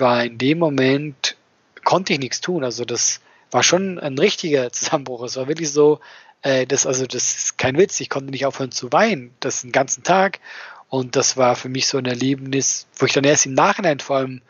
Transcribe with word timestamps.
war 0.00 0.24
in 0.24 0.38
dem 0.38 0.58
Moment, 0.58 1.36
konnte 1.84 2.12
ich 2.12 2.18
nichts 2.18 2.40
tun. 2.40 2.64
Also 2.64 2.84
das 2.84 3.20
war 3.50 3.62
schon 3.62 3.98
ein 3.98 4.18
richtiger 4.18 4.72
Zusammenbruch. 4.72 5.22
Es 5.22 5.36
war 5.36 5.48
wirklich 5.48 5.70
so, 5.70 6.00
äh, 6.42 6.66
das, 6.66 6.86
also 6.86 7.06
das 7.06 7.36
ist 7.36 7.58
kein 7.58 7.78
Witz, 7.78 8.00
ich 8.00 8.10
konnte 8.10 8.30
nicht 8.30 8.46
aufhören 8.46 8.72
zu 8.72 8.92
weinen, 8.92 9.34
das 9.40 9.62
den 9.62 9.72
ganzen 9.72 10.02
Tag. 10.02 10.40
Und 10.88 11.16
das 11.16 11.36
war 11.36 11.56
für 11.56 11.68
mich 11.68 11.86
so 11.86 11.98
ein 11.98 12.06
Erlebnis, 12.06 12.86
wo 12.96 13.06
ich 13.06 13.12
dann 13.12 13.24
erst 13.24 13.46
im 13.46 13.54
Nachhinein 13.54 14.00
vor 14.00 14.16
allem 14.16 14.42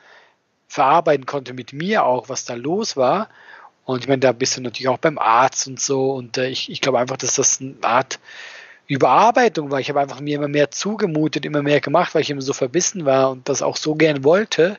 verarbeiten 0.69 1.27
konnte 1.27 1.55
mit 1.55 1.73
mir 1.73 2.05
auch, 2.05 2.29
was 2.29 2.45
da 2.45 2.55
los 2.55 2.97
war. 2.97 3.29
Und 3.85 4.01
ich 4.01 4.09
meine, 4.09 4.21
da 4.21 4.33
bist 4.33 4.57
du 4.57 4.61
natürlich 4.61 4.89
auch 4.89 4.99
beim 4.99 5.19
Arzt 5.19 5.67
und 5.69 5.81
so. 5.81 6.13
Und 6.13 6.39
äh, 6.39 6.49
ich, 6.49 6.71
ich 6.71 6.81
glaube 6.81 6.99
einfach, 6.99 7.17
dass 7.17 7.37
das 7.37 7.61
eine 7.61 7.77
Art 7.83 8.19
Überarbeitung 8.89 9.71
war. 9.71 9.81
Ich 9.81 9.89
habe 9.89 10.01
einfach 10.01 10.21
mir 10.21 10.37
immer 10.37 10.49
mehr 10.49 10.71
zugemutet, 10.71 11.45
immer 11.45 11.63
mehr 11.63 11.81
gemacht, 11.81 12.15
weil 12.15 12.23
ich 12.23 12.31
immer 12.31 12.43
so 12.43 12.53
verbissen 12.53 13.05
war 13.05 13.31
und 13.31 13.49
das 13.49 13.63
auch 13.63 13.77
so 13.77 13.95
gern 13.95 14.25
wollte. 14.25 14.79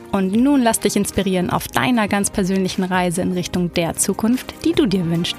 Und 0.11 0.33
nun 0.33 0.61
lass 0.61 0.79
dich 0.79 0.95
inspirieren 0.95 1.49
auf 1.49 1.67
deiner 1.67 2.07
ganz 2.07 2.29
persönlichen 2.29 2.83
Reise 2.83 3.21
in 3.21 3.31
Richtung 3.31 3.73
der 3.73 3.95
Zukunft, 3.95 4.65
die 4.65 4.73
du 4.73 4.85
dir 4.85 5.09
wünschst. 5.09 5.37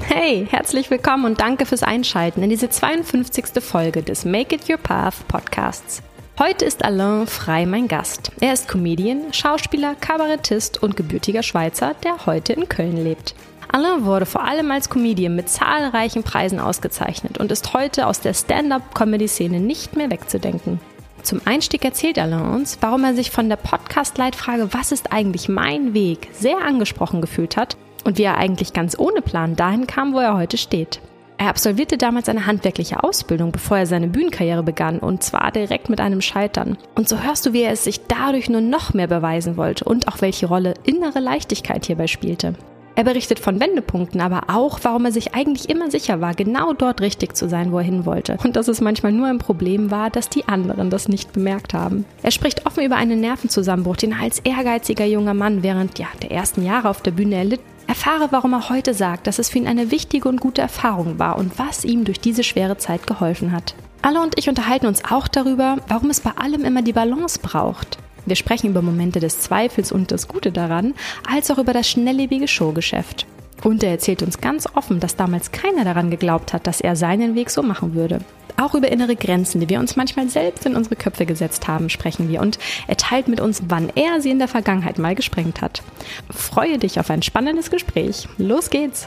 Hey, 0.00 0.46
herzlich 0.50 0.90
willkommen 0.90 1.24
und 1.24 1.40
danke 1.40 1.66
fürs 1.66 1.82
Einschalten 1.82 2.42
in 2.42 2.50
diese 2.50 2.68
52. 2.68 3.62
Folge 3.62 4.02
des 4.02 4.24
Make 4.24 4.56
It 4.56 4.68
Your 4.68 4.76
Path 4.76 5.26
Podcasts. 5.28 6.02
Heute 6.38 6.66
ist 6.66 6.84
Alain 6.84 7.26
Frei 7.26 7.64
mein 7.64 7.88
Gast. 7.88 8.30
Er 8.40 8.52
ist 8.52 8.68
Comedian, 8.68 9.32
Schauspieler, 9.32 9.94
Kabarettist 9.94 10.82
und 10.82 10.96
gebürtiger 10.96 11.42
Schweizer, 11.42 11.94
der 12.04 12.26
heute 12.26 12.52
in 12.52 12.68
Köln 12.68 13.02
lebt. 13.02 13.34
Alain 13.72 14.04
wurde 14.04 14.26
vor 14.26 14.44
allem 14.44 14.70
als 14.70 14.90
Comedian 14.90 15.34
mit 15.34 15.48
zahlreichen 15.48 16.22
Preisen 16.22 16.60
ausgezeichnet 16.60 17.38
und 17.38 17.50
ist 17.50 17.72
heute 17.72 18.06
aus 18.06 18.20
der 18.20 18.34
Stand-up-Comedy-Szene 18.34 19.60
nicht 19.60 19.96
mehr 19.96 20.10
wegzudenken. 20.10 20.78
Zum 21.26 21.40
Einstieg 21.44 21.84
erzählt 21.84 22.20
Alain 22.20 22.54
uns, 22.54 22.78
warum 22.80 23.02
er 23.02 23.12
sich 23.12 23.32
von 23.32 23.48
der 23.48 23.56
Podcast-Leitfrage 23.56 24.72
Was 24.72 24.92
ist 24.92 25.12
eigentlich 25.12 25.48
mein 25.48 25.92
Weg 25.92 26.28
sehr 26.30 26.58
angesprochen 26.58 27.20
gefühlt 27.20 27.56
hat 27.56 27.76
und 28.04 28.16
wie 28.16 28.22
er 28.22 28.38
eigentlich 28.38 28.72
ganz 28.72 28.96
ohne 28.96 29.22
Plan 29.22 29.56
dahin 29.56 29.88
kam, 29.88 30.14
wo 30.14 30.20
er 30.20 30.36
heute 30.36 30.56
steht. 30.56 31.00
Er 31.36 31.48
absolvierte 31.48 31.98
damals 31.98 32.28
eine 32.28 32.46
handwerkliche 32.46 33.02
Ausbildung, 33.02 33.50
bevor 33.50 33.78
er 33.78 33.86
seine 33.86 34.06
Bühnenkarriere 34.06 34.62
begann, 34.62 35.00
und 35.00 35.24
zwar 35.24 35.50
direkt 35.50 35.90
mit 35.90 36.00
einem 36.00 36.20
Scheitern. 36.20 36.78
Und 36.94 37.08
so 37.08 37.20
hörst 37.20 37.44
du, 37.44 37.52
wie 37.52 37.62
er 37.62 37.72
es 37.72 37.82
sich 37.82 38.06
dadurch 38.06 38.48
nur 38.48 38.60
noch 38.60 38.94
mehr 38.94 39.08
beweisen 39.08 39.56
wollte 39.56 39.84
und 39.84 40.06
auch 40.06 40.20
welche 40.20 40.46
Rolle 40.46 40.74
innere 40.84 41.18
Leichtigkeit 41.18 41.86
hierbei 41.86 42.06
spielte. 42.06 42.54
Er 42.96 43.04
berichtet 43.04 43.38
von 43.38 43.60
Wendepunkten, 43.60 44.22
aber 44.22 44.44
auch, 44.48 44.78
warum 44.82 45.04
er 45.04 45.12
sich 45.12 45.34
eigentlich 45.34 45.68
immer 45.68 45.90
sicher 45.90 46.22
war, 46.22 46.32
genau 46.32 46.72
dort 46.72 47.02
richtig 47.02 47.36
zu 47.36 47.46
sein, 47.46 47.70
wo 47.70 47.76
er 47.76 47.84
hin 47.84 48.06
wollte. 48.06 48.38
Und 48.42 48.56
dass 48.56 48.68
es 48.68 48.80
manchmal 48.80 49.12
nur 49.12 49.26
ein 49.26 49.36
Problem 49.36 49.90
war, 49.90 50.08
dass 50.08 50.30
die 50.30 50.48
anderen 50.48 50.88
das 50.88 51.06
nicht 51.06 51.34
bemerkt 51.34 51.74
haben. 51.74 52.06
Er 52.22 52.30
spricht 52.30 52.64
offen 52.64 52.84
über 52.84 52.96
einen 52.96 53.20
Nervenzusammenbruch, 53.20 53.96
den 53.96 54.12
er 54.12 54.22
als 54.22 54.38
ehrgeiziger 54.38 55.04
junger 55.04 55.34
Mann 55.34 55.62
während 55.62 55.98
ja, 55.98 56.06
der 56.22 56.30
ersten 56.30 56.64
Jahre 56.64 56.88
auf 56.88 57.02
der 57.02 57.10
Bühne 57.10 57.36
erlitt. 57.36 57.60
Erfahre, 57.86 58.28
warum 58.30 58.54
er 58.54 58.70
heute 58.70 58.94
sagt, 58.94 59.26
dass 59.26 59.38
es 59.38 59.50
für 59.50 59.58
ihn 59.58 59.68
eine 59.68 59.90
wichtige 59.90 60.30
und 60.30 60.40
gute 60.40 60.62
Erfahrung 60.62 61.18
war 61.18 61.36
und 61.36 61.58
was 61.58 61.84
ihm 61.84 62.04
durch 62.04 62.18
diese 62.18 62.44
schwere 62.44 62.78
Zeit 62.78 63.06
geholfen 63.06 63.52
hat. 63.52 63.74
Alle 64.00 64.22
und 64.22 64.38
ich 64.38 64.48
unterhalten 64.48 64.86
uns 64.86 65.04
auch 65.04 65.28
darüber, 65.28 65.76
warum 65.88 66.08
es 66.08 66.20
bei 66.20 66.30
allem 66.30 66.64
immer 66.64 66.80
die 66.80 66.94
Balance 66.94 67.40
braucht. 67.42 67.98
Wir 68.26 68.36
sprechen 68.36 68.70
über 68.70 68.82
Momente 68.82 69.20
des 69.20 69.40
Zweifels 69.40 69.92
und 69.92 70.10
das 70.10 70.28
Gute 70.28 70.52
daran, 70.52 70.94
als 71.30 71.50
auch 71.50 71.58
über 71.58 71.72
das 71.72 71.88
schnelllebige 71.88 72.48
Showgeschäft. 72.48 73.26
Und 73.64 73.82
er 73.82 73.90
erzählt 73.90 74.22
uns 74.22 74.40
ganz 74.40 74.66
offen, 74.74 75.00
dass 75.00 75.16
damals 75.16 75.52
keiner 75.52 75.84
daran 75.84 76.10
geglaubt 76.10 76.52
hat, 76.52 76.66
dass 76.66 76.80
er 76.80 76.96
seinen 76.96 77.34
Weg 77.34 77.50
so 77.50 77.62
machen 77.62 77.94
würde. 77.94 78.20
Auch 78.58 78.74
über 78.74 78.90
innere 78.90 79.16
Grenzen, 79.16 79.60
die 79.60 79.68
wir 79.68 79.78
uns 79.78 79.96
manchmal 79.96 80.28
selbst 80.28 80.66
in 80.66 80.76
unsere 80.76 80.96
Köpfe 80.96 81.26
gesetzt 81.26 81.68
haben, 81.68 81.90
sprechen 81.90 82.28
wir 82.28 82.40
und 82.40 82.58
er 82.86 82.96
teilt 82.96 83.28
mit 83.28 83.40
uns, 83.40 83.62
wann 83.68 83.90
er 83.94 84.20
sie 84.20 84.30
in 84.30 84.38
der 84.38 84.48
Vergangenheit 84.48 84.98
mal 84.98 85.14
gesprengt 85.14 85.60
hat. 85.60 85.82
Freue 86.30 86.78
dich 86.78 86.98
auf 86.98 87.10
ein 87.10 87.22
spannendes 87.22 87.70
Gespräch. 87.70 88.28
Los 88.38 88.70
geht's! 88.70 89.06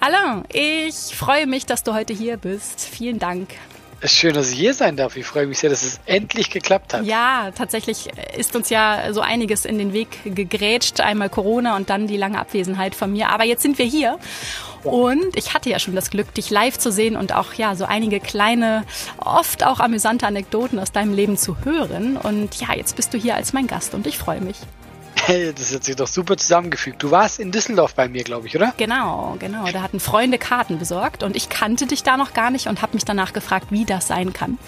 Alain, 0.00 0.44
ich 0.52 1.14
freue 1.14 1.46
mich, 1.46 1.66
dass 1.66 1.82
du 1.82 1.94
heute 1.94 2.14
hier 2.14 2.36
bist. 2.36 2.80
Vielen 2.80 3.18
Dank. 3.18 3.48
Es 4.02 4.12
ist 4.12 4.18
schön, 4.18 4.32
dass 4.32 4.50
ich 4.50 4.58
hier 4.58 4.72
sein 4.72 4.96
darf. 4.96 5.16
Ich 5.16 5.26
freue 5.26 5.46
mich 5.46 5.58
sehr, 5.58 5.68
dass 5.68 5.82
es 5.82 6.00
endlich 6.06 6.48
geklappt 6.50 6.94
hat. 6.94 7.04
Ja, 7.04 7.50
tatsächlich 7.50 8.08
ist 8.34 8.56
uns 8.56 8.70
ja 8.70 9.12
so 9.12 9.20
einiges 9.20 9.66
in 9.66 9.76
den 9.76 9.92
Weg 9.92 10.08
gegrätscht. 10.24 11.00
Einmal 11.00 11.28
Corona 11.28 11.76
und 11.76 11.90
dann 11.90 12.06
die 12.06 12.16
lange 12.16 12.38
Abwesenheit 12.38 12.94
von 12.94 13.12
mir. 13.12 13.28
Aber 13.28 13.44
jetzt 13.44 13.62
sind 13.62 13.76
wir 13.76 13.84
hier. 13.84 14.18
Und 14.84 15.36
ich 15.36 15.52
hatte 15.52 15.68
ja 15.68 15.78
schon 15.78 15.94
das 15.94 16.08
Glück, 16.08 16.32
dich 16.32 16.48
live 16.48 16.78
zu 16.78 16.90
sehen 16.90 17.14
und 17.14 17.34
auch 17.34 17.52
ja 17.52 17.76
so 17.76 17.84
einige 17.84 18.20
kleine, 18.20 18.84
oft 19.18 19.66
auch 19.66 19.80
amüsante 19.80 20.26
Anekdoten 20.26 20.78
aus 20.78 20.92
deinem 20.92 21.12
Leben 21.12 21.36
zu 21.36 21.58
hören. 21.64 22.16
Und 22.16 22.58
ja, 22.58 22.74
jetzt 22.74 22.96
bist 22.96 23.12
du 23.12 23.18
hier 23.18 23.34
als 23.34 23.52
mein 23.52 23.66
Gast 23.66 23.92
und 23.92 24.06
ich 24.06 24.16
freue 24.16 24.40
mich. 24.40 24.56
Hey, 25.26 25.52
das 25.52 25.74
hat 25.74 25.84
sich 25.84 25.96
doch 25.96 26.06
super 26.06 26.36
zusammengefügt. 26.36 27.02
Du 27.02 27.10
warst 27.10 27.38
in 27.40 27.52
Düsseldorf 27.52 27.94
bei 27.94 28.08
mir, 28.08 28.24
glaube 28.24 28.46
ich, 28.46 28.56
oder? 28.56 28.72
Genau, 28.76 29.36
genau. 29.38 29.64
Da 29.70 29.82
hatten 29.82 30.00
Freunde 30.00 30.38
Karten 30.38 30.78
besorgt 30.78 31.22
und 31.22 31.36
ich 31.36 31.48
kannte 31.48 31.86
dich 31.86 32.02
da 32.02 32.16
noch 32.16 32.32
gar 32.32 32.50
nicht 32.50 32.66
und 32.66 32.82
habe 32.82 32.94
mich 32.94 33.04
danach 33.04 33.32
gefragt, 33.32 33.68
wie 33.70 33.84
das 33.84 34.06
sein 34.08 34.32
kann. 34.32 34.58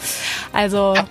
Also. 0.52 0.94
Ja. 0.94 1.06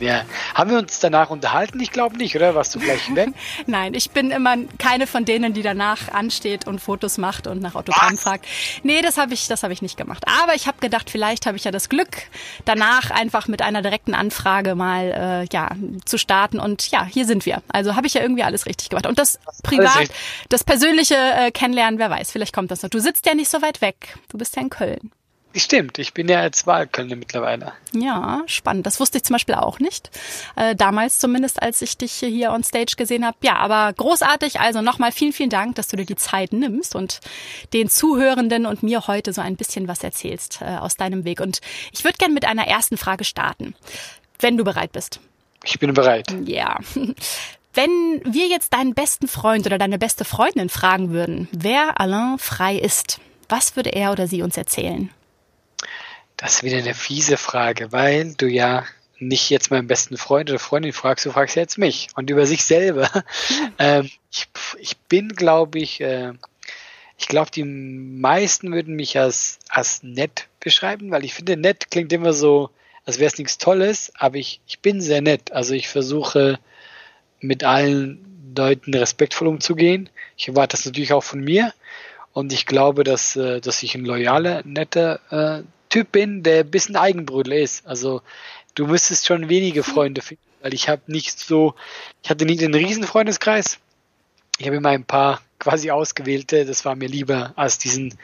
Ja. 0.00 0.22
Haben 0.54 0.70
wir 0.70 0.78
uns 0.78 1.00
danach 1.00 1.30
unterhalten? 1.30 1.80
Ich 1.80 1.90
glaube 1.90 2.16
nicht, 2.16 2.34
oder? 2.36 2.54
Warst 2.54 2.74
du 2.74 2.78
gleich 2.78 3.00
weg? 3.14 3.30
Nein, 3.66 3.94
ich 3.94 4.10
bin 4.10 4.30
immer 4.30 4.56
keine 4.78 5.06
von 5.06 5.24
denen, 5.24 5.52
die 5.54 5.62
danach 5.62 6.08
ansteht 6.12 6.66
und 6.66 6.80
Fotos 6.80 7.18
macht 7.18 7.46
und 7.46 7.60
nach 7.60 7.74
Autogramm 7.74 8.14
Was? 8.14 8.22
fragt. 8.22 8.46
Nee, 8.82 9.02
das 9.02 9.16
habe 9.16 9.34
ich, 9.34 9.48
das 9.48 9.62
habe 9.62 9.72
ich 9.72 9.82
nicht 9.82 9.96
gemacht. 9.96 10.24
Aber 10.26 10.54
ich 10.54 10.66
habe 10.66 10.78
gedacht, 10.80 11.10
vielleicht 11.10 11.46
habe 11.46 11.56
ich 11.56 11.64
ja 11.64 11.70
das 11.70 11.88
Glück, 11.88 12.22
danach 12.64 13.10
einfach 13.10 13.48
mit 13.48 13.62
einer 13.62 13.82
direkten 13.82 14.14
Anfrage 14.14 14.74
mal 14.74 15.44
äh, 15.44 15.48
ja 15.52 15.70
zu 16.04 16.18
starten. 16.18 16.60
Und 16.60 16.90
ja, 16.90 17.04
hier 17.04 17.24
sind 17.24 17.46
wir. 17.46 17.62
Also 17.68 17.96
habe 17.96 18.06
ich 18.06 18.14
ja 18.14 18.22
irgendwie 18.22 18.42
alles 18.42 18.66
richtig 18.66 18.90
gemacht. 18.90 19.06
Und 19.06 19.18
das 19.18 19.38
privat, 19.62 20.08
das 20.48 20.64
persönliche 20.64 21.16
äh, 21.16 21.50
Kennenlernen, 21.50 21.98
wer 21.98 22.10
weiß, 22.10 22.30
vielleicht 22.30 22.54
kommt 22.54 22.70
das 22.70 22.82
noch. 22.82 22.90
Du 22.90 23.00
sitzt 23.00 23.26
ja 23.26 23.34
nicht 23.34 23.48
so 23.48 23.62
weit 23.62 23.80
weg. 23.80 24.16
Du 24.28 24.38
bist 24.38 24.56
ja 24.56 24.62
in 24.62 24.70
Köln. 24.70 25.10
Stimmt, 25.54 25.98
ich 25.98 26.12
bin 26.12 26.28
ja 26.28 26.40
als 26.40 26.66
Wahlkölner 26.66 27.16
mittlerweile. 27.16 27.72
Ja, 27.92 28.42
spannend. 28.46 28.86
Das 28.86 29.00
wusste 29.00 29.18
ich 29.18 29.24
zum 29.24 29.34
Beispiel 29.34 29.54
auch 29.54 29.78
nicht. 29.80 30.10
Äh, 30.56 30.76
damals 30.76 31.18
zumindest, 31.18 31.62
als 31.62 31.80
ich 31.80 31.96
dich 31.96 32.12
hier 32.12 32.52
on 32.52 32.62
stage 32.62 32.94
gesehen 32.96 33.24
habe. 33.24 33.36
Ja, 33.42 33.56
aber 33.56 33.92
großartig. 33.94 34.60
Also 34.60 34.82
nochmal 34.82 35.10
vielen, 35.10 35.32
vielen 35.32 35.50
Dank, 35.50 35.74
dass 35.76 35.88
du 35.88 35.96
dir 35.96 36.04
die 36.04 36.16
Zeit 36.16 36.52
nimmst 36.52 36.94
und 36.94 37.20
den 37.72 37.88
Zuhörenden 37.88 38.66
und 38.66 38.82
mir 38.82 39.06
heute 39.06 39.32
so 39.32 39.40
ein 39.40 39.56
bisschen 39.56 39.88
was 39.88 40.04
erzählst 40.04 40.60
äh, 40.60 40.76
aus 40.76 40.96
deinem 40.96 41.24
Weg. 41.24 41.40
Und 41.40 41.60
ich 41.92 42.04
würde 42.04 42.18
gerne 42.18 42.34
mit 42.34 42.44
einer 42.44 42.66
ersten 42.66 42.98
Frage 42.98 43.24
starten, 43.24 43.74
wenn 44.40 44.58
du 44.58 44.64
bereit 44.64 44.92
bist. 44.92 45.18
Ich 45.64 45.78
bin 45.78 45.94
bereit. 45.94 46.26
Ja. 46.44 46.78
Wenn 47.74 48.20
wir 48.24 48.48
jetzt 48.48 48.74
deinen 48.74 48.94
besten 48.94 49.28
Freund 49.28 49.64
oder 49.66 49.78
deine 49.78 49.98
beste 49.98 50.24
Freundin 50.24 50.68
fragen 50.68 51.10
würden, 51.10 51.48
wer 51.52 52.00
Alain 52.00 52.38
frei 52.38 52.76
ist, 52.76 53.20
was 53.48 53.76
würde 53.76 53.90
er 53.90 54.12
oder 54.12 54.26
sie 54.26 54.42
uns 54.42 54.56
erzählen? 54.56 55.10
Das 56.38 56.54
ist 56.54 56.62
wieder 56.62 56.78
eine 56.78 56.94
fiese 56.94 57.36
Frage, 57.36 57.90
weil 57.90 58.34
du 58.34 58.46
ja 58.46 58.86
nicht 59.18 59.50
jetzt 59.50 59.72
meinen 59.72 59.88
besten 59.88 60.16
Freund 60.16 60.48
oder 60.48 60.60
Freundin 60.60 60.92
fragst, 60.92 61.26
du 61.26 61.32
fragst 61.32 61.56
ja 61.56 61.62
jetzt 61.62 61.78
mich 61.78 62.08
und 62.14 62.30
über 62.30 62.46
sich 62.46 62.64
selber. 62.64 63.10
ähm, 63.78 64.08
ich, 64.30 64.46
ich, 64.78 64.96
bin, 64.96 65.30
glaube 65.30 65.80
ich, 65.80 66.00
äh, 66.00 66.32
ich 67.18 67.26
glaube, 67.26 67.50
die 67.50 67.64
meisten 67.64 68.72
würden 68.72 68.94
mich 68.94 69.18
als, 69.18 69.58
als 69.68 70.04
nett 70.04 70.46
beschreiben, 70.60 71.10
weil 71.10 71.24
ich 71.24 71.34
finde, 71.34 71.56
nett 71.56 71.90
klingt 71.90 72.12
immer 72.12 72.32
so, 72.32 72.70
als 73.04 73.18
wäre 73.18 73.26
es 73.26 73.38
nichts 73.38 73.58
Tolles, 73.58 74.12
aber 74.14 74.36
ich, 74.36 74.60
ich 74.68 74.78
bin 74.78 75.00
sehr 75.00 75.20
nett. 75.20 75.50
Also 75.50 75.74
ich 75.74 75.88
versuche 75.88 76.60
mit 77.40 77.64
allen 77.64 78.52
Leuten 78.56 78.94
respektvoll 78.94 79.48
umzugehen. 79.48 80.08
Ich 80.36 80.46
erwarte 80.46 80.76
das 80.76 80.86
natürlich 80.86 81.12
auch 81.12 81.24
von 81.24 81.40
mir. 81.40 81.74
Und 82.32 82.52
ich 82.52 82.64
glaube, 82.64 83.02
dass, 83.02 83.34
äh, 83.34 83.60
dass 83.60 83.82
ich 83.82 83.96
ein 83.96 84.04
loyaler, 84.04 84.62
netter 84.64 85.20
äh, 85.30 85.62
Typ 85.88 86.12
bin, 86.12 86.42
der 86.42 86.60
ein 86.60 86.70
bisschen 86.70 86.96
Eigenbrötler 86.96 87.56
ist. 87.56 87.86
Also 87.86 88.22
du 88.74 88.86
müsstest 88.86 89.26
schon 89.26 89.48
wenige 89.48 89.82
Freunde 89.82 90.22
finden, 90.22 90.42
weil 90.60 90.74
ich 90.74 90.88
habe 90.88 91.02
nicht 91.06 91.38
so, 91.38 91.74
ich 92.22 92.30
hatte 92.30 92.44
nicht 92.44 92.62
einen 92.62 92.74
riesen 92.74 93.04
Freundeskreis. 93.04 93.78
Ich 94.58 94.66
habe 94.66 94.76
immer 94.76 94.90
ein 94.90 95.04
paar 95.04 95.40
quasi 95.58 95.90
ausgewählte, 95.90 96.64
das 96.64 96.84
war 96.84 96.94
mir 96.94 97.08
lieber 97.08 97.52
als 97.56 97.78
diesen 97.78 98.18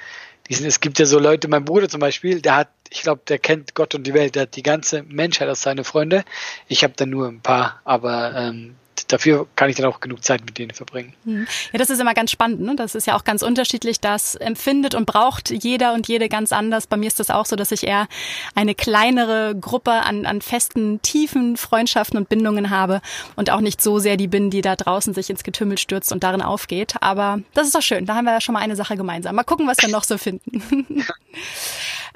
diesen, 0.49 0.67
es 0.67 0.81
gibt 0.81 0.99
ja 0.99 1.07
so 1.07 1.19
Leute, 1.19 1.49
mein 1.49 1.65
Bruder 1.65 1.89
zum 1.89 2.01
Beispiel, 2.01 2.41
der 2.41 2.57
hat, 2.57 2.69
ich 2.91 3.03
glaube, 3.03 3.23
der 3.27 3.39
kennt 3.39 3.75
Gott 3.75 3.95
und 3.95 4.07
die 4.07 4.15
Welt, 4.15 4.35
der 4.35 4.43
hat 4.43 4.57
die 4.57 4.63
ganze 4.63 5.03
Menschheit 5.03 5.49
als 5.49 5.63
seine 5.63 5.85
Freunde. 5.85 6.25
Ich 6.69 6.85
habe 6.85 6.95
da 6.97 7.07
nur 7.07 7.29
ein 7.29 7.41
paar, 7.41 7.81
aber 7.85 8.35
ähm, 8.35 8.77
dafür 9.08 9.46
kann 9.56 9.70
ich 9.70 9.76
dann 9.76 9.87
auch 9.87 10.00
genug 10.00 10.25
Zeit 10.25 10.44
mit 10.44 10.58
denen 10.58 10.73
verbringen. 10.73 11.14
Hm. 11.25 11.46
Ja, 11.73 11.79
das 11.79 11.91
ist 11.91 12.00
immer 12.00 12.14
ganz 12.14 12.31
spannend. 12.31 12.61
Ne? 12.61 12.76
Das 12.76 12.94
ist 12.94 13.06
ja 13.06 13.17
auch 13.17 13.25
ganz 13.25 13.43
unterschiedlich. 13.43 14.00
Das 14.00 14.35
empfindet 14.35 14.94
und 14.94 15.06
braucht 15.06 15.50
jeder 15.50 15.94
und 15.94 16.08
jede 16.08 16.29
ganz 16.29 16.52
anders. 16.52 16.87
Bei 16.87 16.96
mir 16.96 17.06
ist 17.06 17.20
das 17.20 17.31
auch 17.31 17.46
so, 17.46 17.56
dass 17.56 17.73
ich 17.73 17.87
eher 17.87 18.08
eine 18.55 18.75
kleinere 18.75 19.55
Gruppe 19.55 19.93
an, 19.93 20.26
an 20.26 20.41
festen, 20.41 21.02
tiefen 21.02 21.56
Freundschaften 21.56 22.19
und 22.19 22.29
Bindungen 22.29 22.70
habe 22.70 23.00
und 23.37 23.50
auch 23.50 23.61
nicht 23.61 23.81
so 23.81 23.99
sehr 23.99 24.17
die 24.17 24.29
bin, 24.29 24.50
die 24.50 24.61
da 24.61 24.76
draußen 24.76 25.14
sich 25.14 25.31
ins 25.31 25.44
Getümmel 25.44 25.79
stürzt 25.79 26.12
und 26.12 26.23
darin 26.23 26.43
aufgeht. 26.43 26.94
Aber 27.00 27.41
das 27.55 27.67
ist 27.67 27.75
doch 27.75 27.82
schön. 27.82 28.06
Da 28.06 28.14
haben 28.14 28.25
wir 28.25 28.32
ja 28.32 28.41
schon 28.41 28.52
mal 28.52 28.61
eine 28.61 28.76
Sache 28.76 28.96
gemeinsam. 28.96 29.35
Mal 29.35 29.44
gucken, 29.44 29.67
was 29.67 29.79
wir 29.79 29.88
noch 29.88 30.05
so 30.05 30.19
finden. 30.19 31.05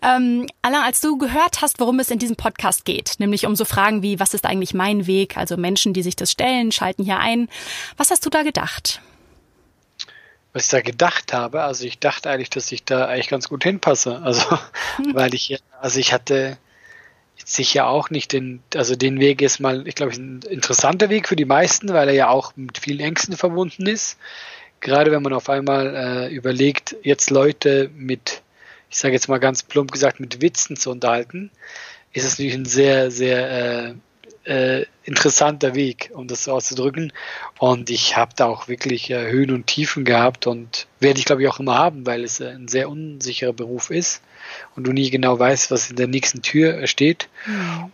Ähm, 0.03 0.47
Alain, 0.63 0.83
als 0.83 1.01
du 1.01 1.19
gehört 1.19 1.61
hast, 1.61 1.81
worum 1.81 1.99
es 1.99 2.11
in 2.11 2.19
diesem 2.19 2.37
Podcast 2.37 2.85
geht, 2.85 3.15
nämlich 3.19 3.47
um 3.47 3.57
so 3.57 3.65
Fragen 3.65 4.03
wie, 4.03 4.21
was 4.21 4.35
ist 4.35 4.45
eigentlich 4.45 4.75
mein 4.75 5.07
Weg? 5.07 5.37
Also 5.37 5.57
Menschen, 5.57 5.93
die 5.93 6.03
sich 6.03 6.15
das 6.15 6.31
stellen, 6.31 6.71
schalten 6.71 7.05
hier 7.05 7.19
ein. 7.19 7.49
Was 7.97 8.11
hast 8.11 8.25
du 8.25 8.31
da 8.31 8.43
gedacht? 8.43 9.01
Was 10.53 10.65
ich 10.65 10.71
da 10.71 10.81
gedacht 10.81 11.33
habe, 11.33 11.63
also 11.63 11.85
ich 11.85 11.99
dachte 11.99 12.31
eigentlich, 12.31 12.51
dass 12.51 12.71
ich 12.71 12.85
da 12.85 13.07
eigentlich 13.07 13.29
ganz 13.29 13.49
gut 13.49 13.65
hinpasse. 13.65 14.21
Also, 14.23 14.59
weil 15.13 15.35
ich, 15.35 15.59
also 15.81 15.99
ich 15.99 16.13
hatte 16.13 16.59
sicher 17.45 17.89
auch 17.89 18.11
nicht 18.11 18.33
den, 18.33 18.63
also 18.75 18.95
den 18.95 19.19
Weg 19.21 19.43
ist 19.43 19.59
mal, 19.59 19.87
ich 19.87 19.95
glaube, 19.95 20.13
ein 20.13 20.41
interessanter 20.49 21.09
Weg 21.09 21.29
für 21.29 21.37
die 21.37 21.45
meisten, 21.45 21.89
weil 21.93 22.09
er 22.09 22.15
ja 22.15 22.29
auch 22.29 22.53
mit 22.57 22.79
vielen 22.79 23.01
Ängsten 23.01 23.37
verbunden 23.37 23.87
ist. 23.87 24.19
Gerade 24.81 25.11
wenn 25.11 25.23
man 25.23 25.33
auf 25.33 25.49
einmal 25.49 26.29
äh, 26.31 26.35
überlegt, 26.35 26.97
jetzt 27.03 27.31
Leute 27.31 27.91
mit 27.95 28.43
ich 28.91 28.99
sage 28.99 29.15
jetzt 29.15 29.29
mal 29.29 29.39
ganz 29.39 29.63
plump 29.63 29.93
gesagt, 29.93 30.21
mit 30.21 30.41
Witzen 30.41 30.77
zu 30.77 30.91
unterhalten, 30.91 31.51
ist 32.13 32.25
es 32.25 32.33
natürlich 32.33 32.55
ein 32.55 32.65
sehr, 32.65 33.11
sehr 33.11 33.51
äh, 33.51 33.95
äh, 34.49 34.87
interessanter 35.05 35.75
Weg, 35.75 36.11
um 36.15 36.27
das 36.27 36.45
so 36.45 36.53
auszudrücken. 36.53 37.13
Und 37.59 37.91
ich 37.91 38.17
habe 38.17 38.33
da 38.35 38.47
auch 38.47 38.67
wirklich 38.67 39.11
äh, 39.11 39.31
Höhen 39.31 39.51
und 39.51 39.67
Tiefen 39.67 40.05
gehabt 40.05 40.47
und 40.47 40.87
werde 41.01 41.19
ich, 41.19 41.27
glaube 41.27 41.43
ich, 41.43 41.49
auch 41.49 41.61
immer 41.61 41.77
haben, 41.77 42.07
weil 42.07 42.25
es 42.25 42.41
äh, 42.41 42.49
ein 42.49 42.69
sehr 42.69 42.89
unsicherer 42.89 43.53
Beruf 43.53 43.91
ist 43.91 44.23
und 44.75 44.87
du 44.87 44.93
nie 44.93 45.11
genau 45.11 45.39
weißt, 45.39 45.71
was 45.71 45.91
in 45.91 45.97
der 45.97 46.09
nächsten 46.09 46.41
Tür 46.41 46.79
äh, 46.79 46.87
steht. 46.87 47.29
Mhm. 47.47 47.93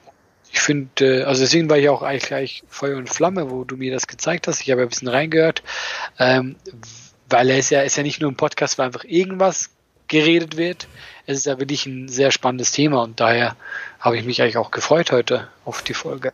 Ich 0.52 0.61
finde, 0.61 1.23
äh, 1.23 1.23
also 1.25 1.43
deswegen 1.43 1.69
war 1.69 1.79
ich 1.79 1.88
auch 1.88 2.02
eigentlich 2.02 2.26
gleich 2.26 2.62
Feuer 2.69 2.96
und 2.96 3.11
Flamme, 3.11 3.50
wo 3.50 3.64
du 3.64 3.76
mir 3.76 3.93
das 3.93 4.06
gezeigt 4.06 4.46
hast. 4.46 4.61
Ich 4.61 4.70
habe 4.70 4.82
ein 4.82 4.88
bisschen 4.88 5.08
reingehört, 5.08 5.64
ähm, 6.20 6.55
weil 7.29 7.50
er 7.50 7.58
ist 7.58 7.70
ja, 7.70 7.82
ist 7.82 7.96
ja 7.96 8.05
nicht 8.05 8.20
nur 8.20 8.31
ein 8.31 8.37
Podcast, 8.37 8.79
wo 8.79 8.82
einfach 8.82 9.05
irgendwas 9.05 9.70
geredet 10.14 10.56
wird. 10.56 10.87
Es 11.26 11.38
ist 11.38 11.46
ja 11.46 11.58
wirklich 11.58 11.87
ein 11.87 12.08
sehr 12.08 12.31
spannendes 12.31 12.70
Thema 12.70 13.02
und 13.02 13.20
daher 13.20 13.56
habe 13.99 14.16
ich 14.16 14.25
mich 14.25 14.40
eigentlich 14.40 14.58
auch 14.58 14.70
gefreut 14.70 15.12
heute 15.12 15.49
auf 15.64 15.82
die 15.82 15.94
Folge. 15.94 16.32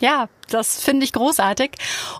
Ja, 0.00 0.28
das 0.50 0.82
finde 0.82 1.04
ich 1.04 1.12
großartig. 1.12 1.70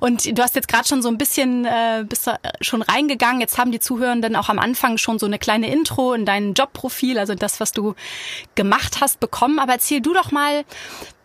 Und 0.01 0.39
du 0.39 0.41
hast 0.41 0.55
jetzt 0.55 0.69
gerade 0.69 0.87
schon 0.87 1.03
so 1.03 1.09
ein 1.09 1.19
bisschen 1.19 1.65
äh, 1.65 2.05
bist 2.09 2.31
schon 2.61 2.81
reingegangen. 2.81 3.41
Jetzt 3.41 3.59
haben 3.59 3.73
die 3.73 3.81
Zuhörenden 3.81 4.37
auch 4.37 4.49
am 4.49 4.61
Anfang 4.61 4.99
schon 4.99 5.19
so 5.19 5.27
eine 5.27 5.41
kleine 5.41 5.71
Intro 5.73 6.13
in 6.13 6.25
dein 6.25 6.55
Jobprofil, 6.55 7.19
also 7.19 7.35
das, 7.35 7.59
was 7.59 7.73
du 7.73 7.95
gemacht 8.55 9.01
hast, 9.01 9.19
bekommen. 9.19 9.59
Aber 9.59 9.73
erzähl 9.73 10.01
du 10.01 10.15
doch 10.15 10.31
mal, 10.31 10.65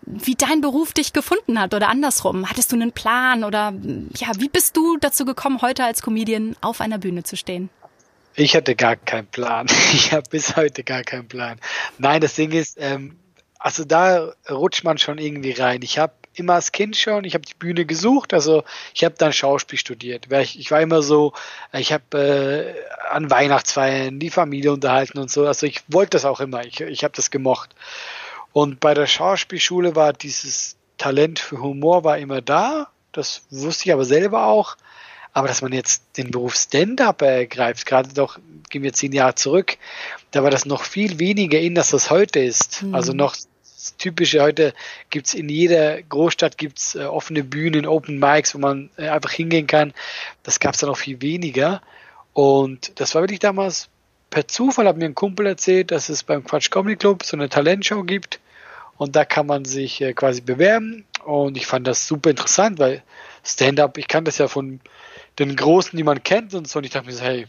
wie 0.02 0.34
dein 0.34 0.62
Beruf 0.62 0.94
dich 0.94 1.14
gefunden 1.14 1.60
hat 1.60 1.76
oder 1.76 1.90
andersrum. 1.90 2.50
Hattest 2.50 2.72
du 2.72 2.76
einen 2.76 2.92
Plan 2.92 3.44
oder 3.44 3.74
ja, 4.18 4.30
wie 4.40 4.50
bist 4.50 4.76
du 4.76 4.98
dazu 4.98 5.26
gekommen, 5.26 5.62
heute 5.62 5.84
als 5.84 6.02
Comedian 6.02 6.56
auf 6.62 6.82
einer 6.82 6.98
Bühne 6.98 7.22
zu 7.22 7.38
stehen? 7.38 7.70
Ich 8.40 8.56
hatte 8.56 8.76
gar 8.76 8.96
keinen 8.96 9.28
Plan. 9.28 9.68
Ich 9.94 10.14
habe 10.14 10.30
bis 10.30 10.56
heute 10.56 10.84
gar 10.84 11.02
keinen 11.02 11.28
Plan. 11.28 11.60
Nein, 11.98 12.22
das 12.22 12.36
Ding 12.36 12.52
ist, 12.52 12.78
ähm, 12.80 13.18
also 13.58 13.84
da 13.84 14.32
rutscht 14.50 14.84
man 14.84 15.00
schon 15.00 15.18
irgendwie 15.18 15.54
rein. 15.54 15.82
Ich 15.82 15.98
habe 15.98 16.14
immer 16.36 16.54
als 16.54 16.72
Kind 16.72 16.96
schon, 16.96 17.24
ich 17.24 17.34
habe 17.34 17.46
die 17.46 17.56
Bühne 17.56 17.86
gesucht, 17.86 18.36
also 18.36 18.64
ich 18.94 19.04
habe 19.04 19.16
dann 19.18 19.34
Schauspiel 19.34 19.80
studiert. 19.80 20.28
Ich, 20.32 20.70
war 20.70 20.80
immer 20.82 21.02
so, 21.02 21.34
ich 21.74 21.92
habe 21.92 22.76
äh, 23.10 23.10
an 23.10 23.32
Weihnachtsfeiern 23.32 24.20
die 24.20 24.30
Familie 24.30 24.72
unterhalten 24.72 25.18
und 25.18 25.32
so. 25.32 25.48
Also 25.48 25.66
ich 25.66 25.82
wollte 25.88 26.12
das 26.12 26.26
auch 26.26 26.40
immer, 26.40 26.64
ich, 26.64 26.80
ich 26.80 27.04
habe 27.04 27.16
das 27.16 27.32
gemocht. 27.32 27.74
Und 28.54 28.80
bei 28.80 28.94
der 28.94 29.08
Schauspielschule 29.08 29.96
war 29.96 30.14
dieses 30.14 30.78
Talent 31.00 31.40
für 31.40 31.60
Humor 31.60 32.04
war 32.04 32.20
immer 32.20 32.42
da. 32.42 32.90
Das 33.14 33.42
wusste 33.50 33.86
ich 33.86 33.94
aber 33.94 34.06
selber 34.06 34.46
auch. 34.46 34.78
Aber 35.34 35.48
dass 35.48 35.62
man 35.62 35.74
jetzt 35.74 36.18
den 36.18 36.32
Beruf 36.32 36.56
Stand-up 36.56 37.22
ergreift, 37.22 37.86
gerade 37.86 38.10
doch, 38.14 38.40
gehen 38.70 38.84
wir 38.84 38.94
zehn 38.94 39.12
Jahre 39.12 39.36
zurück, 39.36 39.78
da 40.32 40.44
war 40.44 40.52
das 40.52 40.66
noch 40.66 40.84
viel 40.84 41.20
weniger 41.20 41.60
in, 41.60 41.76
dass 41.76 41.92
das 41.92 42.10
heute 42.10 42.40
ist. 42.40 42.84
Mhm. 42.84 42.96
Also 42.96 43.14
noch 43.14 43.36
das 43.88 43.96
typische 43.98 44.42
heute 44.42 44.74
gibt's 45.10 45.34
in 45.34 45.50
jeder 45.50 46.02
Großstadt 46.02 46.58
gibt's 46.58 46.96
äh, 46.96 47.04
offene 47.04 47.44
Bühnen, 47.44 47.86
Open 47.86 48.20
Mics, 48.20 48.56
wo 48.56 48.60
man 48.60 48.90
äh, 48.98 49.10
einfach 49.10 49.32
hingehen 49.32 49.68
kann. 49.68 49.94
Das 50.44 50.60
gab's 50.60 50.80
da 50.80 50.88
noch 50.88 50.98
viel 50.98 51.22
weniger. 51.22 51.82
Und 52.34 53.00
das 53.00 53.16
war 53.16 53.22
wirklich 53.22 53.40
damals 53.40 53.90
per 54.30 54.48
Zufall, 54.48 54.88
hat 54.88 54.98
mir 54.98 55.06
ein 55.06 55.16
Kumpel 55.16 55.46
erzählt, 55.46 55.92
dass 55.92 56.10
es 56.10 56.24
beim 56.24 56.44
Quatsch 56.44 56.70
Comedy 56.70 56.98
Club 56.98 57.24
so 57.24 57.38
eine 57.38 57.50
Talentshow 57.50 58.04
gibt. 58.04 58.40
Und 58.98 59.16
da 59.16 59.26
kann 59.26 59.46
man 59.46 59.64
sich 59.64 60.02
äh, 60.02 60.14
quasi 60.14 60.42
bewerben. 60.42 61.06
Und 61.24 61.56
ich 61.56 61.68
fand 61.68 61.88
das 61.88 62.08
super 62.08 62.30
interessant, 62.30 62.80
weil 62.80 63.04
Stand-up, 63.44 63.98
ich 63.98 64.08
kann 64.08 64.26
das 64.26 64.38
ja 64.38 64.48
von 64.48 64.82
den 65.40 65.56
Großen, 65.56 65.96
die 65.96 66.04
man 66.04 66.24
kennt 66.24 66.54
und 66.54 66.68
so. 66.68 66.80
Und 66.80 66.86
ich 66.86 66.92
dachte 66.92 67.08
mir 67.08 67.14
so, 67.14 67.24
hey, 67.24 67.48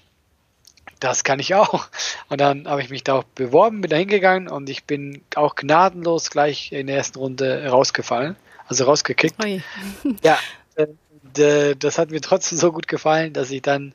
das 1.01 1.25
kann 1.25 1.39
ich 1.39 1.55
auch. 1.55 1.89
Und 2.29 2.41
dann 2.41 2.69
habe 2.69 2.83
ich 2.83 2.91
mich 2.91 3.05
da 3.05 3.15
auch 3.15 3.25
beworben, 3.25 3.81
bin 3.81 3.91
da 3.91 3.97
hingegangen 3.97 4.49
und 4.49 4.69
ich 4.69 4.85
bin 4.85 5.23
auch 5.35 5.55
gnadenlos 5.55 6.31
gleich 6.31 6.73
in 6.73 6.87
der 6.87 6.97
ersten 6.97 7.19
Runde 7.19 7.67
rausgefallen, 7.69 8.37
also 8.67 8.85
rausgekickt. 8.85 9.43
Ui. 9.43 9.63
ja, 10.23 10.39
äh, 10.75 11.77
das 11.77 11.99
hat 11.99 12.11
mir 12.11 12.21
trotzdem 12.21 12.59
so 12.59 12.73
gut 12.73 12.89
gefallen, 12.89 13.33
dass 13.33 13.51
ich 13.51 13.63
dann 13.63 13.95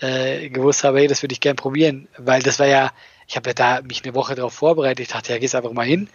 äh, 0.00 0.48
gewusst 0.48 0.84
habe, 0.84 1.00
hey, 1.00 1.06
das 1.06 1.22
würde 1.22 1.32
ich 1.32 1.40
gern 1.40 1.56
probieren, 1.56 2.08
weil 2.16 2.42
das 2.42 2.58
war 2.58 2.66
ja, 2.66 2.90
ich 3.28 3.36
habe 3.36 3.50
ja 3.50 3.54
da 3.54 3.80
mich 3.82 4.02
eine 4.04 4.14
Woche 4.14 4.34
darauf 4.34 4.54
vorbereitet. 4.54 5.00
Ich 5.00 5.12
dachte, 5.12 5.32
ja, 5.32 5.38
gehst 5.38 5.54
einfach 5.54 5.72
mal 5.72 5.86
hin. 5.86 6.08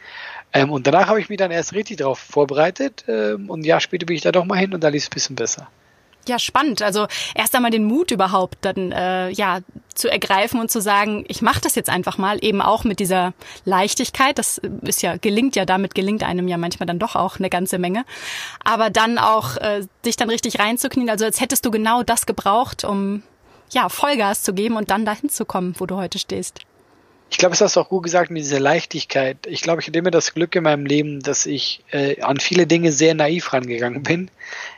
Ähm, 0.53 0.71
und 0.71 0.87
danach 0.87 1.07
habe 1.07 1.21
ich 1.21 1.29
mich 1.29 1.37
dann 1.37 1.51
erst 1.51 1.73
richtig 1.73 1.97
darauf 1.97 2.19
vorbereitet 2.19 3.05
ähm, 3.07 3.49
und 3.49 3.61
ein 3.61 3.63
Jahr 3.63 3.79
später 3.79 4.05
bin 4.05 4.15
ich 4.15 4.21
da 4.21 4.31
doch 4.31 4.45
mal 4.45 4.57
hin 4.57 4.73
und 4.73 4.83
da 4.83 4.89
lief 4.89 5.03
es 5.03 5.09
ein 5.09 5.13
bisschen 5.13 5.35
besser. 5.35 5.67
Ja, 6.27 6.39
spannend. 6.39 6.81
Also 6.81 7.07
erst 7.35 7.55
einmal 7.55 7.71
den 7.71 7.85
Mut 7.85 8.11
überhaupt 8.11 8.57
dann 8.61 8.91
äh, 8.91 9.29
ja 9.29 9.59
zu 9.93 10.11
ergreifen 10.11 10.59
und 10.59 10.71
zu 10.71 10.81
sagen, 10.81 11.23
ich 11.27 11.41
mache 11.41 11.61
das 11.61 11.75
jetzt 11.75 11.89
einfach 11.89 12.17
mal, 12.17 12.43
eben 12.43 12.61
auch 12.61 12.83
mit 12.83 12.99
dieser 12.99 13.33
Leichtigkeit. 13.63 14.37
Das 14.37 14.59
ist 14.81 15.01
ja 15.01 15.17
gelingt 15.17 15.55
ja, 15.55 15.65
damit 15.65 15.95
gelingt 15.95 16.23
einem 16.23 16.47
ja 16.47 16.57
manchmal 16.57 16.87
dann 16.87 16.99
doch 16.99 17.15
auch 17.15 17.37
eine 17.37 17.49
ganze 17.49 17.77
Menge. 17.77 18.05
Aber 18.63 18.89
dann 18.89 19.17
auch 19.17 19.57
äh, 19.57 19.85
dich 20.03 20.17
dann 20.17 20.29
richtig 20.29 20.59
reinzuknien, 20.59 21.09
also 21.09 21.25
als 21.25 21.39
hättest 21.41 21.65
du 21.65 21.71
genau 21.71 22.03
das 22.03 22.25
gebraucht, 22.25 22.83
um 22.83 23.23
ja 23.71 23.89
Vollgas 23.89 24.43
zu 24.43 24.53
geben 24.53 24.75
und 24.77 24.89
dann 24.89 25.05
dahin 25.05 25.29
zu 25.29 25.45
kommen, 25.45 25.75
wo 25.77 25.85
du 25.85 25.95
heute 25.95 26.19
stehst. 26.19 26.61
Ich 27.29 27.37
glaube, 27.37 27.53
es 27.53 27.61
hast 27.61 27.75
du 27.75 27.81
auch 27.81 27.89
gut 27.89 28.03
gesagt 28.03 28.29
mit 28.29 28.43
dieser 28.43 28.59
Leichtigkeit. 28.59 29.37
Ich 29.47 29.61
glaube, 29.61 29.81
ich 29.81 29.87
hatte 29.87 29.97
immer 29.99 30.11
das 30.11 30.33
Glück 30.33 30.55
in 30.55 30.63
meinem 30.63 30.85
Leben, 30.85 31.21
dass 31.21 31.45
ich 31.45 31.83
äh, 31.91 32.21
an 32.21 32.39
viele 32.39 32.67
Dinge 32.67 32.91
sehr 32.91 33.13
naiv 33.13 33.51
rangegangen 33.51 34.03
bin. 34.03 34.29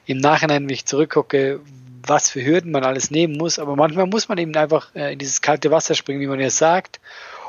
Im 0.06 0.18
Nachhinein, 0.18 0.64
wenn 0.64 0.74
ich 0.74 0.86
zurückgucke, 0.86 1.60
was 2.06 2.32
für 2.32 2.44
Hürden 2.44 2.72
man 2.72 2.84
alles 2.84 3.12
nehmen 3.12 3.38
muss. 3.38 3.60
Aber 3.60 3.76
manchmal 3.76 4.08
muss 4.08 4.30
man 4.30 4.38
eben 4.38 4.56
einfach 4.56 4.96
äh, 4.96 5.14
in 5.14 5.20
dieses 5.20 5.42
kalte 5.42 5.72
Wasser 5.72 5.94
springen, 5.94 6.22
wie 6.22 6.28
man 6.28 6.40
ja 6.40 6.50
sagt. 6.50 7.00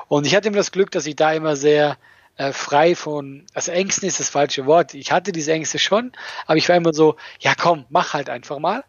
Und 0.08 0.26
ich 0.26 0.34
hatte 0.34 0.48
immer 0.48 0.56
das 0.56 0.72
Glück, 0.72 0.90
dass 0.90 1.06
ich 1.06 1.16
da 1.16 1.32
immer 1.32 1.54
sehr 1.54 1.96
äh, 2.36 2.52
frei 2.52 2.94
von, 2.94 3.44
also 3.54 3.72
Ängsten 3.72 4.08
ist 4.08 4.20
das 4.20 4.30
falsche 4.30 4.66
Wort. 4.66 4.94
Ich 4.94 5.12
hatte 5.12 5.32
diese 5.32 5.52
Ängste 5.52 5.78
schon, 5.78 6.12
aber 6.46 6.56
ich 6.56 6.68
war 6.68 6.76
immer 6.76 6.94
so, 6.94 7.16
ja 7.40 7.54
komm, 7.54 7.84
mach 7.90 8.14
halt 8.14 8.30
einfach 8.30 8.58
mal. 8.58 8.84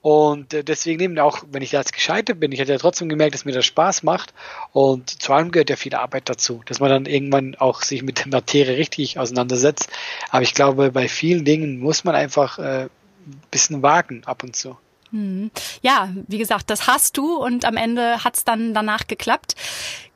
Und 0.00 0.54
äh, 0.54 0.62
deswegen 0.62 1.02
eben 1.02 1.18
auch, 1.18 1.42
wenn 1.50 1.62
ich 1.62 1.72
jetzt 1.72 1.92
gescheitert 1.92 2.38
bin, 2.38 2.52
ich 2.52 2.60
hatte 2.60 2.72
ja 2.72 2.78
trotzdem 2.78 3.08
gemerkt, 3.08 3.34
dass 3.34 3.44
mir 3.44 3.52
das 3.52 3.66
Spaß 3.66 4.02
macht. 4.02 4.32
Und 4.72 5.22
zu 5.22 5.32
allem 5.32 5.50
gehört 5.50 5.70
ja 5.70 5.76
viel 5.76 5.94
Arbeit 5.94 6.28
dazu, 6.28 6.62
dass 6.66 6.80
man 6.80 6.90
dann 6.90 7.06
irgendwann 7.06 7.56
auch 7.56 7.82
sich 7.82 8.02
mit 8.02 8.20
der 8.20 8.28
Materie 8.28 8.76
richtig 8.76 9.18
auseinandersetzt. 9.18 9.88
Aber 10.30 10.42
ich 10.42 10.54
glaube, 10.54 10.92
bei 10.92 11.08
vielen 11.08 11.44
Dingen 11.44 11.78
muss 11.78 12.04
man 12.04 12.14
einfach 12.14 12.58
äh, 12.58 12.84
ein 12.84 13.42
bisschen 13.50 13.82
wagen 13.82 14.22
ab 14.24 14.42
und 14.42 14.54
zu. 14.54 14.76
Hm. 15.10 15.50
Ja, 15.82 16.10
wie 16.26 16.38
gesagt, 16.38 16.70
das 16.70 16.86
hast 16.86 17.16
du 17.16 17.36
und 17.36 17.64
am 17.64 17.76
Ende 17.76 18.22
hat's 18.24 18.44
dann 18.44 18.74
danach 18.74 19.06
geklappt. 19.06 19.54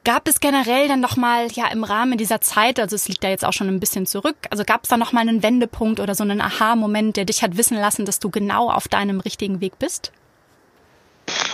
Gab 0.05 0.27
es 0.27 0.41
generell 0.41 0.89
dann 0.89 1.01
nochmal, 1.01 1.47
ja, 1.53 1.69
im 1.69 1.85
Rahmen 1.85 2.19
dieser 2.19 2.41
Zeit, 2.41 2.81
also 2.81 2.97
es 2.97 3.07
liegt 3.07 3.23
da 3.23 3.29
jetzt 3.29 3.45
auch 3.45 3.53
schon 3.53 3.69
ein 3.69 3.79
bisschen 3.79 4.05
zurück, 4.07 4.37
also 4.51 4.65
gab 4.65 4.83
es 4.83 4.89
da 4.89 4.97
nochmal 4.97 5.29
einen 5.29 5.43
Wendepunkt 5.45 6.01
oder 6.01 6.17
so 6.17 6.25
einen 6.25 6.41
Aha-Moment, 6.41 7.17
der 7.17 7.25
dich 7.25 7.43
hat 7.43 7.57
wissen 7.57 7.77
lassen, 7.77 8.05
dass 8.05 8.19
du 8.19 8.29
genau 8.29 8.69
auf 8.69 8.89
deinem 8.89 9.21
richtigen 9.21 9.61
Weg 9.61 9.79
bist? 9.79 10.11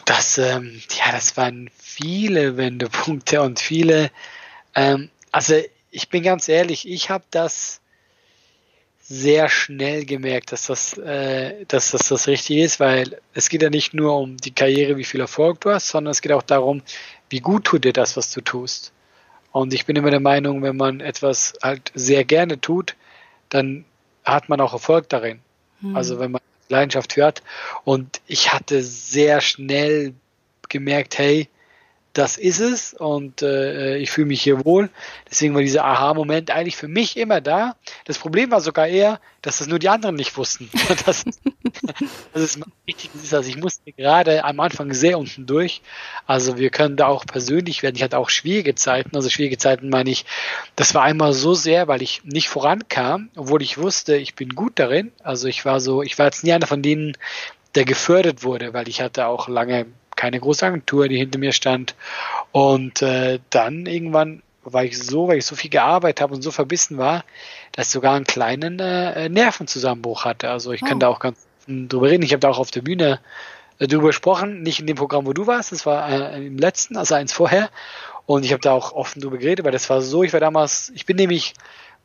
Das, 0.06 0.38
ähm, 0.38 0.80
ja, 0.98 1.12
das 1.12 1.36
waren 1.36 1.70
viele 1.76 2.56
Wendepunkte 2.56 3.42
und 3.42 3.60
viele, 3.60 4.10
ähm, 4.74 5.10
also 5.30 5.60
ich 5.90 6.08
bin 6.08 6.22
ganz 6.22 6.48
ehrlich, 6.48 6.88
ich 6.88 7.10
habe 7.10 7.24
das 7.30 7.80
sehr 9.00 9.48
schnell 9.48 10.04
gemerkt, 10.04 10.52
dass 10.52 10.66
das, 10.66 10.96
äh, 10.98 11.64
dass 11.66 11.92
das 11.92 12.08
das 12.08 12.28
Richtige 12.28 12.62
ist, 12.62 12.78
weil 12.78 13.18
es 13.32 13.48
geht 13.48 13.62
ja 13.62 13.70
nicht 13.70 13.94
nur 13.94 14.18
um 14.18 14.36
die 14.36 14.50
Karriere, 14.54 14.98
wie 14.98 15.04
viel 15.04 15.20
Erfolg 15.20 15.62
du 15.62 15.70
hast, 15.70 15.88
sondern 15.88 16.12
es 16.12 16.20
geht 16.20 16.32
auch 16.32 16.42
darum, 16.42 16.82
wie 17.30 17.40
gut 17.40 17.64
tut 17.64 17.85
dir 17.85 17.92
das, 17.92 18.16
was 18.16 18.32
du 18.32 18.40
tust. 18.40 18.92
Und 19.52 19.73
ich 19.73 19.87
bin 19.87 19.97
immer 19.97 20.11
der 20.11 20.20
Meinung, 20.20 20.62
wenn 20.62 20.76
man 20.76 21.00
etwas 21.00 21.54
halt 21.62 21.90
sehr 21.94 22.25
gerne 22.25 22.61
tut, 22.61 22.97
dann 23.49 23.85
hat 24.25 24.49
man 24.49 24.61
auch 24.61 24.73
Erfolg 24.73 25.08
darin. 25.08 25.40
Mhm. 25.80 25.97
Also 25.97 26.18
wenn 26.18 26.32
man 26.32 26.40
Leidenschaft 26.68 27.16
hört. 27.16 27.42
Und 27.85 28.20
ich 28.26 28.52
hatte 28.52 28.82
sehr 28.82 29.40
schnell 29.40 30.14
gemerkt, 30.68 31.18
hey, 31.18 31.49
das 32.18 32.37
ist 32.37 32.58
es 32.58 32.94
und 32.94 33.42
äh, 33.42 33.96
ich 33.98 34.10
fühle 34.10 34.26
mich 34.26 34.42
hier 34.42 34.64
wohl. 34.64 34.90
Deswegen 35.30 35.54
war 35.54 35.62
dieser 35.62 35.84
Aha-Moment 35.84 36.50
eigentlich 36.50 36.75
für 36.75 36.88
mich 36.88 37.16
immer 37.16 37.40
da. 37.40 37.76
Das 38.06 38.18
Problem 38.18 38.50
war 38.50 38.60
sogar 38.60 38.88
eher, 38.88 39.20
dass 39.40 39.58
das 39.58 39.68
nur 39.68 39.78
die 39.78 39.88
anderen 39.88 40.16
nicht 40.16 40.37
wussten. 40.37 40.68
das, 41.06 41.25
das 42.32 42.42
ist 42.42 42.60
wichtig 42.87 43.10
ist, 43.14 43.32
also 43.32 43.48
ich 43.48 43.56
musste 43.56 43.92
gerade 43.92 44.44
am 44.44 44.58
Anfang 44.58 44.92
sehr 44.94 45.16
unten 45.16 45.46
durch. 45.46 45.80
Also 46.26 46.58
wir 46.58 46.70
können 46.70 46.96
da 46.96 47.06
auch 47.06 47.25
persönlich 47.25 47.84
werden. 47.84 47.94
Ich 47.94 48.02
hatte 48.02 48.18
auch 48.18 48.30
schwierige 48.30 48.75
Zeiten. 48.75 49.14
Also 49.14 49.30
schwierige 49.30 49.58
Zeiten 49.58 49.88
meine 49.88 50.10
ich, 50.10 50.25
das 50.75 50.96
war 50.96 51.04
einmal 51.04 51.32
so 51.32 51.54
sehr, 51.54 51.87
weil 51.87 52.02
ich 52.02 52.25
nicht 52.25 52.48
vorankam, 52.48 53.30
obwohl 53.37 53.62
ich 53.62 53.78
wusste, 53.78 54.16
ich 54.16 54.34
bin 54.34 54.56
gut 54.56 54.72
darin. 54.80 55.12
Also 55.22 55.46
ich 55.46 55.64
war 55.64 55.78
so, 55.78 56.02
ich 56.02 56.18
war 56.18 56.26
jetzt 56.26 56.42
nie 56.42 56.52
einer 56.52 56.66
von 56.66 56.82
denen, 56.82 57.16
der 57.76 57.84
gefördert 57.84 58.42
wurde, 58.42 58.75
weil 58.75 58.88
ich 58.88 59.00
hatte 59.00 59.26
auch 59.26 59.46
lange 59.46 59.87
keine 60.18 60.40
große 60.40 60.66
Agentur, 60.66 61.08
die 61.08 61.16
hinter 61.16 61.38
mir 61.38 61.52
stand. 61.52 61.94
Und 62.52 63.00
äh, 63.02 63.38
dann 63.50 63.87
irgendwann 63.87 64.42
war 64.64 64.84
ich 64.84 64.98
so, 64.98 65.28
weil 65.28 65.38
ich 65.38 65.46
so 65.46 65.54
viel 65.54 65.70
gearbeitet 65.70 66.20
habe 66.20 66.34
und 66.34 66.42
so 66.42 66.50
verbissen 66.50 66.98
war, 66.98 67.25
dass 67.72 67.87
ich 67.87 67.92
sogar 67.92 68.14
einen 68.14 68.26
kleinen 68.26 68.80
äh, 68.80 69.28
Nervenzusammenbruch 69.28 70.25
hatte. 70.25 70.50
Also 70.50 70.72
ich 70.72 70.82
oh. 70.82 70.87
kann 70.87 71.00
da 71.00 71.08
auch 71.08 71.20
ganz 71.20 71.46
drüber 71.66 72.10
reden. 72.10 72.25
Ich 72.25 72.32
habe 72.32 72.40
da 72.40 72.48
auch 72.48 72.58
auf 72.58 72.70
der 72.70 72.82
Bühne 72.82 73.20
äh, 73.78 73.87
drüber 73.87 74.08
gesprochen, 74.08 74.62
nicht 74.62 74.80
in 74.80 74.87
dem 74.87 74.96
Programm, 74.96 75.25
wo 75.25 75.32
du 75.32 75.46
warst, 75.46 75.72
das 75.72 75.87
war 75.87 76.08
äh, 76.10 76.46
im 76.46 76.58
letzten, 76.58 76.96
also 76.96 77.14
eins 77.14 77.32
vorher. 77.32 77.70
Und 78.26 78.44
ich 78.44 78.52
habe 78.52 78.60
da 78.60 78.72
auch 78.72 78.92
offen 78.92 79.22
drüber 79.22 79.38
geredet, 79.38 79.64
weil 79.64 79.72
das 79.72 79.88
war 79.88 80.02
so, 80.02 80.22
ich 80.22 80.32
war 80.32 80.40
damals, 80.40 80.92
ich 80.94 81.06
bin 81.06 81.16
nämlich 81.16 81.54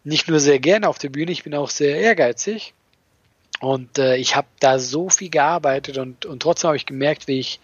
nicht 0.03 0.27
nur 0.29 0.39
sehr 0.39 0.59
gerne 0.59 0.87
auf 0.87 0.99
der 0.99 1.09
Bühne, 1.09 1.31
ich 1.31 1.43
bin 1.43 1.55
auch 1.55 1.69
sehr 1.69 1.97
ehrgeizig. 1.97 2.73
Und 3.59 3.97
äh, 3.97 4.17
ich 4.17 4.35
habe 4.35 4.47
da 4.59 4.77
so 4.77 5.09
viel 5.09 5.29
gearbeitet 5.29 5.97
und, 5.97 6.25
und 6.25 6.41
trotzdem 6.41 6.67
habe 6.69 6.77
ich 6.77 6.85
gemerkt, 6.85 7.27
wie 7.27 7.39
ich 7.39 7.59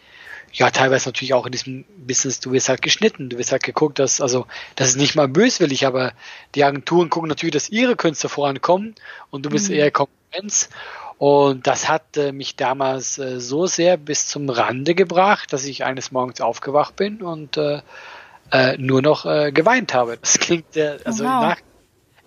ja, 0.53 0.71
teilweise 0.71 1.09
natürlich 1.09 1.33
auch 1.33 1.45
in 1.45 1.51
diesem 1.51 1.85
Business, 1.97 2.39
du 2.39 2.51
wirst 2.51 2.69
halt 2.69 2.81
geschnitten, 2.81 3.29
du 3.29 3.37
wirst 3.37 3.51
halt 3.51 3.63
geguckt, 3.63 3.99
dass, 3.99 4.21
also, 4.21 4.47
das 4.75 4.89
ist 4.89 4.97
nicht 4.97 5.15
mal 5.15 5.27
böswillig, 5.27 5.85
aber 5.85 6.13
die 6.55 6.63
Agenturen 6.63 7.09
gucken 7.09 7.29
natürlich, 7.29 7.53
dass 7.53 7.69
ihre 7.69 7.95
Künstler 7.95 8.29
vorankommen 8.29 8.95
und 9.29 9.45
du 9.45 9.49
bist 9.49 9.69
mhm. 9.69 9.75
eher 9.75 9.91
Konkurrenz. 9.91 10.69
Und 11.17 11.67
das 11.67 11.89
hat 11.89 12.15
äh, 12.15 12.31
mich 12.31 12.55
damals 12.55 13.17
äh, 13.17 13.41
so 13.41 13.67
sehr 13.67 13.97
bis 13.97 14.27
zum 14.27 14.49
Rande 14.49 14.95
gebracht, 14.95 15.51
dass 15.51 15.65
ich 15.65 15.83
eines 15.83 16.11
Morgens 16.11 16.39
aufgewacht 16.39 16.95
bin 16.95 17.21
und 17.21 17.57
äh, 17.57 17.81
äh, 18.51 18.77
nur 18.77 19.01
noch 19.01 19.25
äh, 19.25 19.51
geweint 19.51 19.93
habe. 19.93 20.17
Das 20.17 20.39
klingt, 20.39 20.77
äh, 20.77 20.97
also 21.03 21.25
wow. 21.25 21.41
nach 21.41 21.57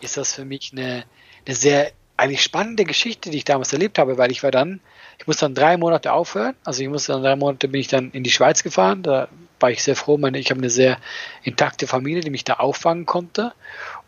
ist 0.03 0.19
das 0.19 0.35
für 0.35 0.45
mich 0.45 0.73
eine, 0.73 1.05
eine 1.47 1.57
sehr 1.57 1.93
eigentlich 2.17 2.43
spannende 2.43 2.85
Geschichte, 2.85 3.31
die 3.31 3.39
ich 3.39 3.45
damals 3.45 3.73
erlebt 3.73 3.99
habe, 3.99 4.19
weil 4.19 4.31
ich 4.31 4.43
war 4.43 4.51
dann 4.51 4.81
ich 5.23 5.27
musste 5.29 5.45
dann 5.45 5.55
drei 5.55 5.77
Monate 5.77 6.13
aufhören. 6.13 6.57
Also 6.65 6.83
ich 6.83 6.89
musste 6.89 7.13
dann 7.13 7.23
drei 7.23 7.37
Monate 7.37 7.69
bin 7.69 7.81
ich 7.81 7.87
dann 7.87 8.11
in 8.11 8.25
die 8.25 8.31
Schweiz 8.33 8.65
gefahren. 8.65 9.05
Da 9.05 9.29
war 9.61 9.71
ich 9.71 9.81
sehr 9.85 9.95
froh. 9.95 10.19
Meine, 10.19 10.41
ich 10.41 10.51
habe 10.51 10.59
eine 10.59 10.69
sehr 10.69 10.99
intakte 11.45 11.87
Familie, 11.87 12.23
die 12.23 12.31
mich 12.31 12.43
da 12.43 12.55
auffangen 12.55 13.07
konnte. 13.07 13.53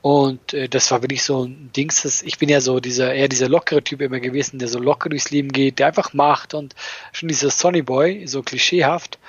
Und 0.03 0.55
äh, 0.55 0.69
das 0.69 0.91
war 0.91 1.03
wirklich 1.03 1.23
so 1.23 1.45
ein 1.45 1.71
Dings, 1.77 2.03
das, 2.03 2.23
ich 2.23 2.39
bin 2.39 2.49
ja 2.49 2.61
so 2.61 2.81
dieser, 2.81 3.15
eher 3.15 3.29
dieser 3.29 3.49
lockere 3.49 3.85
Typ 3.85 4.01
immer 4.01 4.19
gewesen, 4.19 4.59
der 4.59 4.67
so 4.67 4.81
locker 4.81 5.09
durchs 5.09 5.31
Leben 5.31 5.53
geht, 5.53 5.79
der 5.79 5.87
einfach 5.87 6.15
macht 6.15 6.53
und 6.53 6.75
schon 7.13 7.29
dieser 7.29 7.51
Sonny 7.51 7.83
Boy, 7.83 8.27
so 8.27 8.43
klischeehaft. 8.43 9.21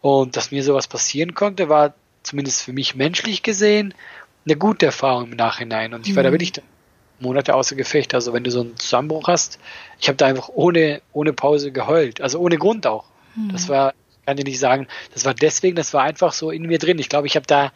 Und 0.00 0.36
dass 0.36 0.50
mir 0.50 0.64
sowas 0.64 0.88
passieren 0.88 1.34
konnte, 1.34 1.68
war 1.68 1.94
zumindest 2.24 2.62
für 2.62 2.72
mich 2.72 2.96
menschlich 2.96 3.44
gesehen 3.44 3.94
eine 4.44 4.56
gute 4.56 4.86
Erfahrung 4.86 5.30
im 5.30 5.36
Nachhinein. 5.36 5.94
Und 5.94 6.08
ich 6.08 6.16
war 6.16 6.24
da 6.24 6.30
mhm. 6.30 6.34
wirklich 6.34 6.52
Monate 7.20 7.54
außer 7.54 7.76
Gefecht. 7.76 8.14
Also 8.14 8.32
wenn 8.32 8.44
du 8.44 8.50
so 8.50 8.60
einen 8.60 8.76
Zusammenbruch 8.76 9.28
hast, 9.28 9.58
ich 10.00 10.08
habe 10.08 10.16
da 10.16 10.26
einfach 10.26 10.48
ohne, 10.48 11.02
ohne 11.12 11.32
Pause 11.32 11.72
geheult. 11.72 12.20
Also 12.20 12.38
ohne 12.38 12.58
Grund 12.58 12.86
auch. 12.86 13.04
Mhm. 13.34 13.50
Das 13.52 13.68
war, 13.68 13.94
kann 14.26 14.38
ich 14.38 14.44
nicht 14.44 14.58
sagen, 14.58 14.86
das 15.14 15.24
war 15.24 15.34
deswegen, 15.34 15.76
das 15.76 15.94
war 15.94 16.02
einfach 16.02 16.32
so 16.32 16.50
in 16.50 16.62
mir 16.62 16.78
drin. 16.78 16.98
Ich 16.98 17.08
glaube, 17.08 17.26
ich 17.26 17.36
habe 17.36 17.46
da 17.46 17.72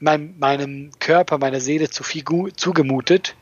mein, 0.00 0.38
meinem 0.38 0.90
Körper, 0.98 1.38
meiner 1.38 1.60
Seele 1.60 1.88
zu 1.88 2.02
viel 2.02 2.24
zugemutet 2.56 3.36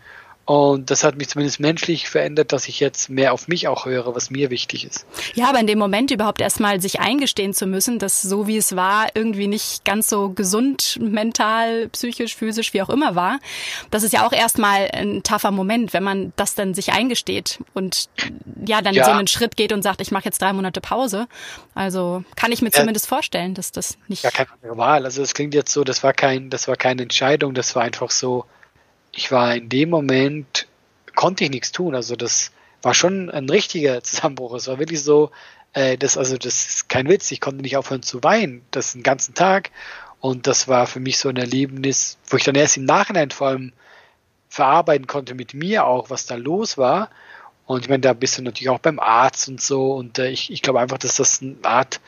und 0.44 0.90
das 0.90 1.04
hat 1.04 1.16
mich 1.16 1.28
zumindest 1.28 1.60
menschlich 1.60 2.08
verändert, 2.08 2.52
dass 2.52 2.66
ich 2.66 2.80
jetzt 2.80 3.08
mehr 3.08 3.32
auf 3.32 3.46
mich 3.46 3.68
auch 3.68 3.86
höre, 3.86 4.14
was 4.14 4.28
mir 4.28 4.50
wichtig 4.50 4.84
ist. 4.84 5.06
Ja, 5.34 5.48
aber 5.48 5.60
in 5.60 5.68
dem 5.68 5.78
Moment 5.78 6.10
überhaupt 6.10 6.40
erstmal 6.40 6.80
sich 6.80 6.98
eingestehen 6.98 7.54
zu 7.54 7.66
müssen, 7.66 8.00
dass 8.00 8.22
so 8.22 8.48
wie 8.48 8.56
es 8.56 8.74
war, 8.74 9.06
irgendwie 9.14 9.46
nicht 9.46 9.84
ganz 9.84 10.08
so 10.08 10.30
gesund, 10.30 10.98
mental, 11.00 11.88
psychisch, 11.90 12.34
physisch, 12.34 12.74
wie 12.74 12.82
auch 12.82 12.88
immer 12.88 13.14
war, 13.14 13.38
das 13.90 14.02
ist 14.02 14.12
ja 14.12 14.26
auch 14.26 14.32
erstmal 14.32 14.90
ein 14.92 15.22
tougher 15.22 15.52
Moment, 15.52 15.92
wenn 15.92 16.02
man 16.02 16.32
das 16.34 16.56
dann 16.56 16.74
sich 16.74 16.92
eingesteht 16.92 17.60
und 17.72 18.08
ja, 18.66 18.82
dann 18.82 18.94
ja. 18.94 19.04
so 19.04 19.12
einen 19.12 19.28
Schritt 19.28 19.56
geht 19.56 19.72
und 19.72 19.82
sagt, 19.82 20.00
ich 20.00 20.10
mache 20.10 20.24
jetzt 20.24 20.42
drei 20.42 20.52
Monate 20.52 20.80
Pause. 20.80 21.28
Also 21.74 22.24
kann 22.34 22.50
ich 22.50 22.62
mir 22.62 22.70
ja. 22.70 22.80
zumindest 22.80 23.06
vorstellen, 23.06 23.54
dass 23.54 23.70
das 23.70 23.96
nicht. 24.08 24.24
Ja, 24.24 24.30
keine 24.30 24.48
Wahl. 24.76 25.04
Also 25.04 25.22
es 25.22 25.34
klingt 25.34 25.54
jetzt 25.54 25.72
so, 25.72 25.84
das 25.84 26.02
war 26.02 26.12
kein, 26.12 26.50
das 26.50 26.66
war 26.66 26.76
keine 26.76 27.02
Entscheidung, 27.02 27.54
das 27.54 27.76
war 27.76 27.84
einfach 27.84 28.10
so, 28.10 28.44
ich 29.12 29.30
war 29.30 29.54
in 29.54 29.68
dem 29.68 29.90
Moment, 29.90 30.66
konnte 31.14 31.44
ich 31.44 31.50
nichts 31.50 31.72
tun. 31.72 31.94
Also 31.94 32.16
das 32.16 32.50
war 32.80 32.94
schon 32.94 33.30
ein 33.30 33.48
richtiger 33.48 34.02
Zusammenbruch. 34.02 34.54
Es 34.54 34.68
war 34.68 34.78
wirklich 34.78 35.02
so, 35.02 35.30
äh, 35.74 35.96
das, 35.96 36.16
also 36.16 36.36
das 36.36 36.66
ist 36.66 36.88
kein 36.88 37.08
Witz, 37.08 37.30
ich 37.30 37.40
konnte 37.40 37.62
nicht 37.62 37.76
aufhören 37.76 38.02
zu 38.02 38.22
weinen, 38.22 38.62
das 38.70 38.92
den 38.92 39.02
ganzen 39.02 39.34
Tag. 39.34 39.70
Und 40.20 40.46
das 40.46 40.68
war 40.68 40.86
für 40.86 41.00
mich 41.00 41.18
so 41.18 41.28
ein 41.28 41.36
Erlebnis, 41.36 42.16
wo 42.28 42.36
ich 42.36 42.44
dann 42.44 42.54
erst 42.54 42.76
im 42.76 42.84
Nachhinein 42.84 43.30
vor 43.30 43.48
allem 43.48 43.72
verarbeiten 44.48 45.06
konnte 45.06 45.34
mit 45.34 45.54
mir 45.54 45.86
auch, 45.86 46.10
was 46.10 46.26
da 46.26 46.34
los 46.36 46.78
war. 46.78 47.10
Und 47.66 47.82
ich 47.82 47.88
meine, 47.88 48.00
da 48.00 48.12
bist 48.12 48.38
du 48.38 48.42
natürlich 48.42 48.68
auch 48.68 48.78
beim 48.78 48.98
Arzt 48.98 49.48
und 49.48 49.60
so. 49.60 49.92
Und 49.92 50.18
äh, 50.18 50.30
ich, 50.30 50.52
ich 50.52 50.62
glaube 50.62 50.80
einfach, 50.80 50.98
dass 50.98 51.16
das 51.16 51.42
eine 51.42 51.56
Art 51.62 52.00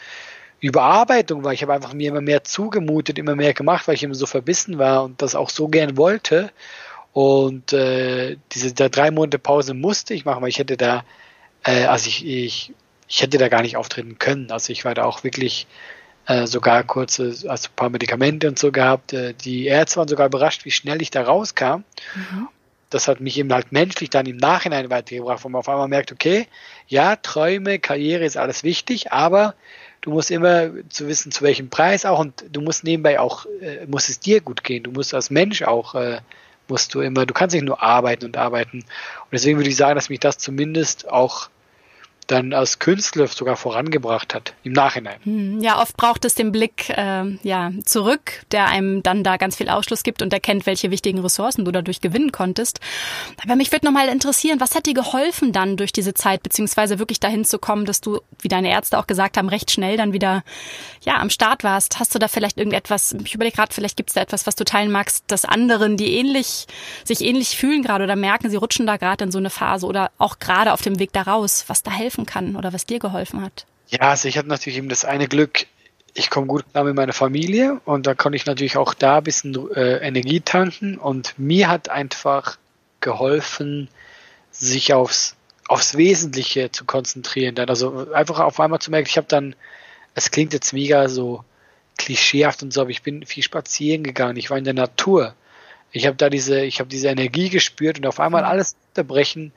Überarbeitung 0.61 1.45
war. 1.45 1.53
Ich 1.53 1.63
habe 1.63 1.75
einfach 1.75 1.93
mir 1.93 2.09
immer 2.09 2.21
mehr 2.21 2.45
zugemutet, 2.45 3.19
immer 3.19 3.35
mehr 3.35 3.55
gemacht, 3.55 3.87
weil 3.87 3.95
ich 3.97 4.03
immer 4.03 4.15
so 4.15 4.27
verbissen 4.27 4.79
war 4.79 5.05
und 5.05 5.21
das 5.21 5.35
auch 5.35 5.51
so 5.51 5.69
gern 5.69 5.97
wollte. 5.97 6.51
Und 7.15 7.73
äh, 7.73 8.37
diese 8.53 8.75
da 8.75 8.89
drei 8.89 9.13
Monate 9.13 9.39
Pause 9.39 9.73
musste 9.73 10.15
ich 10.15 10.25
machen, 10.25 10.43
weil 10.43 10.49
ich 10.49 10.59
hätte 10.59 10.77
da, 10.77 11.05
äh, 11.63 11.85
also 11.85 12.09
ich, 12.09 12.27
ich, 12.27 12.73
ich 13.09 13.23
hätte 13.23 13.39
da 13.39 13.49
gar 13.49 13.63
nicht 13.63 13.77
auftreten 13.77 14.19
können. 14.19 14.51
Also 14.51 14.73
ich 14.73 14.85
war 14.85 14.95
da 14.95 15.05
auch 15.05 15.23
wirklich 15.23 15.69
äh, 16.27 16.49
sogar 16.49 16.83
kurze, 16.83 17.27
also 17.47 17.69
ein 17.69 17.77
paar 17.77 17.89
Medikamente 17.89 18.49
und 18.49 18.59
so 18.59 18.73
gehabt. 18.73 19.13
Äh, 19.13 19.33
die 19.33 19.67
Ärzte 19.67 19.99
waren 19.99 20.09
sogar 20.09 20.27
überrascht, 20.27 20.65
wie 20.65 20.73
schnell 20.73 21.01
ich 21.03 21.13
da 21.13 21.23
rauskam. 21.23 21.85
Mhm. 22.17 22.49
Das 22.91 23.07
hat 23.07 23.21
mich 23.21 23.39
eben 23.39 23.53
halt 23.53 23.71
menschlich 23.71 24.11
dann 24.11 24.27
im 24.27 24.39
Nachhinein 24.39 24.91
weitergebracht, 24.91 25.45
wo 25.45 25.49
man 25.49 25.61
auf 25.61 25.69
einmal 25.69 25.87
merkt, 25.87 26.11
okay, 26.11 26.49
ja, 26.89 27.15
Träume, 27.15 27.79
Karriere 27.79 28.25
ist 28.25 28.37
alles 28.37 28.65
wichtig, 28.65 29.13
aber 29.13 29.55
du 30.01 30.11
musst 30.11 30.33
immer 30.33 30.71
zu 30.89 31.07
wissen, 31.07 31.31
zu 31.31 31.45
welchem 31.45 31.71
Preis 31.71 32.07
auch 32.07 32.19
und 32.19 32.45
du 32.51 32.61
musst 32.61 32.83
nebenbei 32.83 33.21
auch, 33.21 33.47
äh, 33.61 33.87
muss 33.87 34.09
es 34.09 34.19
dir 34.19 34.41
gut 34.41 34.65
gehen. 34.65 34.83
Du 34.83 34.91
musst 34.91 35.15
als 35.15 35.31
Mensch 35.31 35.63
auch 35.63 35.95
äh, 35.95 36.19
musst 36.69 36.95
du 36.95 37.01
immer, 37.01 37.27
du 37.27 37.35
kannst 37.35 37.55
nicht 37.55 37.65
nur 37.65 37.83
arbeiten 37.83 38.25
und 38.25 38.37
arbeiten. 38.37 38.79
Und 38.79 39.33
deswegen 39.33 39.59
würde 39.59 39.71
ich 39.71 39.77
sagen, 39.77 39.95
dass 39.95 40.09
mich 40.09 40.21
das 40.21 40.39
zumindest 40.39 41.09
auch 41.11 41.49
dann 42.27 42.53
als 42.53 42.79
Künstler 42.79 43.27
sogar 43.27 43.57
vorangebracht 43.57 44.35
hat 44.35 44.55
im 44.63 44.73
Nachhinein. 44.73 45.17
Hm, 45.25 45.61
ja, 45.61 45.81
oft 45.81 45.97
braucht 45.97 46.25
es 46.25 46.35
den 46.35 46.53
Blick 46.53 46.91
äh, 46.91 47.37
ja 47.43 47.71
zurück, 47.85 48.45
der 48.53 48.67
einem 48.67 49.03
dann 49.03 49.23
da 49.23 49.37
ganz 49.37 49.57
viel 49.57 49.69
Ausschluss 49.69 50.03
gibt 50.03 50.23
und 50.23 50.33
erkennt, 50.33 50.67
welche 50.67 50.91
wichtigen 50.91 51.19
Ressourcen 51.21 51.65
du 51.65 51.73
dadurch 51.73 52.01
gewinnen 52.01 52.33
konntest. 52.33 52.81
Aber 53.43 53.57
mich 53.57 53.73
würde 53.73 53.87
noch 53.87 53.93
mal 53.93 54.09
interessieren, 54.09 54.61
was 54.61 54.75
hat 54.75 54.87
dir 54.87 54.95
geholfen 54.95 55.53
dann 55.53 55.77
durch 55.77 55.93
diese 55.93 56.15
Zeit, 56.15 56.43
beziehungsweise 56.43 56.99
wirklich 56.99 57.21
dahin 57.21 57.45
zu 57.45 57.59
kommen, 57.59 57.85
dass 57.85 58.01
du, 58.01 58.21
wie 58.41 58.49
deine 58.49 58.71
Ärzte 58.71 58.99
auch 58.99 59.07
gesagt 59.07 59.37
haben, 59.37 59.49
recht 59.49 59.71
schnell 59.71 59.97
dann 59.97 60.13
wieder 60.13 60.43
ja 61.03 61.17
am 61.17 61.31
Start 61.31 61.65
warst? 61.65 61.99
Hast 62.01 62.15
du 62.15 62.19
da 62.19 62.29
vielleicht 62.29 62.59
irgendetwas? 62.59 63.15
Ich 63.25 63.35
überlege 63.35 63.57
gerade, 63.57 63.75
vielleicht 63.75 63.97
gibt 63.97 64.11
es 64.11 64.15
da 64.15 64.21
etwas, 64.21 64.47
was 64.47 64.57
du 64.57 64.65
teilen 64.65 64.91
magst, 64.91 65.25
dass 65.27 65.45
anderen, 65.45 65.97
die 65.97 66.17
ähnlich 66.17 66.67
sich 67.05 67.21
ähnlich 67.21 67.57
fühlen 67.57 67.83
gerade 67.83 68.05
oder 68.05 68.17
merken, 68.17 68.51
sie 68.51 68.57
rutschen 68.57 68.87
da 68.87 68.97
gerade 68.97 69.25
in 69.25 69.33
so 69.33 69.39
eine 69.39 69.51
Phase 69.51 69.87
oder 69.87 70.11
auch 70.19 70.39
gerade 70.39 70.73
auf 70.73 70.83
dem 70.83 70.99
Weg 70.99 71.13
da 71.13 71.23
raus, 71.23 71.65
was 71.67 71.83
da 71.83 71.91
helfen 71.91 72.14
helfen 72.15 72.27
kann 72.27 72.57
oder 72.57 72.73
was 72.73 72.87
dir 72.87 72.99
geholfen 72.99 73.43
hat? 73.43 73.67
Ja, 73.89 74.11
also 74.11 74.29
ich 74.29 74.39
hatte 74.39 74.49
natürlich 74.49 74.79
eben 74.79 74.89
das 74.89 75.05
eine 75.05 75.29
Glück, 75.29 75.67
ich 76.15 76.31
komme 76.31 76.47
gut 76.47 76.65
klar 76.71 76.85
mit 76.85 76.95
meiner 76.95 77.13
Familie 77.13 77.81
und 77.85 78.07
da 78.07 78.15
konnte 78.15 78.37
ich 78.37 78.47
natürlich 78.47 78.77
auch 78.77 78.95
da 78.95 79.19
ein 79.19 79.25
bisschen 79.25 79.55
äh, 79.75 79.97
Energie 79.99 80.41
tanken 80.41 80.97
und 80.97 81.39
mir 81.39 81.69
hat 81.69 81.89
einfach 81.89 82.57
geholfen, 83.01 83.89
sich 84.51 84.95
aufs, 84.95 85.35
aufs 85.69 85.97
Wesentliche 85.97 86.71
zu 86.71 86.85
konzentrieren. 86.85 87.57
Dann 87.57 87.69
also 87.69 88.13
einfach 88.13 88.39
auf 88.39 88.61
einmal 88.61 88.79
zu 88.79 88.91
merken, 88.91 89.09
ich 89.09 89.17
habe 89.17 89.27
dann, 89.29 89.57
es 90.15 90.31
klingt 90.31 90.53
jetzt 90.53 90.73
mega 90.73 91.09
so 91.09 91.45
klischeehaft 91.99 92.63
und 92.63 92.73
so, 92.73 92.83
aber 92.83 92.91
ich 92.91 93.03
bin 93.03 93.27
viel 93.27 93.43
spazieren 93.43 94.05
gegangen, 94.05 94.37
ich 94.37 94.51
war 94.51 94.59
in 94.59 94.65
der 94.65 94.75
Natur. 94.75 95.35
Ich 95.91 96.07
habe 96.07 96.17
da 96.17 96.31
diese, 96.31 96.65
ich 96.65 96.81
habe 96.81 96.89
diese 96.89 97.09
Energie 97.09 97.51
gespürt 97.51 97.99
und 97.99 98.07
auf 98.07 98.21
einmal 98.21 98.43
mhm. 98.43 98.49
alles 98.49 98.77
unterbrechen, 98.91 99.53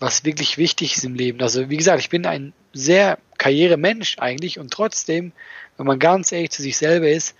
was 0.00 0.24
wirklich 0.24 0.58
wichtig 0.58 0.96
ist 0.96 1.04
im 1.04 1.14
Leben. 1.14 1.40
Also 1.42 1.68
wie 1.68 1.76
gesagt, 1.76 2.00
ich 2.00 2.08
bin 2.08 2.26
ein 2.26 2.52
sehr 2.72 3.18
Karrieremensch 3.38 4.18
eigentlich 4.18 4.58
und 4.58 4.72
trotzdem, 4.72 5.32
wenn 5.76 5.86
man 5.86 5.98
ganz 5.98 6.32
ehrlich 6.32 6.50
zu 6.50 6.62
sich 6.62 6.76
selber 6.76 7.08
ist, 7.08 7.36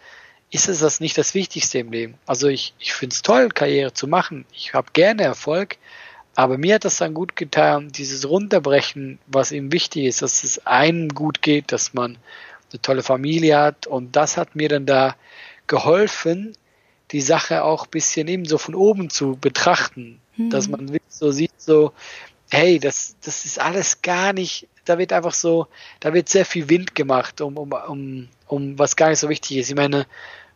ist 0.51 0.69
es 0.69 0.81
das 0.81 1.01
nicht 1.01 1.17
das 1.17 1.35
Wichtigste 1.35 1.79
im 1.79 1.91
Leben. 1.91 2.15
Also 2.27 2.49
ich, 2.49 2.75
ich 2.79 2.93
finde 2.93 3.15
es 3.15 3.23
toll, 3.23 3.49
Karriere 3.49 3.93
zu 3.93 4.07
machen. 4.07 4.45
Ich 4.53 4.75
habe 4.75 4.89
gerne 4.93 5.23
Erfolg, 5.23 5.79
aber 6.35 6.59
mir 6.59 6.75
hat 6.75 6.85
das 6.85 6.99
dann 6.99 7.15
gut 7.15 7.37
getan, 7.37 7.91
dieses 7.91 8.29
Runterbrechen, 8.29 9.19
was 9.27 9.53
ihm 9.53 9.73
wichtig 9.73 10.05
ist, 10.05 10.23
dass 10.23 10.45
es 10.45 10.67
einem 10.67 11.09
gut 11.09 11.43
geht, 11.43 11.73
dass 11.73 11.95
man 11.95 12.19
eine 12.73 12.83
tolle 12.83 13.03
Familie 13.03 13.59
hat. 13.59 13.87
Und 13.87 14.17
das 14.17 14.37
hat 14.37 14.55
mir 14.55 14.69
dann 14.69 14.87
da 14.87 15.17
geholfen, 15.67 16.55
die 17.13 17.21
Sache 17.21 17.65
auch 17.65 17.85
ein 17.85 17.91
bisschen 17.91 18.29
eben 18.29 18.45
so 18.45 18.59
von 18.59 18.75
oben 18.75 19.11
zu 19.11 19.37
betrachten, 19.41 20.21
mhm. 20.37 20.51
dass 20.51 20.69
man 20.69 20.99
so 21.09 21.31
sieht, 21.31 21.61
so, 21.61 21.93
hey, 22.51 22.79
das, 22.79 23.17
das 23.25 23.45
ist 23.45 23.61
alles 23.61 24.03
gar 24.03 24.33
nicht, 24.33 24.69
da 24.85 24.99
wird 24.99 25.13
einfach 25.13 25.35
so, 25.35 25.69
da 26.01 26.13
wird 26.13 26.29
sehr 26.29 26.45
viel 26.45 26.69
Wind 26.69 26.95
gemacht, 26.95 27.41
um, 27.41 27.57
um, 27.57 27.73
um, 27.73 28.29
um 28.47 28.79
was 28.79 28.97
gar 28.97 29.11
nicht 29.11 29.21
so 29.21 29.29
wichtig 29.29 29.59
ist. 29.59 29.71
Ich 29.71 29.77
meine, 29.77 30.07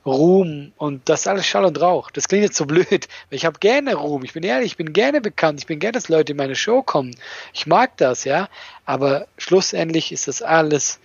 Ruhm 0.07 0.73
und 0.77 1.09
das 1.09 1.27
alles 1.27 1.47
Schall 1.47 1.65
und 1.65 1.81
Rauch. 1.81 2.11
Das 2.11 2.29
klingt 2.29 2.45
jetzt 2.45 2.57
so 2.57 2.67
blöd. 2.67 3.09
Ich 3.31 3.47
habe 3.47 3.59
gerne 3.59 3.95
Ruhm. 3.95 4.23
Ich 4.25 4.35
bin 4.35 4.43
ehrlich, 4.43 4.73
ich 4.73 4.77
bin 4.77 4.93
gerne 4.93 5.21
bekannt. 5.21 5.61
Ich 5.61 5.67
bin 5.67 5.79
gerne, 5.79 5.93
dass 5.93 6.09
Leute 6.09 6.33
in 6.33 6.37
meine 6.37 6.57
Show 6.57 6.83
kommen. 6.83 7.17
Ich 7.55 7.67
mag 7.67 7.97
das, 7.97 8.25
ja. 8.25 8.49
Aber 8.85 9.27
schlussendlich 9.39 10.13
ist 10.13 10.29
das 10.29 10.43
alles 10.43 11.01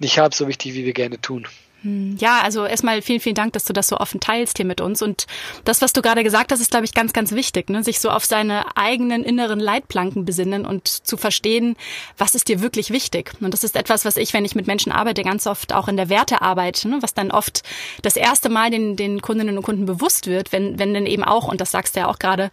nicht 0.00 0.18
halb 0.18 0.34
so 0.34 0.48
wichtig, 0.48 0.74
wie 0.74 0.84
wir 0.84 0.94
gerne 0.94 1.20
tun. 1.20 1.46
Hm, 1.84 2.16
ja, 2.18 2.40
also 2.42 2.64
erstmal 2.64 3.02
vielen, 3.02 3.20
vielen 3.20 3.34
Dank, 3.34 3.52
dass 3.52 3.64
du 3.64 3.74
das 3.74 3.88
so 3.88 3.98
offen 3.98 4.18
teilst 4.18 4.56
hier 4.56 4.64
mit 4.64 4.80
uns. 4.80 5.02
Und 5.02 5.26
das, 5.64 5.82
was 5.82 5.92
du 5.92 6.00
gerade 6.00 6.24
gesagt 6.24 6.50
hast, 6.50 6.60
ist, 6.60 6.70
glaube 6.70 6.86
ich, 6.86 6.94
ganz, 6.94 7.12
ganz 7.12 7.32
wichtig, 7.32 7.68
ne? 7.68 7.84
sich 7.84 8.00
so 8.00 8.08
auf 8.10 8.24
seine 8.24 8.76
eigenen 8.76 9.22
inneren 9.22 9.60
Leitplanken 9.60 10.24
besinnen 10.24 10.64
und 10.64 10.88
zu 10.88 11.18
verstehen, 11.18 11.76
was 12.16 12.34
ist 12.34 12.48
dir 12.48 12.62
wirklich 12.62 12.90
wichtig. 12.90 13.32
Und 13.40 13.52
das 13.52 13.64
ist 13.64 13.76
etwas, 13.76 14.06
was 14.06 14.16
ich, 14.16 14.32
wenn 14.32 14.46
ich 14.46 14.54
mit 14.54 14.66
Menschen 14.66 14.92
arbeite, 14.92 15.22
ganz 15.22 15.46
oft 15.46 15.74
auch 15.74 15.86
in 15.88 15.98
der 15.98 16.08
Wertearbeit, 16.08 16.86
ne? 16.86 16.98
was 17.00 17.12
dann 17.12 17.30
oft 17.30 17.62
das 18.00 18.16
erste 18.16 18.48
Mal 18.48 18.70
den, 18.70 18.96
den 18.96 19.20
Kundinnen 19.20 19.58
und 19.58 19.62
Kunden 19.62 19.84
bewusst 19.84 20.26
wird, 20.26 20.52
wenn, 20.52 20.78
wenn 20.78 20.94
dann 20.94 21.06
eben 21.06 21.22
auch, 21.22 21.48
und 21.48 21.60
das 21.60 21.70
sagst 21.70 21.96
du 21.96 22.00
ja 22.00 22.08
auch 22.08 22.18
gerade, 22.18 22.50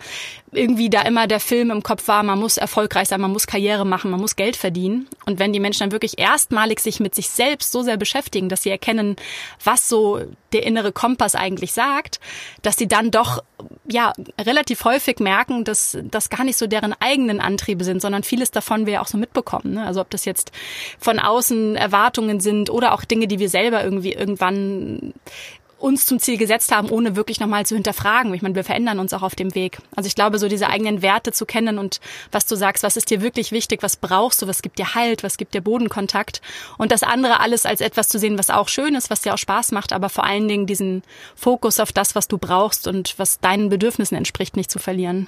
irgendwie 0.52 0.90
da 0.90 1.02
immer 1.04 1.28
der 1.28 1.40
Film 1.40 1.72
im 1.72 1.84
Kopf 1.84 2.10
war, 2.10 2.24
man 2.24 2.38
muss 2.38 2.58
erfolgreich 2.58 3.08
sein, 3.08 3.22
man 3.22 3.32
muss 3.32 3.48
Karriere 3.48 3.86
machen, 3.86 4.12
man 4.12 4.20
muss 4.20 4.36
Geld 4.36 4.58
verdienen. 4.58 5.08
Und 5.26 5.40
wenn 5.40 5.54
die 5.54 5.62
Menschen 5.62 5.80
dann 5.80 5.92
wirklich 5.94 6.20
erstmalig 6.20 6.82
sich 6.82 7.00
mit 7.00 7.16
sich 7.16 7.30
selbst 7.30 7.72
so 7.72 7.84
sehr 7.84 7.96
beschäftigen, 7.96 8.50
dass 8.50 8.64
sie 8.64 8.70
erkennen, 8.70 9.16
was 9.64 9.88
so 9.88 10.22
der 10.54 10.64
innere 10.64 10.92
Kompass 10.92 11.36
eigentlich 11.36 11.74
sagt, 11.74 12.20
dass 12.62 12.76
sie 12.78 12.88
dann 12.88 13.12
doch 13.12 13.44
ja 13.88 14.14
relativ 14.40 14.84
häufig 14.86 15.20
merken, 15.20 15.64
dass 15.64 15.98
das 16.04 16.30
gar 16.30 16.44
nicht 16.44 16.58
so 16.58 16.68
deren 16.68 16.94
eigenen 17.00 17.40
Antriebe 17.40 17.84
sind, 17.84 18.02
sondern 18.02 18.24
vieles 18.24 18.52
davon 18.52 18.86
wir 18.86 19.02
auch 19.02 19.08
so 19.08 19.18
mitbekommen. 19.18 19.76
Ne? 19.76 19.86
Also 19.86 20.02
ob 20.02 20.10
das 20.10 20.26
jetzt 20.26 20.52
von 21.00 21.20
außen 21.20 21.76
Erwartungen 21.76 22.40
sind 22.40 22.70
oder 22.70 22.94
auch 22.94 23.06
Dinge, 23.06 23.28
die 23.28 23.40
wir 23.40 23.50
selber 23.50 23.84
irgendwie 23.84 24.14
irgendwann 24.14 25.14
uns 25.82 26.06
zum 26.06 26.20
Ziel 26.20 26.38
gesetzt 26.38 26.72
haben, 26.72 26.90
ohne 26.90 27.16
wirklich 27.16 27.40
nochmal 27.40 27.66
zu 27.66 27.76
hinterfragen. 27.76 28.34
Ich 28.34 28.42
meine, 28.42 28.56
wir 28.56 28.64
verändern 28.64 29.00
uns 29.00 29.14
auch 29.14 29.22
auf 29.22 29.36
dem 29.36 29.56
Weg. 29.56 29.80
Also 29.96 30.08
ich 30.08 30.16
glaube, 30.16 30.40
so 30.40 30.48
diese 30.48 30.68
eigenen 30.68 31.02
Werte 31.02 31.32
zu 31.32 31.46
kennen 31.46 31.78
und 31.78 32.00
was 32.32 32.46
du 32.46 32.56
sagst, 32.56 32.84
was 32.84 32.98
ist 32.98 33.10
dir 33.10 33.22
wirklich 33.22 33.52
wichtig, 33.52 33.84
was 33.84 33.96
brauchst 33.96 34.42
du, 34.42 34.48
was 34.48 34.62
gibt 34.62 34.80
dir 34.80 34.94
Halt, 34.94 35.24
was 35.24 35.38
gibt 35.38 35.54
dir 35.54 35.62
Bodenkontakt 35.62 36.42
und 36.78 36.92
das 36.92 37.04
andere 37.04 37.40
alles 37.40 37.66
als 37.66 37.82
etwas 37.82 38.10
zu 38.10 38.20
sehen, 38.20 38.38
was 38.38 38.50
auch 38.50 38.68
schön 38.68 38.96
ist, 38.96 39.10
was 39.10 39.22
dir 39.22 39.34
auch 39.34 39.38
Spaß 39.38 39.72
macht, 39.72 39.94
aber 39.94 40.10
vor 40.10 40.24
allen 40.24 40.48
Dingen 40.48 40.66
diesen 40.66 41.04
Fokus 41.36 41.80
auf 41.80 41.92
das, 41.92 42.16
was 42.16 42.28
du 42.28 42.38
brauchst 42.38 42.88
und 42.88 43.18
was 43.18 43.40
deinen 43.40 43.70
Bedürfnissen 43.70 44.18
entspricht, 44.18 44.58
nicht 44.58 44.72
zu 44.72 44.80
verlieren. 44.80 45.28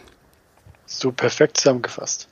So 0.86 1.12
perfekt 1.12 1.58
zusammengefasst. 1.58 2.28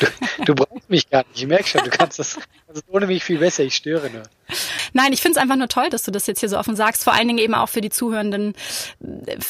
Du, 0.00 0.06
du 0.44 0.54
brauchst 0.54 0.90
mich 0.90 1.08
gar 1.08 1.24
nicht. 1.28 1.42
Ich 1.42 1.46
merke 1.46 1.66
schon, 1.66 1.84
du 1.84 1.90
kannst 1.90 2.18
das, 2.18 2.38
das 2.68 2.82
ohne 2.88 3.06
mich 3.06 3.24
viel 3.24 3.38
besser. 3.38 3.64
Ich 3.64 3.76
störe 3.76 4.10
nur. 4.10 4.22
Nein, 4.92 5.12
ich 5.12 5.20
finde 5.20 5.38
es 5.38 5.42
einfach 5.42 5.56
nur 5.56 5.68
toll, 5.68 5.90
dass 5.90 6.04
du 6.04 6.10
das 6.10 6.26
jetzt 6.26 6.40
hier 6.40 6.48
so 6.48 6.58
offen 6.58 6.76
sagst. 6.76 7.04
Vor 7.04 7.12
allen 7.12 7.26
Dingen 7.26 7.38
eben 7.38 7.54
auch 7.54 7.68
für 7.68 7.80
die 7.80 7.90
Zuhörenden. 7.90 8.54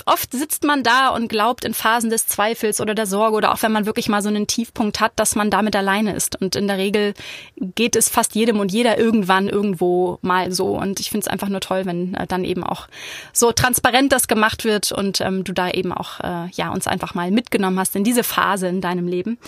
Oft 0.07 0.33
sitzt 0.33 0.65
man 0.65 0.83
da 0.83 1.09
und 1.09 1.29
glaubt 1.29 1.65
in 1.65 1.75
Phasen 1.75 2.11
des 2.11 2.27
Zweifels 2.27 2.81
oder 2.81 2.95
der 2.95 3.07
Sorge 3.07 3.37
oder 3.37 3.53
auch 3.53 3.63
wenn 3.63 3.73
man 3.73 3.87
wirklich 3.87 4.09
mal 4.09 4.23
so 4.23 4.29
einen 4.29 4.47
Tiefpunkt 4.47 5.01
hat, 5.01 5.13
dass 5.17 5.37
man 5.37 5.51
damit 5.51 5.77
alleine 5.77 6.15
ist. 6.15 6.41
Und 6.41 6.57
in 6.57 6.67
der 6.67 6.79
Regel 6.79 7.15
geht 7.57 7.97
es 7.97 8.09
fast 8.09 8.35
jedem 8.35 8.59
und 8.59 8.73
jeder 8.73 8.99
irgendwann 8.99 9.49
irgendwo 9.49 10.19
mal 10.23 10.51
so. 10.53 10.77
Und 10.77 11.01
ich 11.01 11.11
finde 11.11 11.27
es 11.27 11.29
einfach 11.29 11.49
nur 11.49 11.61
toll, 11.61 11.85
wenn 11.85 12.15
äh, 12.15 12.27
dann 12.27 12.45
eben 12.45 12.65
auch 12.65 12.89
so 13.33 13.53
transparent 13.53 14.13
das 14.13 14.29
gemacht 14.29 14.65
wird 14.65 14.93
und 14.93 15.21
ähm, 15.21 15.45
du 15.45 15.53
da 15.53 15.71
eben 15.71 15.93
auch 15.93 16.21
äh, 16.21 16.49
ja 16.53 16.71
uns 16.71 16.87
einfach 16.87 17.15
mal 17.15 17.31
mitgenommen 17.31 17.79
hast 17.79 17.95
in 17.97 18.05
diese 18.05 18.25
Phase 18.25 18.69
in 18.69 18.81
deinem 18.81 19.07
Leben. 19.07 19.39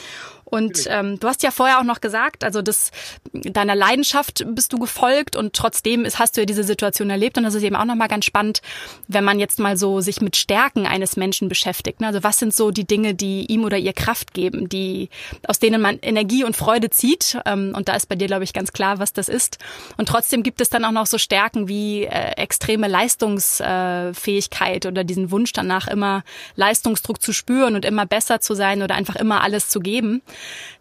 Und 0.50 0.86
ähm, 0.88 1.20
du 1.20 1.28
hast 1.28 1.42
ja 1.42 1.50
vorher 1.50 1.78
auch 1.78 1.84
noch 1.84 2.00
gesagt, 2.00 2.42
also 2.42 2.62
das, 2.62 2.90
deiner 3.32 3.74
Leidenschaft 3.74 4.46
bist 4.48 4.72
du 4.72 4.78
gefolgt 4.78 5.36
und 5.36 5.52
trotzdem 5.54 6.04
ist, 6.06 6.18
hast 6.18 6.36
du 6.36 6.40
ja 6.40 6.46
diese 6.46 6.64
Situation 6.64 7.10
erlebt. 7.10 7.36
Und 7.36 7.44
das 7.44 7.54
ist 7.54 7.62
eben 7.62 7.76
auch 7.76 7.84
nochmal 7.84 8.08
ganz 8.08 8.24
spannend, 8.24 8.62
wenn 9.08 9.24
man 9.24 9.38
jetzt 9.38 9.58
mal 9.58 9.76
so 9.76 10.00
sich 10.00 10.20
mit 10.20 10.36
Stärken 10.36 10.86
eines 10.86 11.16
Menschen 11.16 11.48
beschäftigt. 11.48 12.00
Ne? 12.00 12.06
Also 12.06 12.22
was 12.22 12.38
sind 12.38 12.54
so 12.54 12.70
die 12.70 12.86
Dinge, 12.86 13.14
die 13.14 13.44
ihm 13.46 13.64
oder 13.64 13.76
ihr 13.76 13.92
Kraft 13.92 14.32
geben, 14.32 14.68
die 14.68 15.10
aus 15.46 15.58
denen 15.58 15.82
man 15.82 15.98
Energie 16.00 16.44
und 16.44 16.56
Freude 16.56 16.88
zieht? 16.90 17.38
Ähm, 17.44 17.74
und 17.76 17.88
da 17.88 17.94
ist 17.94 18.08
bei 18.08 18.14
dir, 18.14 18.26
glaube 18.26 18.44
ich, 18.44 18.54
ganz 18.54 18.72
klar, 18.72 18.98
was 18.98 19.12
das 19.12 19.28
ist. 19.28 19.58
Und 19.98 20.08
trotzdem 20.08 20.42
gibt 20.42 20.62
es 20.62 20.70
dann 20.70 20.84
auch 20.84 20.92
noch 20.92 21.06
so 21.06 21.18
Stärken 21.18 21.68
wie 21.68 22.04
äh, 22.04 22.32
extreme 22.36 22.88
Leistungsfähigkeit 22.88 24.86
oder 24.86 25.04
diesen 25.04 25.30
Wunsch 25.30 25.52
danach, 25.52 25.88
immer 25.88 26.24
Leistungsdruck 26.56 27.20
zu 27.20 27.32
spüren 27.34 27.74
und 27.74 27.84
immer 27.84 28.06
besser 28.06 28.40
zu 28.40 28.54
sein 28.54 28.82
oder 28.82 28.94
einfach 28.94 29.16
immer 29.16 29.42
alles 29.42 29.68
zu 29.68 29.80
geben 29.80 30.22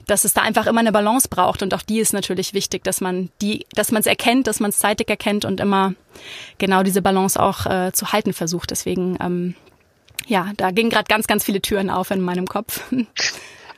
dass 0.06 0.24
es 0.24 0.34
da 0.34 0.42
einfach 0.42 0.68
immer 0.68 0.80
eine 0.80 0.92
Balance 0.92 1.28
braucht 1.28 1.62
und 1.62 1.74
auch 1.74 1.82
die 1.82 2.00
ist 2.00 2.14
natürlich 2.14 2.54
wichtig, 2.54 2.84
dass 2.84 3.02
man 3.02 3.30
die, 3.42 3.66
dass 3.74 3.92
man 3.92 4.00
es 4.00 4.06
erkennt, 4.06 4.48
dass 4.48 4.60
man 4.60 4.70
es 4.70 4.80
zeitig 4.80 5.10
erkennt 5.10 5.46
und 5.46 5.60
immer 5.60 5.94
genau 6.58 6.84
diese 6.84 7.02
Balance 7.02 7.40
auch 7.42 7.66
äh, 7.66 7.92
zu 7.92 8.12
halten 8.12 8.34
versucht. 8.34 8.72
Deswegen, 8.72 9.18
ähm, 9.22 9.56
ja, 10.26 10.52
da 10.58 10.72
gingen 10.72 10.90
gerade 10.90 11.08
ganz, 11.08 11.28
ganz 11.28 11.44
viele 11.44 11.62
Türen 11.62 11.90
auf 11.90 12.12
in 12.12 12.22
meinem 12.22 12.48
Kopf. 12.48 12.82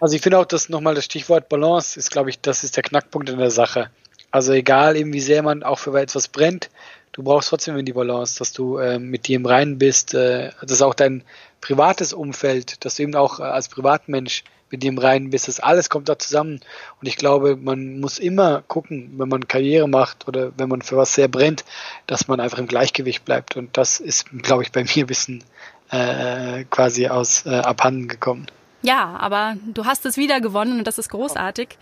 Also 0.01 0.15
ich 0.15 0.21
finde 0.21 0.39
auch, 0.39 0.45
dass 0.45 0.69
nochmal 0.69 0.95
das 0.95 1.03
Stichwort 1.03 1.49
Balance 1.49 1.99
ist, 1.99 2.09
glaube 2.09 2.29
ich, 2.29 2.39
das 2.39 2.63
ist 2.63 2.77
der 2.77 2.83
Knackpunkt 2.83 3.29
in 3.29 3.37
der 3.37 3.51
Sache. 3.51 3.89
Also 4.31 4.53
egal 4.53 4.95
eben 4.95 5.11
wie 5.11 5.19
sehr 5.19 5.43
man 5.43 5.61
auch 5.61 5.79
für 5.79 5.99
etwas 5.99 6.29
brennt, 6.29 6.69
du 7.11 7.23
brauchst 7.23 7.49
trotzdem 7.49 7.83
die 7.83 7.93
Balance, 7.93 8.37
dass 8.39 8.53
du 8.53 8.77
äh, 8.77 8.99
mit 8.99 9.27
dir 9.27 9.35
im 9.35 9.45
Reinen 9.45 9.77
bist, 9.77 10.13
äh, 10.13 10.51
dass 10.61 10.81
auch 10.81 10.93
dein 10.93 11.23
privates 11.59 12.13
Umfeld, 12.13 12.85
dass 12.85 12.95
du 12.95 13.03
eben 13.03 13.15
auch 13.15 13.39
äh, 13.39 13.43
als 13.43 13.67
Privatmensch 13.67 14.43
mit 14.71 14.83
dem 14.83 14.97
rein 14.97 15.29
bist. 15.29 15.47
Das 15.47 15.59
alles 15.59 15.89
kommt 15.89 16.09
da 16.09 16.17
zusammen. 16.19 16.59
Und 17.01 17.07
ich 17.07 17.17
glaube, 17.17 17.55
man 17.55 17.99
muss 17.99 18.19
immer 18.19 18.63
gucken, 18.67 19.13
wenn 19.17 19.29
man 19.29 19.47
Karriere 19.47 19.87
macht 19.87 20.27
oder 20.27 20.51
wenn 20.57 20.69
man 20.69 20.81
für 20.81 20.97
was 20.97 21.13
sehr 21.13 21.27
brennt, 21.27 21.65
dass 22.07 22.27
man 22.27 22.39
einfach 22.39 22.57
im 22.59 22.67
Gleichgewicht 22.67 23.25
bleibt. 23.25 23.57
Und 23.57 23.77
das 23.77 23.99
ist, 23.99 24.29
glaube 24.41 24.63
ich, 24.63 24.71
bei 24.71 24.83
mir 24.83 25.03
ein 25.03 25.07
bisschen 25.07 25.43
äh, 25.91 26.63
quasi 26.69 27.07
aus 27.07 27.45
äh, 27.45 27.49
abhanden 27.49 28.07
gekommen. 28.07 28.47
Ja, 28.81 29.17
aber 29.19 29.57
du 29.65 29.85
hast 29.85 30.05
es 30.05 30.15
wieder 30.15 30.39
gewonnen 30.39 30.79
und 30.79 30.87
das 30.87 30.97
ist 30.97 31.09
großartig. 31.09 31.77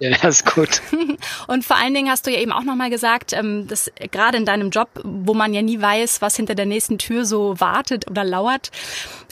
Ja, 0.00 0.10
das 0.10 0.40
ist 0.40 0.54
gut. 0.54 0.82
Und 1.46 1.64
vor 1.64 1.76
allen 1.76 1.94
Dingen 1.94 2.10
hast 2.10 2.26
du 2.26 2.32
ja 2.32 2.40
eben 2.40 2.50
auch 2.50 2.64
nochmal 2.64 2.90
gesagt, 2.90 3.32
ähm, 3.32 3.68
dass 3.68 3.90
gerade 4.10 4.36
in 4.36 4.44
deinem 4.44 4.70
Job, 4.70 4.88
wo 5.04 5.34
man 5.34 5.54
ja 5.54 5.62
nie 5.62 5.80
weiß, 5.80 6.20
was 6.22 6.34
hinter 6.34 6.56
der 6.56 6.66
nächsten 6.66 6.98
Tür 6.98 7.24
so 7.24 7.60
wartet 7.60 8.10
oder 8.10 8.24
lauert, 8.24 8.72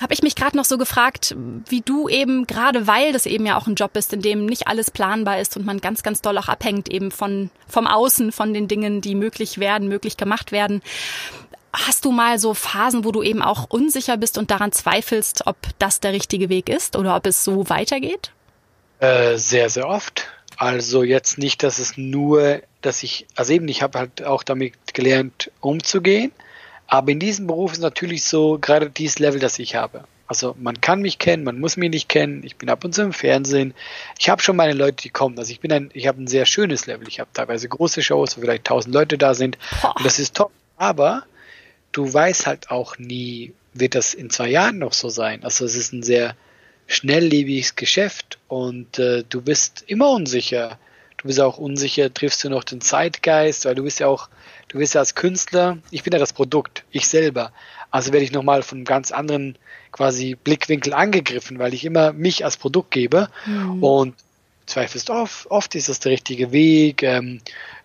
habe 0.01 0.15
ich 0.15 0.23
mich 0.23 0.37
gerade 0.37 0.57
noch 0.57 0.65
so 0.65 0.79
gefragt, 0.79 1.35
wie 1.69 1.81
du 1.81 2.09
eben, 2.09 2.47
gerade 2.47 2.87
weil 2.87 3.13
das 3.13 3.27
eben 3.27 3.45
ja 3.45 3.57
auch 3.57 3.67
ein 3.67 3.75
Job 3.75 3.97
ist, 3.97 4.13
in 4.13 4.23
dem 4.23 4.47
nicht 4.47 4.69
alles 4.69 4.91
planbar 4.91 5.41
ist 5.41 5.57
und 5.57 5.67
man 5.67 5.81
ganz, 5.81 6.05
ganz 6.05 6.23
doll 6.23 6.39
auch 6.39 6.49
abhängt 6.49 6.89
eben 6.89 7.11
von, 7.11 7.51
vom 7.67 7.89
Außen, 7.89 8.31
von 8.31 8.55
den 8.55 8.69
Dingen, 8.69 9.01
die 9.01 9.17
möglich 9.17 9.59
werden, 9.59 9.89
möglich 9.89 10.17
gemacht 10.17 10.53
werden. 10.53 10.81
Hast 11.75 12.05
du 12.05 12.13
mal 12.13 12.39
so 12.39 12.55
Phasen, 12.55 13.05
wo 13.05 13.11
du 13.11 13.23
eben 13.23 13.43
auch 13.43 13.69
unsicher 13.69 14.17
bist 14.17 14.39
und 14.39 14.51
daran 14.51 14.71
zweifelst, 14.71 15.47
ob 15.47 15.57
das 15.79 15.99
der 15.99 16.13
richtige 16.13 16.49
Weg 16.49 16.69
ist 16.69 16.97
oder 16.97 17.17
ob 17.17 17.27
es 17.27 17.43
so 17.43 17.69
weitergeht? 17.69 18.31
Äh, 19.01 19.37
sehr, 19.37 19.69
sehr 19.69 19.89
oft. 19.89 20.29
Also 20.57 21.03
jetzt 21.03 21.37
nicht, 21.37 21.65
dass 21.65 21.81
es 21.81 21.99
nur, 21.99 22.63
dass 22.81 23.03
ich, 23.03 23.27
also 23.35 23.53
eben, 23.53 23.67
ich 23.67 23.83
habe 23.83 23.99
halt 23.99 24.25
auch 24.25 24.45
damit 24.45 24.75
gelernt, 24.95 25.51
umzugehen. 25.61 26.31
Aber 26.87 27.11
in 27.11 27.19
diesem 27.19 27.49
Beruf 27.49 27.73
ist 27.73 27.81
natürlich 27.81 28.25
so 28.25 28.59
gerade 28.61 28.89
dieses 28.89 29.19
Level, 29.19 29.41
das 29.41 29.59
ich 29.59 29.75
habe. 29.75 30.05
Also 30.27 30.55
man 30.59 30.81
kann 30.81 31.03
mich 31.03 31.19
kennen, 31.19 31.45
man 31.45 31.59
muss 31.59 31.77
mich 31.77 31.91
nicht 31.91 32.09
kennen. 32.09 32.43
Ich 32.45 32.57
bin 32.57 32.71
ab 32.71 32.85
und 32.85 32.95
zu 32.95 33.03
im 33.03 33.13
Fernsehen. 33.13 33.75
Ich 34.19 34.29
habe 34.29 34.43
schon 34.43 34.57
meine 34.57 34.73
Leute, 34.73 35.03
die 35.03 35.11
kommen. 35.11 35.39
Also 35.39 35.51
ich 35.51 35.61
bin 35.61 35.73
ein, 35.73 35.91
ich 35.93 36.07
habe 36.07 36.23
ein 36.23 36.29
sehr 36.29 36.47
schönes 36.47 36.87
Level. 36.87 37.09
Ich 37.09 37.21
habe 37.21 37.31
teilweise 37.33 37.69
große 37.69 38.03
Shows, 38.03 38.37
wo 38.37 38.41
vielleicht 38.41 38.65
tausend 38.65 38.95
Leute 38.95 39.19
da 39.19 39.35
sind. 39.35 39.59
Und 39.83 40.07
das 40.07 40.19
ist 40.19 40.37
top. 40.37 40.53
Aber 40.77 41.25
du 41.95 42.13
weißt 42.13 42.47
halt 42.47 42.71
auch 42.71 42.99
nie, 42.99 43.55
wird 43.73 43.95
das 43.95 44.13
in 44.13 44.29
zwei 44.29 44.49
Jahren 44.49 44.79
noch 44.79 44.93
so 44.93 45.09
sein. 45.09 45.43
Also 45.45 45.65
es 45.65 45.77
ist 45.77 45.93
ein 45.93 46.03
sehr 46.03 46.37
schnelllebiges 46.87 47.77
Geschäft 47.77 48.39
und 48.49 48.99
äh, 48.99 49.25
du 49.27 49.41
bist 49.41 49.85
immer 49.87 50.11
unsicher. 50.11 50.79
Du 51.17 51.29
bist 51.29 51.41
auch 51.41 51.57
unsicher, 51.57 52.13
triffst 52.13 52.45
du 52.45 52.51
noch 52.51 52.65
den 52.65 52.83
Zeitgeist, 52.83 53.65
weil 53.65 53.75
du 53.75 53.85
bist 53.85 54.01
ja 54.01 54.09
auch, 54.09 54.29
du 54.69 54.79
bist 54.79 54.95
ja 54.95 55.01
als 55.01 55.15
Künstler, 55.15 55.79
ich 55.91 56.03
bin 56.03 56.13
ja 56.13 56.19
das 56.19 56.35
Produkt, 56.35 56.85
ich 56.91 57.09
selber. 57.09 57.53
Also 57.91 58.13
werde 58.13 58.25
ich 58.25 58.33
nochmal 58.33 58.63
von 58.63 58.79
einem 58.79 58.85
ganz 58.85 59.13
anderen 59.13 59.57
quasi 59.93 60.35
Blickwinkel 60.35 60.93
angegriffen, 60.93 61.59
weil 61.59 61.73
ich 61.73 61.85
immer 61.85 62.13
mich 62.13 62.45
als 62.45 62.57
Produkt 62.57 62.91
gebe. 62.91 63.29
Mhm. 63.47 63.83
Und 63.83 64.15
zweifelst 64.67 65.11
oft, 65.11 65.47
oft 65.51 65.75
ist 65.75 65.89
das 65.89 66.01
der 66.01 66.13
richtige 66.13 66.53
Weg, 66.53 67.03
ähm, 67.03 67.41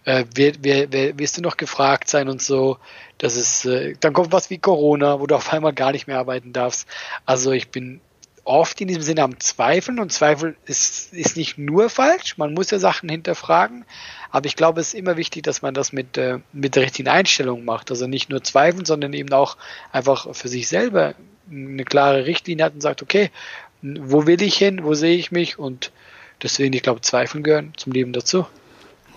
äh, 0.10 0.26
wer, 0.34 0.54
wer, 0.62 0.92
wer, 0.92 1.20
wirst 1.20 1.38
du 1.38 1.42
noch 1.42 1.56
gefragt 1.56 2.10
sein 2.10 2.30
und 2.30 2.42
so. 2.42 2.78
Das 3.20 3.36
ist, 3.36 3.66
äh, 3.66 3.94
dann 4.00 4.14
kommt 4.14 4.32
was 4.32 4.50
wie 4.50 4.58
Corona, 4.58 5.20
wo 5.20 5.28
du 5.28 5.36
auf 5.36 5.54
einmal 5.54 5.74
gar 5.74 5.92
nicht 5.92 6.08
mehr 6.08 6.18
arbeiten 6.18 6.52
darfst. 6.52 6.88
Also 7.28 7.52
ich 7.52 7.70
bin 7.70 8.02
oft 8.44 8.82
in 8.82 8.88
diesem 8.88 9.04
Sinne 9.04 9.22
am 9.22 9.40
Zweifeln 9.40 10.00
und 10.00 10.12
Zweifel 10.12 10.56
ist, 10.66 11.14
ist 11.14 11.38
nicht 11.38 11.60
nur 11.60 11.92
falsch, 11.92 12.40
man 12.40 12.56
muss 12.56 12.72
ja 12.72 12.80
Sachen 12.80 13.08
hinterfragen, 13.08 13.86
aber 14.32 14.48
ich 14.48 14.56
glaube, 14.56 14.82
es 14.82 14.88
ist 14.88 14.94
immer 14.96 15.16
wichtig, 15.16 15.44
dass 15.44 15.62
man 15.62 15.76
das 15.76 15.94
mit, 15.94 16.18
äh, 16.18 16.40
mit 16.54 16.76
der 16.76 16.84
richtigen 16.84 17.10
Einstellung 17.10 17.64
macht. 17.64 17.92
Also 17.92 18.08
nicht 18.08 18.32
nur 18.32 18.44
zweifeln, 18.44 18.86
sondern 18.86 19.14
eben 19.14 19.32
auch 19.32 19.58
einfach 19.92 20.34
für 20.36 20.48
sich 20.48 20.68
selber 20.68 21.14
eine 21.52 21.86
klare 21.86 22.26
Richtlinie 22.26 22.66
hat 22.66 22.74
und 22.74 22.82
sagt, 22.82 23.04
okay, 23.04 23.30
wo 23.84 24.26
will 24.26 24.42
ich 24.42 24.58
hin, 24.58 24.84
wo 24.84 24.96
sehe 24.96 25.18
ich 25.18 25.32
mich 25.32 25.60
und 25.60 25.92
deswegen, 26.42 26.74
ich 26.74 26.82
glaube, 26.82 27.02
Zweifeln 27.02 27.44
gehören 27.44 27.74
zum 27.78 27.94
Leben 27.94 28.12
dazu. 28.12 28.48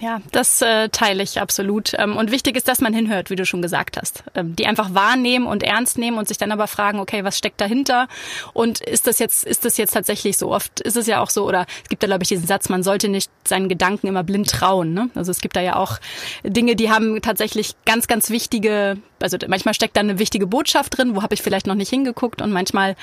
Ja, 0.03 0.21
das 0.33 0.61
äh, 0.63 0.89
teile 0.89 1.23
ich 1.23 1.41
absolut. 1.41 1.93
Ähm, 1.97 2.17
und 2.17 2.33
wichtig 2.33 2.57
ist, 2.57 2.67
dass 2.67 2.81
man 2.81 2.93
hinhört, 2.93 3.31
wie 3.31 3.37
du 3.37 3.47
schon 3.47 3.63
gesagt 3.63 3.97
hast. 3.97 4.25
Ähm, 4.35 4.57
die 4.57 4.67
einfach 4.67 4.95
wahrnehmen 4.95 5.47
und 5.47 5.63
ernst 5.63 5.97
nehmen 5.97 6.19
und 6.19 6.27
sich 6.27 6.39
dann 6.39 6.51
aber 6.51 6.67
fragen, 6.67 6.99
okay, 6.99 7.23
was 7.23 7.39
steckt 7.39 7.61
dahinter? 7.61 8.09
Und 8.53 8.81
ist 8.81 9.07
das 9.07 9.21
jetzt, 9.21 9.45
ist 9.45 9.65
das 9.65 9.77
jetzt 9.77 9.93
tatsächlich 9.93 10.39
so? 10.39 10.53
Oft 10.53 10.81
ist 10.81 10.97
es 10.97 11.07
ja 11.07 11.21
auch 11.21 11.31
so, 11.31 11.47
oder 11.47 11.67
es 11.85 11.89
gibt 11.89 12.03
da, 12.03 12.09
glaube 12.09 12.25
ich, 12.25 12.29
diesen 12.31 12.49
Satz, 12.49 12.69
man 12.69 12.83
sollte 12.83 13.09
nicht 13.09 13.31
seinen 13.47 13.69
Gedanken 13.69 14.09
immer 14.09 14.25
blind 14.25 14.51
trauen. 14.51 14.93
Ne? 14.93 15.09
Also 15.15 15.31
es 15.31 15.41
gibt 15.41 15.55
da 15.55 15.61
ja 15.61 15.77
auch 15.77 16.01
Dinge, 16.43 16.75
die 16.75 16.91
haben 16.91 17.23
tatsächlich 17.23 17.77
ganz, 17.85 18.09
ganz 18.09 18.29
wichtige, 18.29 18.97
also 19.21 19.39
manchmal 19.47 19.73
steckt 19.73 19.97
da 19.97 20.01
eine 20.01 20.19
wichtige 20.19 20.49
Botschaft 20.49 20.99
drin, 20.99 21.15
wo 21.15 21.23
habe 21.23 21.35
ich 21.35 21.43
vielleicht 21.43 21.69
noch 21.69 21.77
nicht 21.77 21.91
hingeguckt 21.91 22.43
und 22.43 22.51
manchmal 22.51 22.97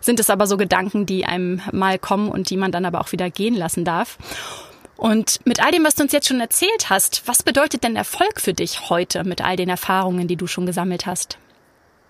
sind 0.00 0.18
es 0.18 0.28
aber 0.28 0.48
so 0.48 0.56
Gedanken, 0.56 1.06
die 1.06 1.26
einem 1.26 1.62
mal 1.70 2.00
kommen 2.00 2.28
und 2.28 2.50
die 2.50 2.56
man 2.56 2.72
dann 2.72 2.86
aber 2.86 3.00
auch 3.00 3.12
wieder 3.12 3.30
gehen 3.30 3.54
lassen 3.54 3.84
darf. 3.84 4.18
Und 5.00 5.40
mit 5.46 5.64
all 5.64 5.72
dem, 5.72 5.82
was 5.82 5.94
du 5.94 6.02
uns 6.02 6.12
jetzt 6.12 6.28
schon 6.28 6.40
erzählt 6.40 6.90
hast, 6.90 7.22
was 7.24 7.42
bedeutet 7.42 7.84
denn 7.84 7.96
Erfolg 7.96 8.38
für 8.38 8.52
dich 8.52 8.90
heute 8.90 9.24
mit 9.24 9.40
all 9.40 9.56
den 9.56 9.70
Erfahrungen, 9.70 10.28
die 10.28 10.36
du 10.36 10.46
schon 10.46 10.66
gesammelt 10.66 11.06
hast? 11.06 11.38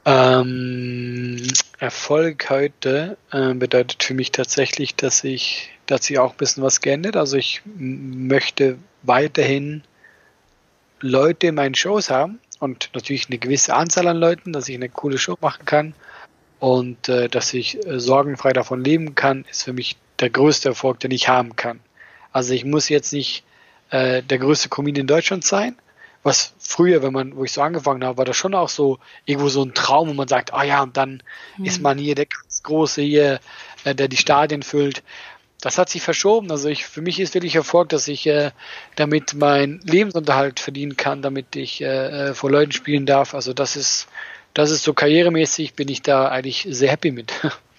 Ähm, 0.05 1.41
Erfolg 1.79 2.51
heute 2.51 3.17
äh, 3.31 3.55
bedeutet 3.55 4.03
für 4.03 4.15
mich 4.15 4.33
tatsächlich, 4.33 4.97
dass 4.97 5.23
ich, 5.23 5.71
dass 5.87 6.07
sich 6.07 6.19
auch 6.19 6.33
ein 6.33 6.37
bisschen 6.37 6.65
was 6.65 6.81
geändert. 6.81 7.17
Also 7.17 7.37
ich 7.37 7.63
möchte 7.77 8.77
weiterhin 9.03 9.85
Leute 10.99 11.47
in 11.47 11.55
meinen 11.55 11.77
Shows 11.77 12.11
haben 12.11 12.41
und 12.59 12.91
natürlich 12.93 13.29
eine 13.29 13.39
gewisse 13.39 13.73
Anzahl 13.73 14.09
an 14.09 14.17
Leuten, 14.17 14.53
dass 14.53 14.69
ich 14.69 14.75
eine 14.75 14.89
coole 14.89 15.19
Show 15.19 15.37
machen 15.41 15.65
kann 15.65 15.95
und 16.59 17.09
äh, 17.09 17.29
dass 17.29 17.55
ich 17.55 17.87
äh, 17.87 18.01
sorgenfrei 18.01 18.53
davon 18.53 18.83
leben 18.83 19.15
kann, 19.15 19.45
ist 19.49 19.63
für 19.63 19.73
mich 19.73 19.97
der 20.19 20.31
größte 20.31 20.71
Erfolg, 20.71 20.99
den 20.99 21.13
ich 21.13 21.29
haben 21.29 21.55
kann. 21.55 21.79
Also 22.33 22.55
ich 22.55 22.65
muss 22.65 22.89
jetzt 22.89 23.13
nicht 23.13 23.45
äh, 23.91 24.23
der 24.23 24.39
größte 24.39 24.69
Comedian 24.69 25.03
in 25.03 25.07
Deutschland 25.07 25.45
sein. 25.45 25.77
Was 26.23 26.53
früher, 26.59 27.03
wenn 27.03 27.13
man, 27.13 27.35
wo 27.37 27.45
ich 27.45 27.53
so 27.53 27.63
angefangen 27.63 28.05
habe, 28.05 28.19
war 28.19 28.25
das 28.27 28.37
schon 28.37 28.55
auch 28.55 28.69
so 28.69 28.99
irgendwo 29.25 29.49
so 29.49 29.63
ein 29.63 29.73
Traum, 29.73 30.11
wo 30.11 30.13
man 30.13 30.29
sagt, 30.29 30.53
ah 30.53 30.61
oh 30.61 30.63
ja, 30.63 30.83
und 30.83 30.97
dann 30.97 31.23
mhm. 31.57 31.65
ist 31.65 31.81
man 31.81 31.97
hier 31.97 32.15
der 32.15 32.27
ganz 32.27 32.63
große 32.63 33.01
hier, 33.01 33.41
äh, 33.85 33.95
der 33.95 34.09
die 34.09 34.19
Stadien 34.19 34.63
füllt. 34.63 35.03
Das 35.63 35.79
hat 35.79 35.89
sich 35.89 36.03
verschoben. 36.03 36.51
Also 36.51 36.69
ich, 36.69 36.87
für 36.87 37.01
mich 37.03 37.21
ist 37.21 37.35
wirklich 37.35 37.55
Erfolg, 37.55 37.89
dass 37.91 38.09
ich 38.09 38.27
äh, 38.27 38.51
damit 38.97 39.35
meinen 39.35 39.81
Lebensunterhalt 39.81 40.61
verdienen 40.61 40.97
kann, 40.97 41.23
damit 41.23 41.57
ich 41.57 41.83
äh, 41.83 42.29
äh 42.31 42.35
vor 42.35 42.51
Leuten 42.51 42.73
spielen 42.73 43.07
darf. 43.07 43.35
Also 43.35 43.53
das 43.53 43.77
ist, 43.77 44.07
das 44.55 44.71
ist 44.71 44.83
so 44.83 44.95
karrieremäßig, 44.95 45.75
bin 45.75 45.89
ich 45.89 46.03
da 46.03 46.29
eigentlich 46.29 46.67
sehr 46.71 46.91
happy 46.91 47.11
mit. 47.13 47.33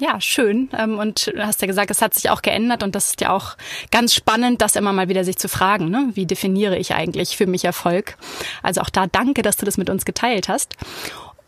Ja, 0.00 0.20
schön. 0.20 0.70
Ähm, 0.78 0.98
und 0.98 1.26
du 1.26 1.44
hast 1.44 1.60
ja 1.60 1.66
gesagt, 1.66 1.90
es 1.90 2.00
hat 2.00 2.14
sich 2.14 2.30
auch 2.30 2.42
geändert 2.42 2.84
und 2.84 2.94
das 2.94 3.08
ist 3.08 3.20
ja 3.20 3.30
auch 3.30 3.56
ganz 3.90 4.14
spannend, 4.14 4.62
das 4.62 4.76
immer 4.76 4.92
mal 4.92 5.08
wieder 5.08 5.24
sich 5.24 5.36
zu 5.38 5.48
fragen. 5.48 5.90
Ne? 5.90 6.10
Wie 6.14 6.24
definiere 6.24 6.78
ich 6.78 6.94
eigentlich 6.94 7.36
für 7.36 7.46
mich 7.46 7.64
Erfolg? 7.64 8.16
Also 8.62 8.80
auch 8.80 8.90
da 8.90 9.08
danke, 9.08 9.42
dass 9.42 9.56
du 9.56 9.66
das 9.66 9.76
mit 9.76 9.90
uns 9.90 10.04
geteilt 10.04 10.48
hast. 10.48 10.76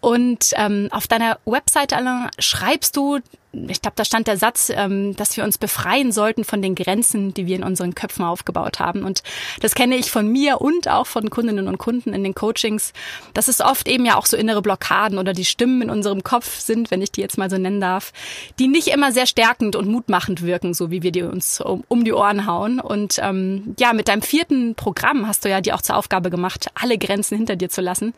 Und 0.00 0.52
ähm, 0.56 0.88
auf 0.90 1.06
deiner 1.06 1.38
Webseite 1.44 1.96
Alain, 1.96 2.28
schreibst 2.38 2.96
du, 2.96 3.20
ich 3.52 3.82
glaube, 3.82 3.96
da 3.96 4.04
stand 4.04 4.28
der 4.28 4.36
Satz, 4.36 4.70
ähm, 4.74 5.16
dass 5.16 5.36
wir 5.36 5.42
uns 5.42 5.58
befreien 5.58 6.12
sollten 6.12 6.44
von 6.44 6.62
den 6.62 6.76
Grenzen, 6.76 7.34
die 7.34 7.46
wir 7.46 7.56
in 7.56 7.64
unseren 7.64 7.94
Köpfen 7.96 8.24
aufgebaut 8.24 8.78
haben. 8.78 9.04
Und 9.04 9.22
das 9.60 9.74
kenne 9.74 9.96
ich 9.96 10.10
von 10.10 10.28
mir 10.28 10.60
und 10.60 10.88
auch 10.88 11.06
von 11.06 11.30
Kundinnen 11.30 11.66
und 11.66 11.78
Kunden 11.78 12.14
in 12.14 12.22
den 12.22 12.34
Coachings, 12.34 12.92
dass 13.34 13.48
es 13.48 13.60
oft 13.60 13.88
eben 13.88 14.06
ja 14.06 14.16
auch 14.16 14.26
so 14.26 14.36
innere 14.36 14.62
Blockaden 14.62 15.18
oder 15.18 15.32
die 15.32 15.44
Stimmen 15.44 15.82
in 15.82 15.90
unserem 15.90 16.22
Kopf 16.22 16.60
sind, 16.60 16.92
wenn 16.92 17.02
ich 17.02 17.10
die 17.10 17.22
jetzt 17.22 17.38
mal 17.38 17.50
so 17.50 17.58
nennen 17.58 17.80
darf, 17.80 18.12
die 18.60 18.68
nicht 18.68 18.88
immer 18.88 19.10
sehr 19.10 19.26
stärkend 19.26 19.74
und 19.74 19.88
mutmachend 19.88 20.42
wirken, 20.42 20.72
so 20.72 20.92
wie 20.92 21.02
wir 21.02 21.10
die 21.10 21.22
uns 21.22 21.60
um, 21.60 21.82
um 21.88 22.04
die 22.04 22.12
Ohren 22.12 22.46
hauen. 22.46 22.78
Und 22.78 23.18
ähm, 23.20 23.74
ja, 23.80 23.92
mit 23.92 24.06
deinem 24.06 24.22
vierten 24.22 24.76
Programm 24.76 25.26
hast 25.26 25.44
du 25.44 25.50
ja 25.50 25.60
dir 25.60 25.74
auch 25.74 25.82
zur 25.82 25.96
Aufgabe 25.96 26.30
gemacht, 26.30 26.68
alle 26.74 26.98
Grenzen 26.98 27.36
hinter 27.36 27.56
dir 27.56 27.68
zu 27.68 27.80
lassen. 27.80 28.14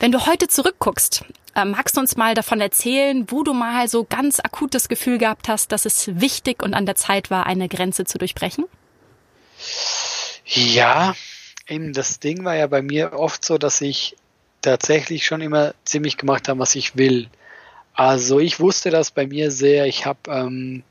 Wenn 0.00 0.10
du 0.10 0.26
heute 0.26 0.48
zurückguckst, 0.48 1.24
magst 1.64 1.96
du 1.96 2.00
uns 2.00 2.16
mal 2.16 2.34
davon 2.34 2.60
erzählen, 2.60 3.26
wo 3.28 3.42
du 3.42 3.54
mal 3.54 3.88
so 3.88 4.04
ganz 4.04 4.40
akut 4.40 4.74
das 4.74 4.88
Gefühl 4.88 5.18
gehabt 5.18 5.48
hast, 5.48 5.72
dass 5.72 5.84
es 5.84 6.20
wichtig 6.20 6.62
und 6.62 6.74
an 6.74 6.86
der 6.86 6.96
Zeit 6.96 7.30
war, 7.30 7.46
eine 7.46 7.68
Grenze 7.68 8.04
zu 8.04 8.18
durchbrechen? 8.18 8.64
Ja, 10.46 11.14
eben 11.68 11.92
das 11.92 12.20
Ding 12.20 12.44
war 12.44 12.56
ja 12.56 12.66
bei 12.66 12.82
mir 12.82 13.12
oft 13.14 13.44
so, 13.44 13.58
dass 13.58 13.80
ich 13.80 14.16
tatsächlich 14.62 15.24
schon 15.24 15.40
immer 15.40 15.74
ziemlich 15.84 16.16
gemacht 16.16 16.48
habe, 16.48 16.60
was 16.60 16.74
ich 16.74 16.96
will. 16.96 17.28
Also 17.94 18.40
ich 18.40 18.58
wusste 18.60 18.90
das 18.90 19.10
bei 19.10 19.26
mir 19.26 19.50
sehr. 19.50 19.86
Ich 19.86 20.04
habe, 20.04 20.18
ähm, 20.28 20.82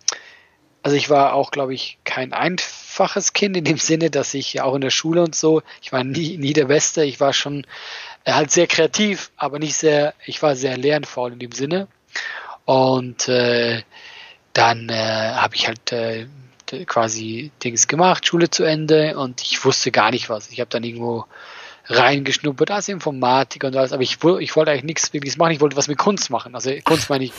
also 0.81 0.95
ich 0.95 1.09
war 1.09 1.33
auch, 1.33 1.51
glaube 1.51 1.73
ich, 1.73 1.97
kein 2.03 2.33
einfaches 2.33 3.33
Kind 3.33 3.57
in 3.57 3.65
dem 3.65 3.77
Sinne, 3.77 4.09
dass 4.09 4.33
ich 4.33 4.61
auch 4.61 4.75
in 4.75 4.81
der 4.81 4.89
Schule 4.89 5.23
und 5.23 5.35
so, 5.35 5.61
ich 5.81 5.91
war 5.91 6.03
nie, 6.03 6.37
nie 6.37 6.53
der 6.53 6.65
Beste. 6.65 7.03
Ich 7.03 7.19
war 7.19 7.33
schon 7.33 7.65
halt 8.25 8.51
sehr 8.51 8.67
kreativ, 8.67 9.31
aber 9.35 9.59
nicht 9.59 9.75
sehr, 9.75 10.13
ich 10.25 10.41
war 10.41 10.55
sehr 10.55 10.77
lernfaul 10.77 11.33
in 11.33 11.39
dem 11.39 11.51
Sinne. 11.51 11.87
Und 12.65 13.27
äh, 13.27 13.83
dann 14.53 14.89
äh, 14.89 14.93
habe 15.33 15.55
ich 15.55 15.67
halt 15.67 15.91
äh, 15.91 16.27
quasi 16.85 17.51
Dings 17.63 17.87
gemacht, 17.87 18.25
Schule 18.25 18.49
zu 18.49 18.63
Ende 18.63 19.17
und 19.17 19.41
ich 19.41 19.63
wusste 19.65 19.91
gar 19.91 20.11
nicht 20.11 20.29
was. 20.29 20.51
Ich 20.51 20.59
habe 20.59 20.69
dann 20.69 20.83
irgendwo 20.83 21.25
reingeschnuppert 21.85 22.71
als 22.71 22.87
Informatik 22.87 23.63
und 23.65 23.75
alles, 23.75 23.91
aber 23.91 24.03
ich, 24.03 24.17
ich 24.39 24.55
wollte 24.55 24.71
eigentlich 24.71 24.83
nichts 24.83 25.13
wirklich 25.13 25.37
machen, 25.37 25.51
ich 25.51 25.61
wollte 25.61 25.75
was 25.75 25.89
mit 25.89 25.97
Kunst 25.97 26.29
machen. 26.29 26.55
Also 26.55 26.71
Kunst 26.85 27.09
meine 27.09 27.25
ich. 27.25 27.33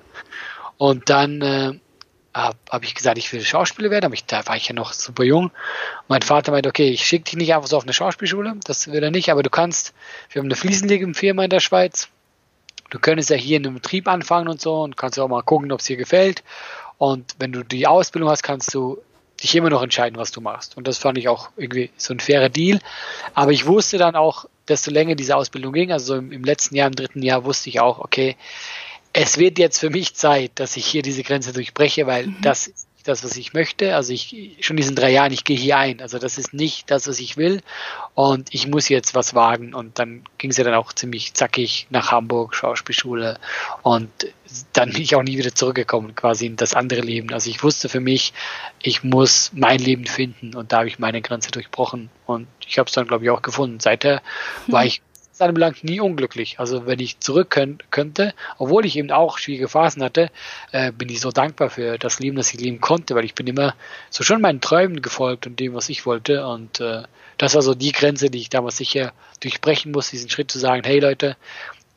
und 0.76 1.10
dann 1.10 1.42
äh, 1.42 1.72
habe 2.36 2.58
hab 2.70 2.84
ich 2.84 2.94
gesagt, 2.94 3.18
ich 3.18 3.32
will 3.32 3.40
Schauspieler 3.40 3.90
werden, 3.90 4.06
aber 4.06 4.14
ich, 4.14 4.26
da 4.26 4.46
war 4.46 4.56
ich 4.56 4.68
ja 4.68 4.74
noch 4.74 4.92
super 4.92 5.24
jung. 5.24 5.50
Mein 6.06 6.22
Vater 6.22 6.52
meinte, 6.52 6.68
okay, 6.68 6.90
ich 6.90 7.04
schicke 7.04 7.24
dich 7.24 7.36
nicht 7.36 7.54
einfach 7.54 7.68
so 7.68 7.76
auf 7.76 7.84
eine 7.84 7.94
Schauspielschule, 7.94 8.54
das 8.64 8.88
will 8.92 9.02
er 9.02 9.10
nicht, 9.10 9.30
aber 9.30 9.42
du 9.42 9.50
kannst, 9.50 9.94
wir 10.30 10.40
haben 10.40 10.46
eine 10.46 10.56
Fliesenlegenfirma 10.56 11.44
in 11.44 11.50
der 11.50 11.60
Schweiz, 11.60 12.08
du 12.90 12.98
könntest 12.98 13.30
ja 13.30 13.36
hier 13.36 13.56
in 13.56 13.66
einem 13.66 13.76
Betrieb 13.76 14.06
anfangen 14.06 14.48
und 14.48 14.60
so 14.60 14.82
und 14.82 14.96
kannst 14.96 15.18
auch 15.18 15.28
mal 15.28 15.42
gucken, 15.42 15.72
ob 15.72 15.80
es 15.80 15.86
dir 15.86 15.96
gefällt. 15.96 16.44
Und 16.98 17.34
wenn 17.38 17.52
du 17.52 17.62
die 17.62 17.86
Ausbildung 17.86 18.30
hast, 18.30 18.42
kannst 18.42 18.72
du 18.74 18.98
dich 19.42 19.54
immer 19.54 19.70
noch 19.70 19.82
entscheiden, 19.82 20.18
was 20.18 20.30
du 20.30 20.40
machst. 20.40 20.76
Und 20.76 20.86
das 20.86 20.98
fand 20.98 21.18
ich 21.18 21.28
auch 21.28 21.50
irgendwie 21.56 21.90
so 21.96 22.14
ein 22.14 22.20
fairer 22.20 22.48
Deal. 22.48 22.80
Aber 23.34 23.52
ich 23.52 23.66
wusste 23.66 23.98
dann 23.98 24.14
auch, 24.16 24.46
desto 24.68 24.90
länger 24.90 25.14
diese 25.14 25.36
Ausbildung 25.36 25.72
ging, 25.72 25.92
also 25.92 26.16
im, 26.16 26.32
im 26.32 26.42
letzten 26.42 26.74
Jahr, 26.74 26.88
im 26.88 26.94
dritten 26.94 27.22
Jahr, 27.22 27.44
wusste 27.44 27.68
ich 27.68 27.80
auch, 27.80 27.98
okay, 27.98 28.36
es 29.18 29.38
wird 29.38 29.58
jetzt 29.58 29.78
für 29.78 29.88
mich 29.88 30.14
Zeit, 30.14 30.52
dass 30.56 30.76
ich 30.76 30.84
hier 30.84 31.00
diese 31.00 31.22
Grenze 31.22 31.54
durchbreche, 31.54 32.06
weil 32.06 32.26
mhm. 32.26 32.36
das 32.42 32.66
ist 32.66 32.86
nicht 32.96 33.08
das, 33.08 33.24
was 33.24 33.34
ich 33.38 33.54
möchte. 33.54 33.94
Also 33.94 34.12
ich 34.12 34.58
schon 34.60 34.76
in 34.76 34.82
diesen 34.82 34.94
drei 34.94 35.10
Jahren, 35.10 35.32
ich 35.32 35.44
gehe 35.44 35.56
hier 35.56 35.78
ein. 35.78 36.02
Also 36.02 36.18
das 36.18 36.36
ist 36.36 36.52
nicht 36.52 36.90
das, 36.90 37.08
was 37.08 37.18
ich 37.18 37.38
will. 37.38 37.62
Und 38.14 38.52
ich 38.52 38.68
muss 38.68 38.90
jetzt 38.90 39.14
was 39.14 39.34
wagen. 39.34 39.72
Und 39.72 39.98
dann 39.98 40.24
ging 40.36 40.50
es 40.50 40.58
ja 40.58 40.64
dann 40.64 40.74
auch 40.74 40.92
ziemlich 40.92 41.32
zackig 41.32 41.86
nach 41.88 42.12
Hamburg, 42.12 42.54
Schauspielschule. 42.54 43.38
Und 43.80 44.10
dann 44.74 44.92
bin 44.92 45.00
ich 45.00 45.14
auch 45.16 45.22
nie 45.22 45.38
wieder 45.38 45.54
zurückgekommen, 45.54 46.14
quasi 46.14 46.44
in 46.44 46.56
das 46.56 46.74
andere 46.74 47.00
Leben. 47.00 47.32
Also 47.32 47.48
ich 47.48 47.62
wusste 47.62 47.88
für 47.88 48.00
mich, 48.00 48.34
ich 48.82 49.02
muss 49.02 49.50
mein 49.54 49.78
Leben 49.78 50.04
finden. 50.04 50.54
Und 50.54 50.72
da 50.72 50.78
habe 50.78 50.88
ich 50.88 50.98
meine 50.98 51.22
Grenze 51.22 51.50
durchbrochen. 51.50 52.10
Und 52.26 52.48
ich 52.66 52.78
habe 52.78 52.88
es 52.88 52.92
dann, 52.92 53.06
glaube 53.06 53.24
ich, 53.24 53.30
auch 53.30 53.40
gefunden. 53.40 53.80
Seither 53.80 54.20
war 54.66 54.82
mhm. 54.82 54.88
Ich 55.36 55.42
anbelangt 55.42 55.84
nie 55.84 56.00
unglücklich. 56.00 56.58
Also 56.58 56.86
wenn 56.86 56.98
ich 56.98 57.20
zurück 57.20 57.50
können, 57.50 57.78
könnte, 57.90 58.34
obwohl 58.58 58.86
ich 58.86 58.96
eben 58.96 59.10
auch 59.10 59.38
schwierige 59.38 59.68
Phasen 59.68 60.02
hatte, 60.02 60.30
äh, 60.72 60.92
bin 60.92 61.08
ich 61.08 61.20
so 61.20 61.30
dankbar 61.30 61.70
für 61.70 61.98
das 61.98 62.18
Leben, 62.18 62.36
das 62.36 62.52
ich 62.52 62.60
leben 62.60 62.80
konnte, 62.80 63.14
weil 63.14 63.24
ich 63.24 63.34
bin 63.34 63.46
immer 63.46 63.74
so 64.10 64.24
schon 64.24 64.40
meinen 64.40 64.60
Träumen 64.60 65.02
gefolgt 65.02 65.46
und 65.46 65.60
dem, 65.60 65.74
was 65.74 65.88
ich 65.88 66.06
wollte. 66.06 66.46
Und 66.46 66.80
äh, 66.80 67.02
das 67.38 67.54
war 67.54 67.62
so 67.62 67.74
die 67.74 67.92
Grenze, 67.92 68.30
die 68.30 68.38
ich 68.38 68.48
damals 68.48 68.78
sicher 68.78 69.12
durchbrechen 69.40 69.92
muss, 69.92 70.10
diesen 70.10 70.30
Schritt 70.30 70.50
zu 70.50 70.58
sagen, 70.58 70.82
hey 70.84 71.00
Leute, 71.00 71.36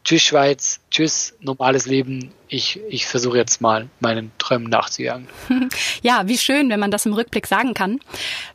tschüss 0.04 0.24
Schweiz, 0.24 0.80
tschüss 0.92 1.36
normales 1.40 1.86
Leben. 1.86 2.32
Ich, 2.48 2.80
ich 2.90 3.06
versuche 3.06 3.38
jetzt 3.38 3.62
mal 3.62 3.90
meinen 4.00 4.32
Träumen 4.38 4.70
nachzujagen. 4.70 5.28
Ja, 6.02 6.28
wie 6.28 6.38
schön, 6.38 6.70
wenn 6.70 6.80
man 6.80 6.92
das 6.92 7.06
im 7.06 7.14
Rückblick 7.14 7.46
sagen 7.46 7.74
kann. 7.74 8.00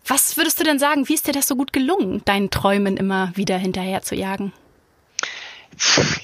Was 0.06 0.36
würdest 0.36 0.58
du 0.58 0.64
denn 0.64 0.78
sagen, 0.78 1.08
wie 1.08 1.14
ist 1.14 1.26
dir 1.26 1.32
das 1.32 1.46
so 1.46 1.56
gut 1.56 1.72
gelungen, 1.72 2.22
deinen 2.24 2.50
Träumen 2.50 2.96
immer 2.96 3.32
wieder 3.34 3.58
hinterher 3.58 4.02
zu 4.02 4.14
jagen? 4.14 4.52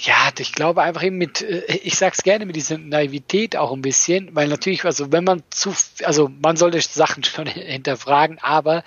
Ja, 0.00 0.30
ich 0.38 0.52
glaube 0.52 0.82
einfach 0.82 1.02
eben 1.02 1.16
mit, 1.16 1.42
äh, 1.42 1.64
ich 1.82 1.96
sag's 1.96 2.22
gerne 2.22 2.46
mit 2.46 2.56
dieser 2.56 2.78
Naivität 2.78 3.56
auch 3.56 3.72
ein 3.72 3.82
bisschen, 3.82 4.34
weil 4.34 4.48
natürlich, 4.48 4.84
also 4.84 5.12
wenn 5.12 5.24
man 5.24 5.42
zu, 5.50 5.74
also 6.04 6.30
man 6.40 6.56
sollte 6.56 6.80
Sachen 6.80 7.24
schon 7.24 7.46
hinterfragen, 7.46 8.38
aber 8.40 8.84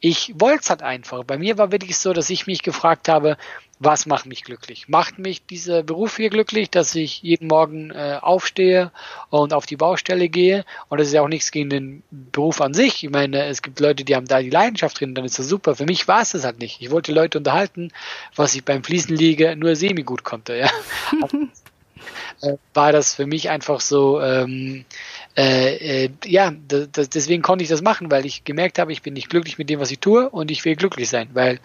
ich 0.00 0.34
wollte 0.36 0.60
es 0.62 0.70
halt 0.70 0.82
einfach. 0.82 1.24
Bei 1.24 1.38
mir 1.38 1.58
war 1.58 1.72
wirklich 1.72 1.96
so, 1.96 2.12
dass 2.12 2.30
ich 2.30 2.46
mich 2.46 2.62
gefragt 2.62 3.08
habe, 3.08 3.36
was 3.84 4.06
macht 4.06 4.26
mich 4.26 4.44
glücklich? 4.44 4.88
Macht 4.88 5.18
mich 5.18 5.44
dieser 5.44 5.82
Beruf 5.82 6.16
hier 6.16 6.30
glücklich, 6.30 6.70
dass 6.70 6.94
ich 6.94 7.22
jeden 7.22 7.48
Morgen 7.48 7.90
äh, 7.90 8.18
aufstehe 8.20 8.92
und 9.30 9.52
auf 9.52 9.66
die 9.66 9.76
Baustelle 9.76 10.28
gehe? 10.28 10.64
Und 10.88 10.98
das 10.98 11.08
ist 11.08 11.14
ja 11.14 11.22
auch 11.22 11.28
nichts 11.28 11.50
gegen 11.50 11.68
den 11.68 12.02
Beruf 12.10 12.60
an 12.60 12.74
sich. 12.74 13.02
Ich 13.02 13.10
meine, 13.10 13.44
es 13.46 13.60
gibt 13.60 13.80
Leute, 13.80 14.04
die 14.04 14.14
haben 14.14 14.26
da 14.26 14.40
die 14.40 14.50
Leidenschaft 14.50 15.00
drin, 15.00 15.14
dann 15.14 15.24
ist 15.24 15.38
das 15.38 15.48
super. 15.48 15.74
Für 15.74 15.84
mich 15.84 16.06
war 16.06 16.22
es 16.22 16.30
das 16.30 16.44
halt 16.44 16.60
nicht. 16.60 16.80
Ich 16.80 16.90
wollte 16.90 17.12
Leute 17.12 17.38
unterhalten, 17.38 17.90
was 18.36 18.54
ich 18.54 18.64
beim 18.64 18.84
Fliesenliege 18.84 19.56
nur 19.56 19.74
semi 19.74 20.02
gut 20.02 20.22
konnte. 20.22 20.56
Ja. 20.56 20.70
Äh, 22.40 22.56
war 22.74 22.90
das 22.90 23.14
für 23.14 23.26
mich 23.26 23.50
einfach 23.50 23.80
so, 23.80 24.20
ähm, 24.20 24.84
äh, 25.36 26.06
äh, 26.06 26.10
ja, 26.24 26.52
deswegen 26.52 27.42
konnte 27.42 27.62
ich 27.62 27.70
das 27.70 27.82
machen, 27.82 28.10
weil 28.10 28.26
ich 28.26 28.42
gemerkt 28.42 28.80
habe, 28.80 28.92
ich 28.92 29.02
bin 29.02 29.14
nicht 29.14 29.30
glücklich 29.30 29.58
mit 29.58 29.70
dem, 29.70 29.78
was 29.78 29.92
ich 29.92 30.00
tue 30.00 30.28
und 30.28 30.50
ich 30.50 30.64
will 30.64 30.74
glücklich 30.74 31.08
sein, 31.08 31.28
weil 31.34 31.60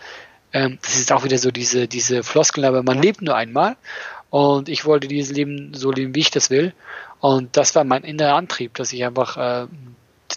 ähm, 0.58 0.80
das 0.82 0.96
ist 0.96 1.12
auch 1.12 1.24
wieder 1.24 1.38
so 1.38 1.52
diese, 1.52 1.88
diese 1.88 2.24
Floskeln, 2.24 2.66
aber 2.66 2.84
man 2.84 3.02
lebt 3.02 3.22
nur 3.22 3.36
einmal 3.36 3.78
und 4.30 4.70
ich 4.70 4.86
wollte 4.86 5.08
dieses 5.08 5.36
Leben 5.36 5.74
so 5.74 5.92
leben, 5.92 6.16
wie 6.16 6.20
ich 6.20 6.32
das 6.32 6.50
will 6.50 6.74
und 7.20 7.56
das 7.58 7.76
war 7.76 7.84
mein 7.84 8.04
innerer 8.04 8.36
Antrieb, 8.36 8.74
dass 8.76 8.94
ich 8.94 9.06
einfach 9.06 9.38
äh, 9.38 9.68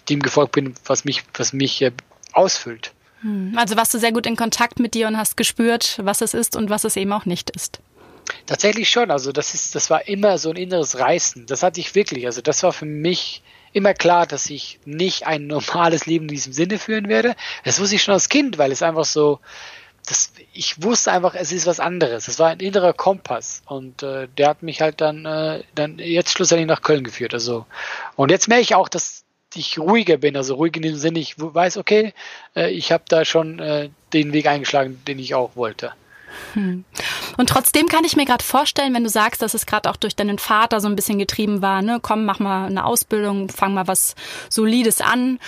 dem 0.09 0.21
gefolgt 0.21 0.53
bin, 0.53 0.75
was 0.85 1.05
mich, 1.05 1.23
was 1.33 1.53
mich 1.53 1.81
äh, 1.81 1.91
ausfüllt. 2.33 2.91
Hm. 3.21 3.53
Also 3.55 3.75
warst 3.75 3.93
du 3.93 3.99
sehr 3.99 4.11
gut 4.11 4.25
in 4.25 4.35
Kontakt 4.35 4.79
mit 4.79 4.93
dir 4.93 5.07
und 5.07 5.17
hast 5.17 5.37
gespürt, 5.37 5.99
was 6.01 6.21
es 6.21 6.33
ist 6.33 6.55
und 6.55 6.69
was 6.69 6.83
es 6.83 6.95
eben 6.95 7.13
auch 7.13 7.25
nicht 7.25 7.49
ist. 7.51 7.79
Tatsächlich 8.45 8.89
schon. 8.89 9.11
Also 9.11 9.31
das 9.31 9.53
ist, 9.53 9.75
das 9.75 9.89
war 9.89 10.07
immer 10.07 10.37
so 10.37 10.49
ein 10.49 10.55
inneres 10.55 10.97
Reißen. 10.97 11.45
Das 11.45 11.63
hatte 11.63 11.79
ich 11.79 11.93
wirklich. 11.95 12.25
Also 12.25 12.41
das 12.41 12.63
war 12.63 12.73
für 12.73 12.85
mich 12.85 13.43
immer 13.73 13.93
klar, 13.93 14.25
dass 14.25 14.49
ich 14.49 14.79
nicht 14.85 15.27
ein 15.27 15.47
normales 15.47 16.05
Leben 16.05 16.25
in 16.25 16.35
diesem 16.35 16.53
Sinne 16.53 16.79
führen 16.79 17.07
werde. 17.07 17.35
Das 17.63 17.79
wusste 17.79 17.95
ich 17.95 18.03
schon 18.03 18.13
als 18.13 18.29
Kind, 18.29 18.57
weil 18.57 18.71
es 18.71 18.81
einfach 18.81 19.05
so, 19.05 19.39
das, 20.07 20.33
ich 20.53 20.81
wusste 20.83 21.11
einfach, 21.11 21.35
es 21.35 21.51
ist 21.51 21.67
was 21.67 21.79
anderes. 21.79 22.27
Es 22.27 22.39
war 22.39 22.49
ein 22.49 22.59
innerer 22.59 22.93
Kompass 22.93 23.61
und 23.65 24.03
äh, 24.03 24.27
der 24.37 24.49
hat 24.49 24.63
mich 24.63 24.81
halt 24.81 25.01
dann, 25.01 25.25
äh, 25.25 25.63
dann 25.75 25.99
jetzt 25.99 26.31
schlussendlich 26.31 26.67
nach 26.67 26.81
Köln 26.81 27.03
geführt. 27.03 27.33
Also 27.33 27.65
und 28.15 28.31
jetzt 28.31 28.47
merke 28.47 28.63
ich 28.63 28.75
auch, 28.75 28.89
dass 28.89 29.23
ich 29.55 29.79
ruhiger 29.79 30.17
bin, 30.17 30.35
also 30.37 30.55
ruhig 30.55 30.75
in 30.75 30.81
dem 30.81 30.95
Sinne, 30.95 31.19
ich 31.19 31.35
weiß, 31.37 31.77
okay, 31.77 32.13
äh, 32.55 32.71
ich 32.71 32.91
habe 32.91 33.03
da 33.07 33.25
schon 33.25 33.59
äh, 33.59 33.89
den 34.13 34.33
Weg 34.33 34.47
eingeschlagen, 34.47 35.01
den 35.07 35.19
ich 35.19 35.35
auch 35.35 35.55
wollte. 35.55 35.93
Hm. 36.53 36.85
Und 37.37 37.49
trotzdem 37.49 37.87
kann 37.87 38.05
ich 38.05 38.15
mir 38.15 38.25
gerade 38.25 38.43
vorstellen, 38.43 38.93
wenn 38.93 39.03
du 39.03 39.09
sagst, 39.09 39.41
dass 39.41 39.53
es 39.53 39.65
gerade 39.65 39.89
auch 39.89 39.97
durch 39.97 40.15
deinen 40.15 40.39
Vater 40.39 40.79
so 40.79 40.87
ein 40.87 40.95
bisschen 40.95 41.19
getrieben 41.19 41.61
war, 41.61 41.81
ne, 41.81 41.99
komm, 42.01 42.25
mach 42.25 42.39
mal 42.39 42.67
eine 42.67 42.85
Ausbildung, 42.85 43.49
fang 43.49 43.73
mal 43.73 43.87
was 43.87 44.15
Solides 44.49 45.01
an 45.01 45.39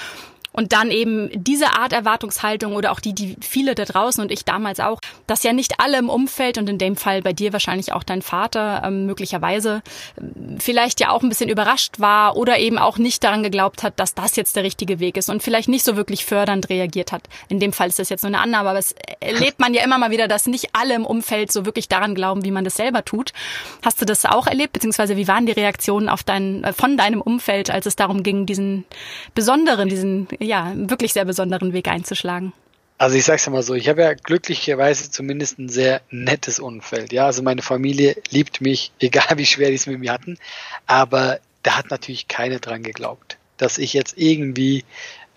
und 0.53 0.71
dann 0.71 0.91
eben 0.91 1.29
diese 1.33 1.73
Art 1.73 1.91
Erwartungshaltung 1.91 2.75
oder 2.75 2.91
auch 2.91 2.99
die, 2.99 3.13
die 3.13 3.35
viele 3.41 3.75
da 3.75 3.85
draußen 3.85 4.23
und 4.23 4.31
ich 4.31 4.45
damals 4.45 4.79
auch, 4.79 4.99
dass 5.27 5.43
ja 5.43 5.51
nicht 5.51 5.79
alle 5.79 5.97
im 5.97 6.09
Umfeld 6.09 6.57
und 6.57 6.69
in 6.69 6.77
dem 6.77 6.95
Fall 6.95 7.21
bei 7.21 7.33
dir 7.33 7.51
wahrscheinlich 7.51 7.91
auch 7.91 8.03
dein 8.03 8.21
Vater 8.21 8.83
ähm, 8.85 9.05
möglicherweise 9.05 9.81
ähm, 10.17 10.57
vielleicht 10.59 10.99
ja 10.99 11.09
auch 11.09 11.23
ein 11.23 11.29
bisschen 11.29 11.49
überrascht 11.49 11.99
war 11.99 12.37
oder 12.37 12.59
eben 12.59 12.77
auch 12.77 12.97
nicht 12.97 13.23
daran 13.23 13.43
geglaubt 13.43 13.83
hat, 13.83 13.99
dass 13.99 14.13
das 14.13 14.35
jetzt 14.35 14.55
der 14.55 14.63
richtige 14.63 14.99
Weg 14.99 15.17
ist 15.17 15.29
und 15.29 15.43
vielleicht 15.43 15.69
nicht 15.69 15.83
so 15.83 15.95
wirklich 15.95 16.23
fördernd 16.25 16.69
reagiert 16.69 17.11
hat. 17.11 17.23
In 17.49 17.59
dem 17.59 17.73
Fall 17.73 17.89
ist 17.89 17.99
das 17.99 18.09
jetzt 18.09 18.23
nur 18.23 18.29
eine 18.29 18.39
Annahme, 18.39 18.69
aber 18.69 18.79
es 18.79 18.95
erlebt 19.19 19.59
man 19.59 19.73
ja 19.73 19.83
immer 19.83 19.97
mal 19.97 20.11
wieder, 20.11 20.27
dass 20.27 20.45
nicht 20.45 20.69
alle 20.73 20.93
im 20.93 21.05
Umfeld 21.05 21.51
so 21.51 21.65
wirklich 21.65 21.89
daran 21.89 22.13
glauben, 22.13 22.45
wie 22.45 22.51
man 22.51 22.63
das 22.63 22.75
selber 22.75 23.03
tut. 23.03 23.33
Hast 23.83 23.99
du 24.01 24.05
das 24.05 24.25
auch 24.25 24.45
erlebt, 24.45 24.73
beziehungsweise 24.73 25.17
wie 25.17 25.27
waren 25.27 25.47
die 25.47 25.51
Reaktionen 25.51 26.09
auf 26.09 26.23
dein, 26.23 26.63
äh, 26.63 26.73
von 26.73 26.95
deinem 26.95 27.21
Umfeld, 27.21 27.71
als 27.71 27.87
es 27.87 27.95
darum 27.95 28.21
ging, 28.21 28.45
diesen 28.45 28.85
besonderen, 29.33 29.89
diesen 29.89 30.27
ja, 30.43 30.73
wirklich 30.75 31.13
sehr 31.13 31.25
besonderen 31.25 31.73
Weg 31.73 31.87
einzuschlagen? 31.87 32.53
Also 32.97 33.17
ich 33.17 33.25
sag's 33.25 33.49
mal 33.49 33.63
so, 33.63 33.73
ich 33.73 33.89
habe 33.89 34.01
ja 34.01 34.13
glücklicherweise 34.13 35.11
zumindest 35.11 35.59
ein 35.59 35.67
sehr 35.67 36.01
nettes 36.09 36.59
Umfeld. 36.59 37.11
Ja, 37.11 37.25
also 37.25 37.41
meine 37.41 37.61
Familie 37.61 38.15
liebt 38.29 38.61
mich, 38.61 38.91
egal 38.99 39.37
wie 39.37 39.45
schwer 39.45 39.69
die 39.69 39.75
es 39.75 39.87
mit 39.87 39.99
mir 39.99 40.11
hatten. 40.11 40.37
Aber 40.85 41.39
da 41.63 41.77
hat 41.77 41.89
natürlich 41.89 42.27
keiner 42.27 42.59
dran 42.59 42.83
geglaubt, 42.83 43.37
dass 43.57 43.77
ich 43.77 43.93
jetzt 43.93 44.17
irgendwie 44.17 44.85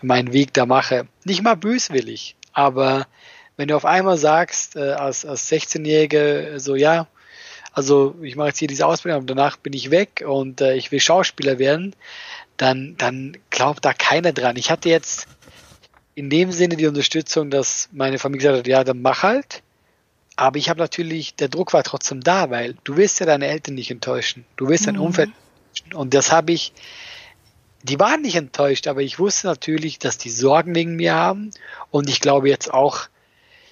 meinen 0.03 0.33
Weg 0.33 0.53
da 0.53 0.67
mache. 0.67 1.07
Nicht 1.25 1.43
mal 1.43 1.57
böswillig, 1.57 2.37
aber 2.53 3.07
wenn 3.57 3.69
du 3.69 3.77
auf 3.77 3.85
einmal 3.85 4.19
sagst, 4.19 4.77
äh, 4.77 4.93
als, 4.93 5.25
als 5.25 5.51
16-Jährige, 5.51 6.55
so 6.59 6.75
ja, 6.75 7.07
also 7.73 8.15
ich 8.23 8.37
mache 8.37 8.49
jetzt 8.49 8.59
hier 8.59 8.69
diese 8.69 8.87
Ausbildung, 8.87 9.23
und 9.23 9.31
danach 9.31 9.57
bin 9.57 9.73
ich 9.73 9.91
weg 9.91 10.25
und 10.27 10.61
äh, 10.61 10.75
ich 10.77 10.93
will 10.93 11.01
Schauspieler 11.01 11.59
werden, 11.59 11.95
dann, 12.57 12.97
dann 12.97 13.37
glaubt 13.51 13.85
da 13.85 13.93
keiner 13.93 14.33
dran. 14.33 14.57
Ich 14.57 14.71
hatte 14.71 14.89
jetzt 14.89 15.27
in 16.15 16.31
dem 16.31 16.51
Sinne 16.51 16.77
die 16.77 16.87
Unterstützung, 16.87 17.51
dass 17.51 17.89
meine 17.93 18.19
Familie 18.19 18.49
gesagt 18.49 18.59
hat, 18.59 18.67
ja, 18.67 18.85
dann 18.85 19.03
mach 19.03 19.23
halt. 19.23 19.63
Aber 20.37 20.59
ich 20.59 20.69
habe 20.69 20.81
natürlich, 20.81 21.35
der 21.35 21.49
Druck 21.49 21.73
war 21.73 21.83
trotzdem 21.83 22.21
da, 22.21 22.51
weil 22.51 22.77
du 22.85 22.97
willst 22.97 23.21
ja 23.21 23.27
deine 23.27 23.47
Eltern 23.47 23.75
nicht 23.75 23.91
enttäuschen. 23.91 24.45
Du 24.57 24.69
willst 24.69 24.87
dein 24.87 24.97
mhm. 24.97 25.03
Umfeld 25.03 25.31
enttäuschen. 25.31 25.97
Und 25.97 26.15
das 26.15 26.33
habe 26.33 26.53
ich, 26.53 26.73
die 27.83 27.99
waren 28.01 28.23
nicht 28.23 28.37
enttäuscht, 28.37 28.87
aber 28.87 29.03
ich 29.03 29.19
wusste 29.19 29.47
natürlich, 29.47 29.99
dass 29.99 30.19
die 30.19 30.31
Sorgen 30.31 30.75
wegen 30.75 30.97
mir 30.97 31.15
haben. 31.15 31.51
Und 31.91 32.09
ich 32.09 32.21
glaube 32.21 32.49
jetzt 32.49 32.73
auch, 32.73 33.09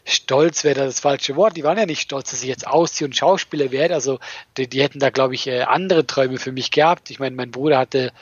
stolz 0.04 0.64
wäre 0.64 0.84
das 0.84 1.00
falsche 1.00 1.36
Wort. 1.36 1.56
Die 1.56 1.64
waren 1.64 1.78
ja 1.78 1.86
nicht 1.86 2.00
stolz, 2.00 2.30
dass 2.30 2.42
ich 2.42 2.48
jetzt 2.48 2.66
ausziehe 2.66 3.06
und 3.06 3.16
Schauspieler 3.16 3.70
werde. 3.70 3.94
Also 3.94 4.18
die, 4.56 4.68
die 4.68 4.82
hätten 4.82 4.98
da, 4.98 5.10
glaube 5.10 5.34
ich, 5.34 5.46
äh, 5.46 5.62
andere 5.62 6.06
Träume 6.06 6.38
für 6.38 6.52
mich 6.52 6.70
gehabt. 6.70 7.10
Ich 7.10 7.18
meine, 7.18 7.36
mein 7.36 7.50
Bruder 7.50 7.78
hatte 7.78 8.12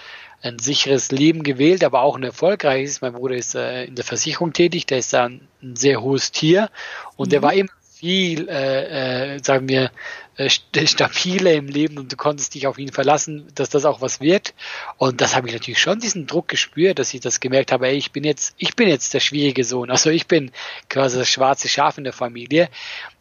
ein 0.42 0.58
sicheres 0.58 1.10
Leben 1.10 1.42
gewählt, 1.44 1.84
aber 1.84 2.02
auch 2.02 2.16
ein 2.16 2.24
erfolgreiches. 2.24 3.00
Mein 3.00 3.12
Bruder 3.12 3.36
ist 3.36 3.54
äh, 3.54 3.84
in 3.84 3.94
der 3.94 4.04
Versicherung 4.04 4.52
tätig, 4.52 4.86
der 4.86 4.98
ist 4.98 5.12
da 5.12 5.26
ein, 5.26 5.46
ein 5.62 5.76
sehr 5.76 6.02
hohes 6.02 6.32
Tier 6.32 6.68
und 7.16 7.28
mhm. 7.28 7.30
der 7.30 7.42
war 7.42 7.52
immer 7.54 7.70
viel, 8.02 8.48
äh, 8.48 9.36
äh, 9.36 9.38
sagen 9.40 9.68
wir, 9.68 9.92
äh, 10.36 10.48
stabiler 10.86 11.52
im 11.52 11.68
Leben 11.68 11.98
und 11.98 12.10
du 12.10 12.16
konntest 12.16 12.54
dich 12.56 12.66
auf 12.66 12.76
ihn 12.76 12.90
verlassen, 12.90 13.46
dass 13.54 13.68
das 13.68 13.84
auch 13.84 14.00
was 14.00 14.20
wird. 14.20 14.54
Und 14.98 15.20
das 15.20 15.36
habe 15.36 15.46
ich 15.46 15.52
natürlich 15.52 15.80
schon 15.80 16.00
diesen 16.00 16.26
Druck 16.26 16.48
gespürt, 16.48 16.98
dass 16.98 17.14
ich 17.14 17.20
das 17.20 17.38
gemerkt 17.38 17.70
habe, 17.70 17.86
ey, 17.86 17.94
ich 17.94 18.10
bin 18.10 18.24
jetzt, 18.24 18.54
ich 18.58 18.74
bin 18.74 18.88
jetzt 18.88 19.14
der 19.14 19.20
schwierige 19.20 19.62
Sohn. 19.62 19.88
Also 19.88 20.10
ich 20.10 20.26
bin 20.26 20.50
quasi 20.88 21.16
das 21.16 21.28
schwarze 21.28 21.68
Schaf 21.68 21.96
in 21.96 22.02
der 22.02 22.12
Familie. 22.12 22.68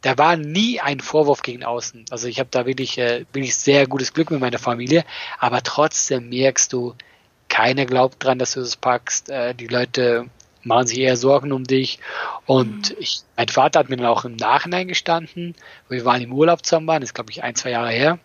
Da 0.02 0.18
war 0.18 0.36
nie 0.36 0.80
ein 0.80 1.00
Vorwurf 1.00 1.44
gegen 1.44 1.64
außen. 1.64 2.06
Also 2.10 2.28
ich 2.28 2.40
habe 2.40 2.50
da 2.50 2.66
wirklich, 2.66 2.98
äh, 2.98 3.26
wirklich 3.34 3.56
sehr 3.56 3.86
gutes 3.86 4.14
Glück 4.14 4.32
mit 4.32 4.40
meiner 4.40 4.58
Familie, 4.58 5.06
aber 5.38 5.62
trotzdem 5.62 6.30
merkst 6.30 6.74
du, 6.74 6.96
keiner 7.52 7.86
glaubt 7.86 8.24
dran, 8.24 8.40
dass 8.40 8.54
du 8.54 8.62
das 8.62 8.78
packst. 8.78 9.30
Äh, 9.30 9.54
die 9.54 9.68
Leute 9.68 10.26
machen 10.64 10.88
sich 10.88 11.00
eher 11.00 11.18
Sorgen 11.18 11.52
um 11.52 11.66
dich. 11.66 12.00
Und 12.46 12.92
mhm. 12.92 12.96
ich, 13.00 13.20
mein 13.36 13.50
Vater 13.50 13.80
hat 13.80 13.90
mir 13.90 13.98
dann 13.98 14.08
auch 14.08 14.26
im 14.26 14.36
Nachhinein 14.36 14.88
gestanden, 14.88 15.56
wir 15.90 16.06
waren 16.06 16.22
im 16.22 16.34
Urlaub 16.34 16.66
zusammen, 16.66 16.88
das 16.88 17.10
ist 17.10 17.14
glaube 17.14 17.32
ich 17.32 17.44
ein, 17.44 17.56
zwei 17.56 17.72
Jahre 17.72 17.92
her. 17.92 18.20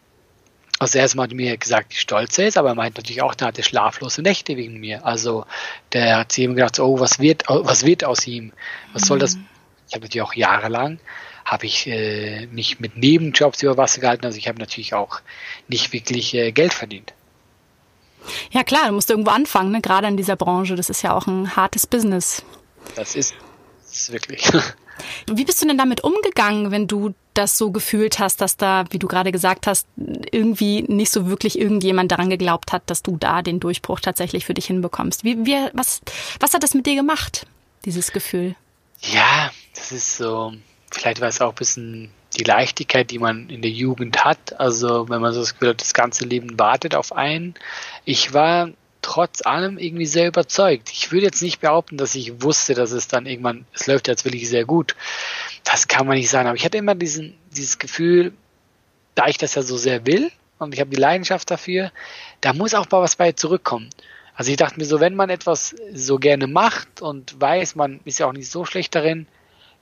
Also 0.78 0.98
erstmal 0.98 1.24
hat 1.24 1.32
er 1.32 1.36
mir 1.36 1.56
gesagt, 1.56 1.92
wie 1.92 1.98
stolz 1.98 2.38
er 2.38 2.48
ist, 2.48 2.58
aber 2.58 2.68
er 2.68 2.74
meint 2.74 2.96
natürlich 2.96 3.22
auch, 3.22 3.34
der 3.34 3.48
hatte 3.48 3.62
schlaflose 3.62 4.20
Nächte 4.22 4.56
wegen 4.56 4.78
mir. 4.78 5.04
Also 5.06 5.46
der 5.92 6.18
hat 6.18 6.32
sich 6.32 6.44
immer 6.44 6.54
gedacht, 6.54 6.78
oh, 6.78 7.00
was 7.00 7.18
wird, 7.18 7.44
was 7.48 7.84
wird 7.84 8.04
aus 8.04 8.26
ihm? 8.26 8.52
Was 8.92 9.06
soll 9.06 9.18
das? 9.18 9.36
Mhm. 9.36 9.46
Ich 9.88 9.94
habe 9.94 10.04
natürlich 10.04 10.22
auch 10.22 10.34
jahrelang 10.34 11.00
habe 11.46 11.64
ich 11.64 11.86
äh, 11.86 12.46
mich 12.48 12.80
mit 12.80 12.96
Nebenjobs 12.96 13.62
über 13.62 13.76
Wasser 13.76 14.00
gehalten. 14.00 14.26
Also 14.26 14.36
ich 14.36 14.48
habe 14.48 14.58
natürlich 14.58 14.94
auch 14.94 15.20
nicht 15.68 15.92
wirklich 15.92 16.34
äh, 16.34 16.50
Geld 16.50 16.74
verdient. 16.74 17.14
Ja 18.50 18.64
klar, 18.64 18.88
du 18.88 18.92
musst 18.92 19.10
irgendwo 19.10 19.30
anfangen, 19.30 19.72
ne? 19.72 19.80
gerade 19.80 20.06
in 20.06 20.16
dieser 20.16 20.36
Branche. 20.36 20.76
Das 20.76 20.90
ist 20.90 21.02
ja 21.02 21.14
auch 21.14 21.26
ein 21.26 21.56
hartes 21.56 21.86
Business. 21.86 22.42
Das 22.94 23.14
ist, 23.14 23.34
ist 23.90 24.12
wirklich. 24.12 24.50
Wie 25.30 25.44
bist 25.44 25.62
du 25.62 25.66
denn 25.66 25.78
damit 25.78 26.02
umgegangen, 26.02 26.70
wenn 26.70 26.86
du 26.86 27.14
das 27.34 27.58
so 27.58 27.70
gefühlt 27.70 28.18
hast, 28.18 28.40
dass 28.40 28.56
da, 28.56 28.84
wie 28.90 28.98
du 28.98 29.06
gerade 29.06 29.30
gesagt 29.30 29.66
hast, 29.66 29.86
irgendwie 29.96 30.82
nicht 30.82 31.10
so 31.10 31.28
wirklich 31.28 31.58
irgendjemand 31.58 32.10
daran 32.12 32.30
geglaubt 32.30 32.72
hat, 32.72 32.82
dass 32.86 33.02
du 33.02 33.16
da 33.18 33.42
den 33.42 33.60
Durchbruch 33.60 34.00
tatsächlich 34.00 34.46
für 34.46 34.54
dich 34.54 34.66
hinbekommst? 34.66 35.24
Wie, 35.24 35.44
wie, 35.44 35.68
was, 35.74 36.00
was 36.40 36.54
hat 36.54 36.62
das 36.62 36.74
mit 36.74 36.86
dir 36.86 36.94
gemacht, 36.94 37.46
dieses 37.84 38.12
Gefühl? 38.12 38.54
Ja, 39.02 39.50
das 39.74 39.92
ist 39.92 40.16
so, 40.16 40.54
vielleicht 40.90 41.20
war 41.20 41.28
es 41.28 41.40
auch 41.40 41.50
ein 41.50 41.56
bisschen 41.56 42.10
die 42.36 42.44
Leichtigkeit, 42.44 43.10
die 43.10 43.18
man 43.18 43.48
in 43.48 43.62
der 43.62 43.70
Jugend 43.70 44.24
hat. 44.24 44.58
Also 44.60 45.08
wenn 45.08 45.20
man 45.20 45.32
so 45.32 45.40
das 45.40 45.54
Gefühl 45.54 45.70
hat, 45.70 45.80
das 45.80 45.94
ganze 45.94 46.24
Leben 46.24 46.58
wartet 46.58 46.94
auf 46.94 47.12
einen. 47.12 47.54
Ich 48.04 48.32
war 48.32 48.70
trotz 49.02 49.44
allem 49.46 49.78
irgendwie 49.78 50.06
sehr 50.06 50.26
überzeugt. 50.26 50.90
Ich 50.92 51.12
würde 51.12 51.26
jetzt 51.26 51.42
nicht 51.42 51.60
behaupten, 51.60 51.96
dass 51.96 52.14
ich 52.14 52.42
wusste, 52.42 52.74
dass 52.74 52.90
es 52.90 53.08
dann 53.08 53.26
irgendwann, 53.26 53.64
es 53.72 53.86
läuft 53.86 54.08
jetzt 54.08 54.24
wirklich 54.24 54.48
sehr 54.48 54.64
gut. 54.64 54.96
Das 55.64 55.86
kann 55.88 56.06
man 56.06 56.16
nicht 56.16 56.28
sagen. 56.28 56.48
Aber 56.48 56.56
ich 56.56 56.64
hatte 56.64 56.78
immer 56.78 56.94
diesen, 56.94 57.34
dieses 57.56 57.78
Gefühl, 57.78 58.32
da 59.14 59.28
ich 59.28 59.38
das 59.38 59.54
ja 59.54 59.62
so 59.62 59.76
sehr 59.76 60.06
will 60.06 60.30
und 60.58 60.74
ich 60.74 60.80
habe 60.80 60.90
die 60.90 61.00
Leidenschaft 61.00 61.50
dafür, 61.50 61.92
da 62.40 62.52
muss 62.52 62.74
auch 62.74 62.90
mal 62.90 63.00
was 63.00 63.16
bei 63.16 63.32
zurückkommen. 63.32 63.90
Also 64.34 64.50
ich 64.50 64.56
dachte 64.56 64.78
mir 64.78 64.84
so, 64.84 65.00
wenn 65.00 65.14
man 65.14 65.30
etwas 65.30 65.74
so 65.94 66.18
gerne 66.18 66.46
macht 66.46 67.00
und 67.00 67.40
weiß, 67.40 67.76
man 67.76 68.00
ist 68.04 68.18
ja 68.18 68.26
auch 68.26 68.32
nicht 68.32 68.50
so 68.50 68.64
schlecht 68.64 68.94
darin, 68.94 69.26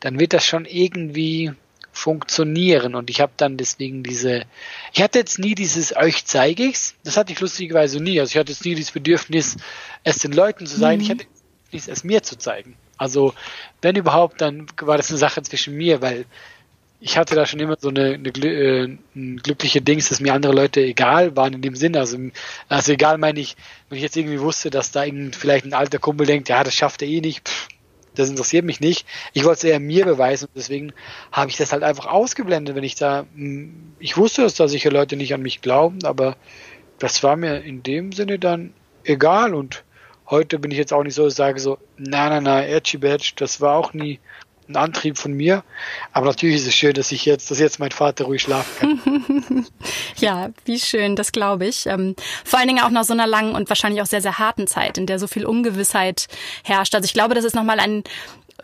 dann 0.01 0.21
wird 0.21 0.33
das 0.33 0.45
schon 0.45 0.67
irgendwie 0.67 1.53
funktionieren. 1.95 2.95
Und 2.95 3.09
ich 3.09 3.21
habe 3.21 3.33
dann 3.37 3.57
deswegen 3.57 4.03
diese, 4.03 4.45
ich 4.93 5.03
hatte 5.03 5.21
jetzt 5.21 5.39
nie 5.39 5.55
dieses 5.55 5.97
euch 5.97 6.27
zeige 6.27 6.65
ich's, 6.65 6.95
das 7.05 7.17
hatte 7.17 7.33
ich 7.33 7.41
lustigerweise 7.41 8.03
nie. 8.03 8.21
Also 8.21 8.33
ich 8.33 8.37
hatte 8.37 8.53
jetzt 8.53 8.65
nie 8.65 8.75
dieses 8.75 8.93
Bedürfnis, 8.93 9.57
es 10.03 10.19
den 10.19 10.33
Leuten 10.33 10.67
zu 10.67 10.79
sagen, 10.79 10.97
mhm. 10.97 11.03
ich 11.03 11.11
hatte 11.11 11.27
es 11.73 12.05
mir 12.05 12.23
zu 12.23 12.37
zeigen. 12.37 12.77
Also 12.97 13.33
wenn 13.81 13.97
überhaupt, 13.97 14.41
dann 14.41 14.67
war 14.81 14.97
das 14.97 15.09
eine 15.11 15.19
Sache 15.19 15.43
zwischen 15.43 15.77
mir, 15.77 16.03
weil 16.03 16.27
ich 17.01 17.19
hatte 17.19 17.35
da 17.35 17.45
schon 17.47 17.61
immer 17.61 17.77
so 17.79 17.89
eine, 17.89 18.15
eine, 18.15 18.29
äh, 18.31 18.97
eine 19.15 19.37
glückliche 19.37 19.83
Dings, 19.83 20.09
dass 20.09 20.21
mir 20.21 20.33
andere 20.33 20.55
Leute 20.55 20.81
egal 20.81 21.37
waren 21.37 21.53
in 21.53 21.63
dem 21.63 21.77
Sinne. 21.77 21.99
Also, 22.01 22.19
also 22.69 22.93
egal 22.93 23.19
meine 23.19 23.41
ich, 23.41 23.57
wenn 23.89 23.99
ich 23.99 24.03
jetzt 24.03 24.17
irgendwie 24.17 24.41
wusste, 24.41 24.71
dass 24.71 24.91
da 24.91 25.05
irgend, 25.05 25.37
vielleicht 25.37 25.65
ein 25.65 25.75
alter 25.75 25.99
Kumpel 25.99 26.27
denkt, 26.27 26.49
ja, 26.49 26.65
das 26.65 26.75
schafft 26.75 27.03
er 27.03 27.09
eh 27.09 27.21
nicht, 27.21 27.49
pff, 27.49 27.69
das 28.15 28.31
interessiert 28.31 28.65
mich 28.65 28.81
nicht. 28.81 29.07
Ich 29.33 29.45
wollte 29.45 29.59
es 29.59 29.73
eher 29.73 29.81
mir 29.81 30.05
beweisen 30.05 30.47
und 30.47 30.57
deswegen 30.57 30.93
habe 31.33 31.51
ich 31.51 31.57
das 31.57 31.73
halt 31.73 31.83
einfach 31.83 32.07
ausgeblendet, 32.07 32.75
wenn 32.75 32.85
ich 32.85 32.95
da, 32.95 33.27
hm, 33.35 33.95
ich 33.99 34.17
wusste, 34.17 34.43
dass 34.43 34.55
da 34.55 34.69
sicher 34.69 34.91
Leute 34.91 35.17
nicht 35.17 35.35
an 35.35 35.43
mich 35.43 35.61
glauben, 35.61 36.05
aber 36.05 36.37
das 36.99 37.23
war 37.23 37.37
mir 37.37 37.63
in 37.63 37.83
dem 37.83 38.13
Sinne 38.13 38.39
dann 38.39 38.73
egal 39.05 39.55
und 39.55 39.85
heute 40.31 40.59
bin 40.59 40.71
ich 40.71 40.79
jetzt 40.79 40.93
auch 40.93 41.03
nicht 41.03 41.15
so, 41.15 41.25
dass 41.25 41.35
ich 41.35 41.37
sage 41.37 41.61
so, 41.61 41.79
na, 41.97 42.29
na, 42.29 42.41
na, 42.41 42.67
Edgy 42.67 42.99
Badge, 42.99 43.33
das 43.37 43.61
war 43.61 43.77
auch 43.77 43.93
nie 43.93 44.21
ein 44.69 44.77
Antrieb 44.77 45.19
von 45.19 45.33
mir. 45.33 45.65
Aber 46.13 46.27
natürlich 46.27 46.57
ist 46.57 46.67
es 46.67 46.75
schön, 46.75 46.95
dass 46.95 47.13
ich 47.13 47.25
jetzt, 47.25 47.51
dass 47.51 47.59
jetzt 47.59 47.79
mein 47.79 47.91
Vater 47.91 48.25
ruhig 48.25 48.43
schlafen 48.43 49.01
kann. 49.03 49.67
ja, 50.17 50.51
wie 50.65 50.79
schön, 50.79 51.17
das 51.17 51.33
glaube 51.33 51.67
ich. 51.67 51.87
Ähm, 51.87 52.15
vor 52.45 52.59
allen 52.59 52.69
Dingen 52.69 52.83
auch 52.83 52.91
nach 52.91 53.05
so 53.05 53.13
einer 53.13 53.27
langen 53.27 53.55
und 53.55 53.69
wahrscheinlich 53.69 54.03
auch 54.03 54.07
sehr, 54.07 54.23
sehr 54.23 54.39
harten 54.39 54.67
Zeit, 54.67 54.99
in 54.99 55.07
der 55.07 55.19
so 55.19 55.27
viel 55.27 55.47
Ungewissheit 55.47 56.27
herrscht. 56.63 56.95
Also 56.95 57.07
ich 57.07 57.13
glaube, 57.15 57.35
das 57.35 57.45
ist 57.45 57.55
nochmal 57.55 57.81
ein 57.81 58.05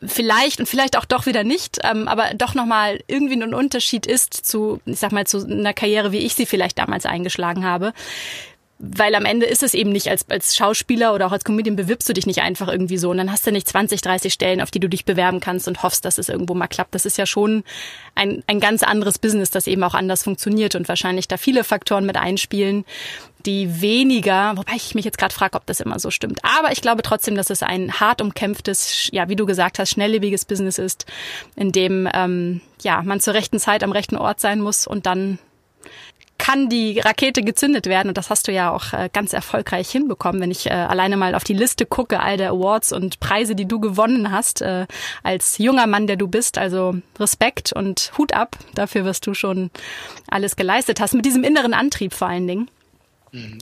vielleicht 0.02 0.60
und 0.60 0.66
vielleicht 0.66 0.96
auch 0.96 1.04
doch 1.04 1.26
wieder 1.26 1.44
nicht, 1.44 1.78
ähm, 1.84 2.08
aber 2.08 2.30
doch 2.34 2.54
nochmal 2.54 3.00
irgendwie 3.06 3.34
ein 3.34 3.54
Unterschied 3.54 4.06
ist 4.06 4.32
zu, 4.34 4.80
ich 4.86 4.98
sag 4.98 5.12
mal, 5.12 5.26
zu 5.26 5.44
einer 5.44 5.74
Karriere, 5.74 6.10
wie 6.12 6.18
ich 6.18 6.34
sie 6.34 6.46
vielleicht 6.46 6.78
damals 6.78 7.04
eingeschlagen 7.04 7.64
habe 7.64 7.92
weil 8.82 9.14
am 9.14 9.26
Ende 9.26 9.44
ist 9.44 9.62
es 9.62 9.74
eben 9.74 9.92
nicht 9.92 10.08
als, 10.08 10.24
als 10.30 10.56
Schauspieler 10.56 11.14
oder 11.14 11.26
auch 11.26 11.32
als 11.32 11.44
Comedian 11.44 11.76
bewirbst 11.76 12.08
du 12.08 12.14
dich 12.14 12.26
nicht 12.26 12.40
einfach 12.40 12.68
irgendwie 12.68 12.96
so 12.96 13.10
und 13.10 13.18
dann 13.18 13.30
hast 13.30 13.46
du 13.46 13.52
nicht 13.52 13.68
20, 13.68 14.00
30 14.00 14.32
Stellen, 14.32 14.62
auf 14.62 14.70
die 14.70 14.80
du 14.80 14.88
dich 14.88 15.04
bewerben 15.04 15.40
kannst 15.40 15.68
und 15.68 15.82
hoffst, 15.82 16.06
dass 16.06 16.16
es 16.16 16.30
irgendwo 16.30 16.54
mal 16.54 16.66
klappt. 16.66 16.94
Das 16.94 17.04
ist 17.04 17.18
ja 17.18 17.26
schon 17.26 17.62
ein, 18.14 18.42
ein 18.46 18.58
ganz 18.58 18.82
anderes 18.82 19.18
Business, 19.18 19.50
das 19.50 19.66
eben 19.66 19.84
auch 19.84 19.92
anders 19.92 20.22
funktioniert 20.22 20.74
und 20.76 20.88
wahrscheinlich 20.88 21.28
da 21.28 21.36
viele 21.36 21.62
Faktoren 21.62 22.06
mit 22.06 22.16
einspielen, 22.16 22.86
die 23.44 23.82
weniger, 23.82 24.56
wobei 24.56 24.72
ich 24.76 24.94
mich 24.94 25.04
jetzt 25.04 25.18
gerade 25.18 25.34
frage, 25.34 25.56
ob 25.56 25.66
das 25.66 25.80
immer 25.80 25.98
so 25.98 26.10
stimmt. 26.10 26.40
Aber 26.42 26.72
ich 26.72 26.80
glaube 26.80 27.02
trotzdem, 27.02 27.34
dass 27.34 27.50
es 27.50 27.62
ein 27.62 28.00
hart 28.00 28.22
umkämpftes, 28.22 29.10
ja, 29.12 29.28
wie 29.28 29.36
du 29.36 29.44
gesagt 29.44 29.78
hast, 29.78 29.90
schnelllebiges 29.90 30.46
Business 30.46 30.78
ist, 30.78 31.04
in 31.54 31.72
dem 31.72 32.08
ähm, 32.14 32.62
ja 32.82 33.02
man 33.02 33.20
zur 33.20 33.34
rechten 33.34 33.58
Zeit 33.58 33.84
am 33.84 33.92
rechten 33.92 34.16
Ort 34.16 34.40
sein 34.40 34.60
muss 34.60 34.86
und 34.86 35.04
dann 35.04 35.38
kann 36.40 36.70
die 36.70 36.98
Rakete 36.98 37.42
gezündet 37.42 37.86
werden. 37.86 38.08
Und 38.08 38.16
das 38.18 38.30
hast 38.30 38.48
du 38.48 38.52
ja 38.52 38.72
auch 38.72 38.92
äh, 38.92 39.10
ganz 39.12 39.32
erfolgreich 39.32 39.90
hinbekommen, 39.90 40.40
wenn 40.40 40.50
ich 40.50 40.66
äh, 40.66 40.70
alleine 40.70 41.16
mal 41.16 41.34
auf 41.34 41.44
die 41.44 41.54
Liste 41.54 41.84
gucke, 41.86 42.18
all 42.18 42.38
der 42.38 42.50
Awards 42.50 42.92
und 42.92 43.20
Preise, 43.20 43.54
die 43.54 43.66
du 43.66 43.78
gewonnen 43.78 44.32
hast, 44.32 44.62
äh, 44.62 44.86
als 45.22 45.58
junger 45.58 45.86
Mann, 45.86 46.06
der 46.06 46.16
du 46.16 46.26
bist. 46.26 46.56
Also 46.56 46.94
Respekt 47.18 47.72
und 47.72 48.12
Hut 48.16 48.32
ab 48.32 48.56
dafür, 48.74 49.04
was 49.04 49.20
du 49.20 49.34
schon 49.34 49.70
alles 50.28 50.56
geleistet 50.56 50.98
hast, 50.98 51.14
mit 51.14 51.26
diesem 51.26 51.44
inneren 51.44 51.74
Antrieb 51.74 52.14
vor 52.14 52.28
allen 52.28 52.48
Dingen. 52.48 52.70
Mhm. 53.32 53.58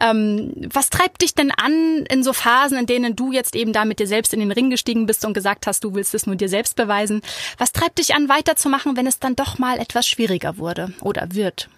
Ähm, 0.00 0.52
was 0.72 0.90
treibt 0.90 1.20
dich 1.20 1.34
denn 1.34 1.50
an 1.50 2.06
in 2.08 2.22
so 2.22 2.32
Phasen, 2.32 2.78
in 2.78 2.86
denen 2.86 3.16
du 3.16 3.32
jetzt 3.32 3.56
eben 3.56 3.72
da 3.72 3.84
mit 3.84 3.98
dir 3.98 4.06
selbst 4.06 4.32
in 4.32 4.40
den 4.40 4.52
Ring 4.52 4.70
gestiegen 4.70 5.06
bist 5.06 5.24
und 5.24 5.34
gesagt 5.34 5.66
hast, 5.66 5.82
du 5.82 5.94
willst 5.94 6.14
es 6.14 6.26
nur 6.26 6.36
dir 6.36 6.48
selbst 6.48 6.76
beweisen? 6.76 7.22
Was 7.58 7.72
treibt 7.72 7.98
dich 7.98 8.14
an, 8.14 8.28
weiterzumachen, 8.28 8.96
wenn 8.96 9.06
es 9.06 9.18
dann 9.18 9.34
doch 9.34 9.58
mal 9.58 9.78
etwas 9.78 10.06
schwieriger 10.06 10.58
wurde 10.58 10.94
oder 11.00 11.34
wird? 11.34 11.68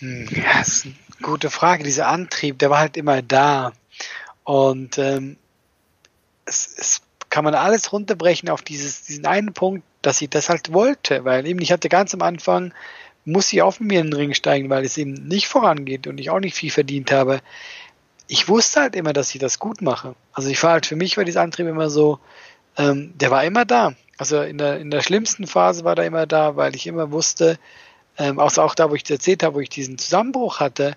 Hm, 0.00 0.28
ja, 0.30 0.58
das 0.58 0.68
ist 0.68 0.86
eine 0.86 0.94
gute 1.22 1.50
Frage. 1.50 1.84
Dieser 1.84 2.08
Antrieb, 2.08 2.58
der 2.58 2.70
war 2.70 2.78
halt 2.78 2.96
immer 2.96 3.22
da. 3.22 3.72
Und 4.44 4.98
ähm, 4.98 5.36
es, 6.44 6.74
es 6.76 7.02
kann 7.30 7.44
man 7.44 7.54
alles 7.54 7.92
runterbrechen 7.92 8.48
auf 8.48 8.62
dieses, 8.62 9.04
diesen 9.04 9.26
einen 9.26 9.52
Punkt, 9.52 9.84
dass 10.02 10.22
ich 10.22 10.30
das 10.30 10.48
halt 10.48 10.72
wollte. 10.72 11.24
Weil 11.24 11.46
eben, 11.46 11.60
ich 11.60 11.72
hatte 11.72 11.88
ganz 11.88 12.14
am 12.14 12.22
Anfang, 12.22 12.72
muss 13.24 13.52
ich 13.52 13.62
auf 13.62 13.80
mir 13.80 14.00
in 14.00 14.08
den 14.08 14.14
Ring 14.14 14.34
steigen, 14.34 14.70
weil 14.70 14.84
es 14.84 14.96
eben 14.96 15.12
nicht 15.12 15.48
vorangeht 15.48 16.06
und 16.06 16.18
ich 16.18 16.30
auch 16.30 16.40
nicht 16.40 16.54
viel 16.54 16.70
verdient 16.70 17.12
habe. 17.12 17.40
Ich 18.26 18.48
wusste 18.48 18.80
halt 18.80 18.96
immer, 18.96 19.12
dass 19.12 19.34
ich 19.34 19.40
das 19.40 19.58
gut 19.58 19.82
mache. 19.82 20.14
Also 20.32 20.48
ich 20.48 20.62
war 20.62 20.72
halt, 20.72 20.86
für 20.86 20.96
mich 20.96 21.16
war 21.16 21.24
dieser 21.24 21.42
Antrieb 21.42 21.66
immer 21.66 21.90
so, 21.90 22.18
ähm, 22.76 23.12
der 23.18 23.30
war 23.30 23.44
immer 23.44 23.64
da. 23.64 23.94
Also 24.16 24.40
in 24.42 24.58
der, 24.58 24.80
in 24.80 24.90
der 24.90 25.02
schlimmsten 25.02 25.46
Phase 25.46 25.84
war 25.84 25.94
der 25.94 26.06
immer 26.06 26.26
da, 26.26 26.56
weil 26.56 26.74
ich 26.74 26.86
immer 26.86 27.12
wusste, 27.12 27.58
ähm, 28.18 28.38
also 28.38 28.62
auch 28.62 28.74
da, 28.74 28.90
wo 28.90 28.94
ich 28.94 29.04
dir 29.04 29.14
erzählt 29.14 29.42
habe, 29.42 29.56
wo 29.56 29.60
ich 29.60 29.70
diesen 29.70 29.96
Zusammenbruch 29.96 30.60
hatte, 30.60 30.96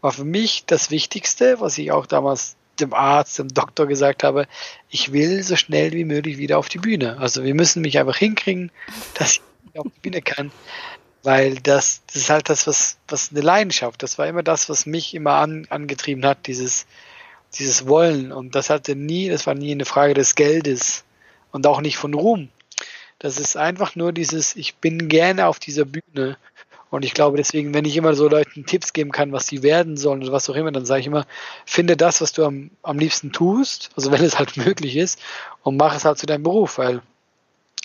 war 0.00 0.12
für 0.12 0.24
mich 0.24 0.64
das 0.66 0.90
Wichtigste, 0.90 1.60
was 1.60 1.76
ich 1.76 1.92
auch 1.92 2.06
damals 2.06 2.56
dem 2.80 2.94
Arzt, 2.94 3.38
dem 3.38 3.48
Doktor 3.48 3.86
gesagt 3.86 4.24
habe, 4.24 4.46
ich 4.88 5.12
will 5.12 5.42
so 5.42 5.56
schnell 5.56 5.92
wie 5.92 6.04
möglich 6.04 6.38
wieder 6.38 6.58
auf 6.58 6.68
die 6.68 6.78
Bühne. 6.78 7.18
Also 7.18 7.44
wir 7.44 7.54
müssen 7.54 7.82
mich 7.82 7.98
einfach 7.98 8.16
hinkriegen, 8.16 8.70
dass 9.14 9.34
ich 9.34 9.78
auf 9.78 9.86
die 9.94 10.00
Bühne 10.00 10.22
kann, 10.22 10.50
weil 11.22 11.56
das, 11.56 12.02
das 12.06 12.16
ist 12.16 12.30
halt 12.30 12.48
das, 12.48 12.66
was, 12.66 12.96
was 13.08 13.30
eine 13.30 13.42
Leidenschaft, 13.42 14.02
das 14.02 14.16
war 14.18 14.26
immer 14.26 14.42
das, 14.42 14.68
was 14.68 14.86
mich 14.86 15.14
immer 15.14 15.34
an, 15.34 15.66
angetrieben 15.68 16.24
hat, 16.24 16.46
dieses, 16.46 16.86
dieses 17.58 17.86
Wollen 17.86 18.32
und 18.32 18.54
das 18.54 18.70
hatte 18.70 18.96
nie, 18.96 19.28
das 19.28 19.46
war 19.46 19.54
nie 19.54 19.72
eine 19.72 19.84
Frage 19.84 20.14
des 20.14 20.34
Geldes 20.34 21.04
und 21.52 21.66
auch 21.66 21.80
nicht 21.80 21.98
von 21.98 22.14
Ruhm. 22.14 22.48
Das 23.18 23.38
ist 23.38 23.56
einfach 23.58 23.96
nur 23.96 24.12
dieses, 24.12 24.56
ich 24.56 24.76
bin 24.76 25.08
gerne 25.08 25.46
auf 25.46 25.58
dieser 25.58 25.84
Bühne 25.84 26.38
und 26.90 27.04
ich 27.04 27.14
glaube 27.14 27.36
deswegen, 27.36 27.72
wenn 27.72 27.84
ich 27.84 27.96
immer 27.96 28.14
so 28.14 28.28
Leuten 28.28 28.66
Tipps 28.66 28.92
geben 28.92 29.12
kann, 29.12 29.32
was 29.32 29.46
sie 29.46 29.62
werden 29.62 29.96
sollen 29.96 30.22
oder 30.22 30.32
was 30.32 30.50
auch 30.50 30.56
immer, 30.56 30.72
dann 30.72 30.84
sage 30.84 31.00
ich 31.00 31.06
immer, 31.06 31.26
finde 31.64 31.96
das, 31.96 32.20
was 32.20 32.32
du 32.32 32.44
am, 32.44 32.70
am 32.82 32.98
liebsten 32.98 33.32
tust, 33.32 33.90
also 33.96 34.10
wenn 34.10 34.22
es 34.22 34.38
halt 34.38 34.56
möglich 34.58 34.96
ist, 34.96 35.20
und 35.62 35.76
mach 35.76 35.94
es 35.94 36.04
halt 36.04 36.18
zu 36.18 36.26
deinem 36.26 36.42
Beruf, 36.42 36.78
weil 36.78 37.00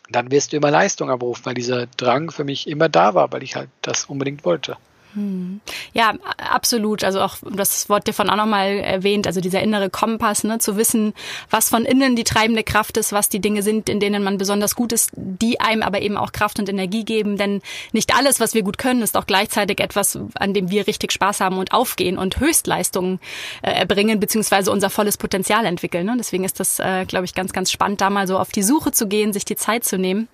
dann 0.10 0.32
wirst 0.32 0.54
du 0.54 0.58
immer 0.58 0.72
Leistung 0.72 1.10
abrufen, 1.10 1.46
weil 1.46 1.54
dieser 1.54 1.88
Drang 1.88 2.32
für 2.32 2.44
mich 2.44 2.68
immer 2.68 2.90
da 2.90 3.14
war, 3.14 3.32
weil 3.32 3.44
ich 3.44 3.56
halt 3.56 3.70
das 3.82 4.06
unbedingt 4.06 4.46
wollte. 4.46 4.78
Hm. 5.16 5.62
Ja, 5.94 6.14
absolut. 6.38 7.04
Also 7.04 7.22
auch 7.22 7.38
das 7.50 7.90
Wort 7.90 8.08
dir 8.08 8.14
von 8.14 8.30
auch 8.30 8.36
nochmal 8.36 8.80
erwähnt, 8.80 9.28
also 9.28 9.40
dieser 9.40 9.62
innere 9.62 9.90
Kompass, 9.90 10.44
ne, 10.44 10.60
zu 10.60 10.76
wissen, 10.76 11.14
was 11.50 11.70
von 11.70 11.86
innen 11.86 12.18
die 12.18 12.26
treibende 12.26 12.64
Kraft 12.64 12.98
ist, 12.98 13.14
was 13.14 13.30
die 13.30 13.40
Dinge 13.40 13.64
sind, 13.64 13.88
in 13.90 14.02
denen 14.02 14.24
man 14.24 14.38
besonders 14.38 14.76
gut 14.76 14.92
ist, 14.92 15.12
die 15.16 15.62
einem 15.62 15.82
aber 15.84 16.02
eben 16.02 16.18
auch 16.18 16.34
Kraft 16.34 16.60
und 16.60 16.68
Energie 16.68 17.06
geben. 17.06 17.38
Denn 17.38 17.62
nicht 17.94 18.16
alles, 18.16 18.42
was 18.42 18.54
wir 18.54 18.64
gut 18.64 18.78
können, 18.78 19.02
ist 19.02 19.16
auch 19.16 19.26
gleichzeitig 19.26 19.80
etwas, 19.80 20.20
an 20.36 20.54
dem 20.54 20.70
wir 20.70 20.86
richtig 20.86 21.14
Spaß 21.14 21.40
haben 21.40 21.58
und 21.58 21.72
aufgehen 21.72 22.18
und 22.18 22.40
Höchstleistungen 22.40 23.20
äh, 23.62 23.72
erbringen, 23.72 24.20
beziehungsweise 24.20 24.72
unser 24.72 24.90
volles 24.90 25.18
Potenzial 25.18 25.66
entwickeln. 25.66 26.06
Ne? 26.06 26.16
Deswegen 26.18 26.44
ist 26.44 26.60
das, 26.60 26.80
äh, 26.80 27.06
glaube 27.06 27.24
ich, 27.24 27.34
ganz, 27.34 27.54
ganz 27.54 27.72
spannend, 27.72 28.02
da 28.02 28.10
mal 28.10 28.28
so 28.28 28.38
auf 28.38 28.52
die 28.52 28.64
Suche 28.64 28.92
zu 28.92 29.08
gehen, 29.08 29.32
sich 29.32 29.46
die 29.46 29.56
Zeit 29.56 29.86
zu 29.86 29.98
nehmen 29.98 30.28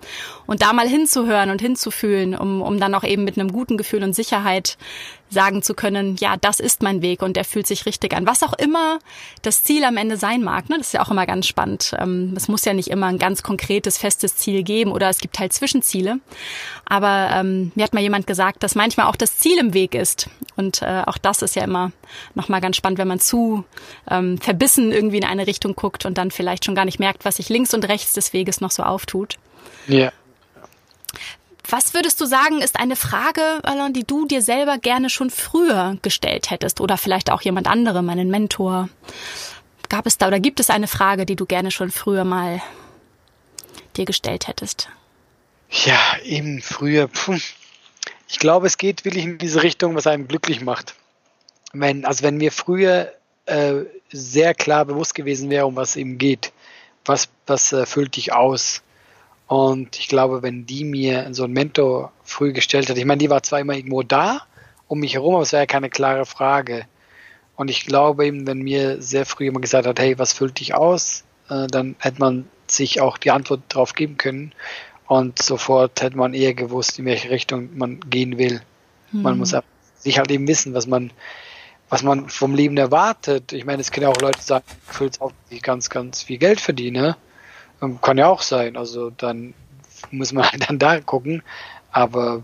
und 0.46 0.62
da 0.62 0.72
mal 0.72 0.88
hinzuhören 0.88 1.50
und 1.50 1.60
hinzufühlen, 1.60 2.34
um, 2.36 2.62
um 2.62 2.80
dann 2.80 2.94
auch 2.96 3.04
eben 3.04 3.22
mit 3.22 3.38
einem 3.38 3.52
guten 3.52 3.76
Gefühl 3.76 4.02
und 4.02 4.14
Sicherheit 4.14 4.71
sagen 5.32 5.62
zu 5.62 5.74
können, 5.74 6.16
ja, 6.20 6.36
das 6.36 6.60
ist 6.60 6.82
mein 6.82 7.02
Weg 7.02 7.22
und 7.22 7.36
der 7.36 7.44
fühlt 7.44 7.66
sich 7.66 7.86
richtig 7.86 8.14
an. 8.14 8.26
Was 8.26 8.42
auch 8.42 8.52
immer 8.52 8.98
das 9.40 9.62
Ziel 9.64 9.82
am 9.84 9.96
Ende 9.96 10.16
sein 10.16 10.42
mag, 10.42 10.68
ne? 10.68 10.76
das 10.76 10.88
ist 10.88 10.92
ja 10.92 11.02
auch 11.02 11.10
immer 11.10 11.26
ganz 11.26 11.46
spannend. 11.46 11.94
Ähm, 11.98 12.34
es 12.36 12.48
muss 12.48 12.64
ja 12.64 12.74
nicht 12.74 12.88
immer 12.88 13.06
ein 13.06 13.18
ganz 13.18 13.42
konkretes, 13.42 13.98
festes 13.98 14.36
Ziel 14.36 14.62
geben 14.62 14.92
oder 14.92 15.08
es 15.08 15.18
gibt 15.18 15.38
halt 15.38 15.52
Zwischenziele. 15.52 16.18
Aber 16.84 17.30
ähm, 17.32 17.72
mir 17.74 17.84
hat 17.84 17.94
mal 17.94 18.00
jemand 18.02 18.26
gesagt, 18.26 18.62
dass 18.62 18.74
manchmal 18.74 19.06
auch 19.06 19.16
das 19.16 19.38
Ziel 19.38 19.58
im 19.58 19.74
Weg 19.74 19.94
ist. 19.94 20.28
Und 20.56 20.82
äh, 20.82 21.02
auch 21.06 21.18
das 21.18 21.42
ist 21.42 21.56
ja 21.56 21.64
immer 21.64 21.92
nochmal 22.34 22.60
ganz 22.60 22.76
spannend, 22.76 22.98
wenn 22.98 23.08
man 23.08 23.20
zu 23.20 23.64
ähm, 24.10 24.38
verbissen 24.38 24.92
irgendwie 24.92 25.16
in 25.16 25.24
eine 25.24 25.46
Richtung 25.46 25.74
guckt 25.74 26.04
und 26.04 26.18
dann 26.18 26.30
vielleicht 26.30 26.64
schon 26.64 26.74
gar 26.74 26.84
nicht 26.84 26.98
merkt, 26.98 27.24
was 27.24 27.36
sich 27.36 27.48
links 27.48 27.72
und 27.72 27.88
rechts 27.88 28.12
des 28.12 28.32
Weges 28.32 28.60
noch 28.60 28.70
so 28.70 28.82
auftut. 28.82 29.38
Ja. 29.86 30.12
Was 31.68 31.94
würdest 31.94 32.20
du 32.20 32.26
sagen, 32.26 32.60
ist 32.60 32.78
eine 32.78 32.96
Frage, 32.96 33.62
die 33.92 34.04
du 34.04 34.26
dir 34.26 34.42
selber 34.42 34.78
gerne 34.78 35.08
schon 35.08 35.30
früher 35.30 35.96
gestellt 36.02 36.50
hättest 36.50 36.80
oder 36.80 36.96
vielleicht 36.96 37.30
auch 37.30 37.42
jemand 37.42 37.66
anderem, 37.66 38.08
einen 38.08 38.30
Mentor? 38.30 38.88
Gab 39.88 40.06
es 40.06 40.18
da 40.18 40.28
oder 40.28 40.40
gibt 40.40 40.58
es 40.60 40.70
eine 40.70 40.88
Frage, 40.88 41.26
die 41.26 41.36
du 41.36 41.46
gerne 41.46 41.70
schon 41.70 41.90
früher 41.90 42.24
mal 42.24 42.60
dir 43.96 44.04
gestellt 44.04 44.48
hättest? 44.48 44.88
Ja, 45.70 45.98
eben 46.24 46.60
früher. 46.60 47.08
Ich 48.28 48.38
glaube, 48.38 48.66
es 48.66 48.78
geht 48.78 49.04
wirklich 49.04 49.24
in 49.24 49.38
diese 49.38 49.62
Richtung, 49.62 49.94
was 49.94 50.06
einem 50.06 50.28
glücklich 50.28 50.60
macht. 50.60 50.94
Wenn, 51.72 52.04
also 52.04 52.22
wenn 52.22 52.36
mir 52.36 52.52
früher 52.52 53.12
äh, 53.46 53.84
sehr 54.10 54.54
klar 54.54 54.84
bewusst 54.84 55.14
gewesen 55.14 55.48
wäre, 55.48 55.66
um 55.66 55.76
was 55.76 55.90
es 55.90 55.96
eben 55.96 56.18
geht, 56.18 56.52
was, 57.04 57.28
was 57.46 57.72
äh, 57.72 57.86
füllt 57.86 58.16
dich 58.16 58.32
aus, 58.32 58.82
und 59.52 59.98
ich 59.98 60.08
glaube, 60.08 60.42
wenn 60.42 60.64
die 60.64 60.82
mir 60.82 61.28
so 61.32 61.44
einen 61.44 61.52
Mentor 61.52 62.10
früh 62.24 62.54
gestellt 62.54 62.88
hat, 62.88 62.96
ich 62.96 63.04
meine, 63.04 63.18
die 63.18 63.28
war 63.28 63.42
zwar 63.42 63.60
immer 63.60 63.74
irgendwo 63.74 64.02
da 64.02 64.46
um 64.88 65.00
mich 65.00 65.12
herum, 65.12 65.34
aber 65.34 65.42
es 65.42 65.52
war 65.52 65.60
ja 65.60 65.66
keine 65.66 65.90
klare 65.90 66.24
Frage. 66.24 66.86
Und 67.54 67.68
ich 67.68 67.84
glaube 67.84 68.24
eben, 68.24 68.46
wenn 68.46 68.62
mir 68.62 69.02
sehr 69.02 69.26
früh 69.26 69.44
jemand 69.44 69.64
gesagt 69.64 69.86
hat, 69.86 70.00
hey, 70.00 70.18
was 70.18 70.32
füllt 70.32 70.58
dich 70.58 70.72
aus, 70.72 71.24
äh, 71.50 71.66
dann 71.66 71.96
hätte 71.98 72.18
man 72.18 72.48
sich 72.66 73.02
auch 73.02 73.18
die 73.18 73.30
Antwort 73.30 73.60
darauf 73.68 73.92
geben 73.92 74.16
können. 74.16 74.54
und 75.06 75.42
sofort 75.42 76.00
hätte 76.00 76.16
man 76.16 76.32
eher 76.32 76.54
gewusst, 76.54 76.98
in 76.98 77.04
welche 77.04 77.28
Richtung 77.28 77.76
man 77.76 78.00
gehen 78.08 78.38
will. 78.38 78.62
Mhm. 79.10 79.20
Man 79.20 79.36
muss 79.36 79.54
sich 79.98 80.18
halt 80.18 80.30
eben 80.30 80.48
wissen, 80.48 80.72
was 80.72 80.86
man, 80.86 81.10
was 81.90 82.02
man 82.02 82.30
vom 82.30 82.54
Leben 82.54 82.78
erwartet. 82.78 83.52
Ich 83.52 83.66
meine, 83.66 83.82
es 83.82 83.90
können 83.90 84.04
ja 84.04 84.08
auch 84.08 84.22
Leute 84.22 84.40
sagen, 84.40 84.64
ich 84.90 84.98
will 84.98 85.08
jetzt 85.08 85.20
auch 85.20 85.32
ganz, 85.60 85.90
ganz 85.90 86.22
viel 86.22 86.38
Geld 86.38 86.58
verdiene. 86.58 87.18
Kann 88.00 88.18
ja 88.18 88.28
auch 88.28 88.42
sein. 88.42 88.76
Also 88.76 89.10
dann 89.10 89.54
muss 90.10 90.32
man 90.32 90.44
halt 90.52 90.68
dann 90.68 90.78
da 90.78 91.00
gucken. 91.00 91.42
Aber 91.90 92.42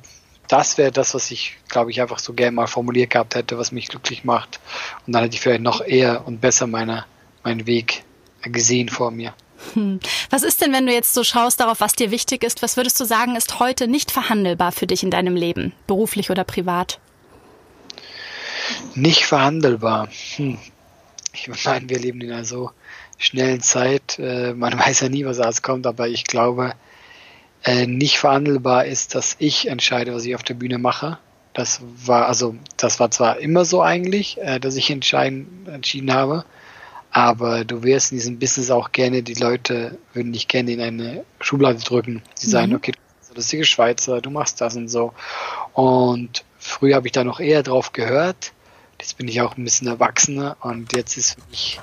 das 0.49 0.78
wäre 0.78 0.93
das, 0.93 1.14
was 1.14 1.30
ich, 1.30 1.57
glaube 1.68 1.91
ich, 1.91 2.01
einfach 2.01 2.18
so 2.18 2.32
gerne 2.32 2.53
mal 2.53 2.66
formuliert 2.66 3.11
gehabt 3.11 3.34
hätte, 3.34 3.59
was 3.59 3.72
mich 3.72 3.89
glücklich 3.89 4.24
macht. 4.24 4.61
Und 5.07 5.12
dann 5.12 5.22
hätte 5.22 5.34
ich 5.34 5.41
vielleicht 5.41 5.62
noch 5.62 5.80
eher 5.80 6.26
und 6.26 6.41
besser 6.41 6.66
meine, 6.66 7.05
meinen 7.45 7.66
Weg 7.66 8.05
gesehen 8.43 8.89
vor 8.89 9.11
mir. 9.11 9.34
Hm. 9.74 10.01
Was 10.30 10.43
ist 10.43 10.62
denn, 10.62 10.72
wenn 10.72 10.86
du 10.86 10.93
jetzt 10.93 11.14
so 11.14 11.24
schaust 11.24 11.61
darauf, 11.61 11.80
was 11.80 11.95
dir 11.95 12.11
wichtig 12.11 12.45
ist? 12.45 12.62
Was 12.62 12.76
würdest 12.76 12.99
du 13.01 13.05
sagen, 13.05 13.36
ist 13.36 13.59
heute 13.59 13.89
nicht 13.89 14.11
verhandelbar 14.11 14.72
für 14.72 14.86
dich 14.86 15.03
in 15.03 15.11
deinem 15.11 15.36
Leben, 15.36 15.72
beruflich 15.86 16.30
oder 16.30 16.45
privat? 16.45 17.01
Nicht 18.95 19.26
verhandelbar. 19.26 20.09
Hm. 20.36 20.59
Ich 21.32 21.49
meine, 21.64 21.89
wir 21.89 21.99
leben 21.99 22.20
in 22.20 22.32
einer 22.32 22.45
so 22.45 22.70
schnellen 23.19 23.61
Zeit. 23.61 24.19
Äh, 24.19 24.55
man 24.55 24.79
weiß 24.79 25.01
ja 25.01 25.09
nie, 25.09 25.25
was 25.25 25.41
alles 25.41 25.62
kommt, 25.62 25.87
aber 25.87 26.09
ich 26.09 26.25
glaube, 26.25 26.73
äh, 27.64 27.87
nicht 27.87 28.19
verhandelbar 28.19 28.87
ist, 28.87 29.14
dass 29.14 29.37
ich 29.39 29.69
entscheide, 29.69 30.14
was 30.14 30.25
ich 30.25 30.35
auf 30.35 30.43
der 30.43 30.55
Bühne 30.55 30.79
mache. 30.79 31.19
Das 31.53 31.81
war 32.05 32.27
also, 32.27 32.55
das 32.77 33.01
war 33.01 33.11
zwar 33.11 33.39
immer 33.39 33.64
so 33.64 33.83
eigentlich, 33.83 34.39
äh, 34.39 34.61
dass 34.61 34.77
ich 34.77 34.91
entscheiden, 34.91 35.66
entschieden 35.66 36.12
habe, 36.12 36.45
aber 37.11 37.64
du 37.64 37.83
wirst 37.83 38.12
in 38.12 38.19
diesem 38.19 38.39
Business 38.39 38.71
auch 38.71 38.93
gerne, 38.93 39.23
die 39.23 39.35
Leute 39.35 39.99
würden 40.12 40.33
dich 40.33 40.47
gerne 40.47 40.73
in 40.73 40.81
eine 40.81 41.25
Schublade 41.41 41.81
drücken. 41.81 42.23
Sie 42.35 42.47
mhm. 42.47 42.53
sagen, 42.53 42.75
okay, 42.75 42.93
du 43.29 43.35
bist 43.35 43.51
die 43.51 43.64
Schweizer, 43.64 44.21
du 44.21 44.31
machst 44.31 44.61
das 44.61 44.77
und 44.77 44.89
so. 44.89 45.12
Und 45.73 46.45
früher 46.59 46.97
habe 46.97 47.09
ich 47.09 47.12
da 47.12 47.25
noch 47.25 47.41
eher 47.41 47.62
drauf 47.62 47.93
gehört. 47.93 48.53
Jetzt 49.01 49.16
bin 49.16 49.29
ich 49.29 49.41
auch 49.41 49.57
ein 49.57 49.64
bisschen 49.64 49.89
erwachsener 49.89 50.57
und 50.61 50.93
jetzt 50.93 51.16
ist 51.16 51.35
für 51.35 51.51
mich, 51.51 51.81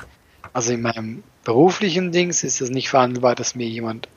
also 0.55 0.71
in 0.71 0.83
meinem 0.83 1.21
beruflichen 1.43 2.13
Dings 2.13 2.45
ist 2.45 2.61
es 2.61 2.69
nicht 2.69 2.87
verhandelbar, 2.87 3.35
dass 3.35 3.55
mir 3.55 3.67
jemand 3.67 4.07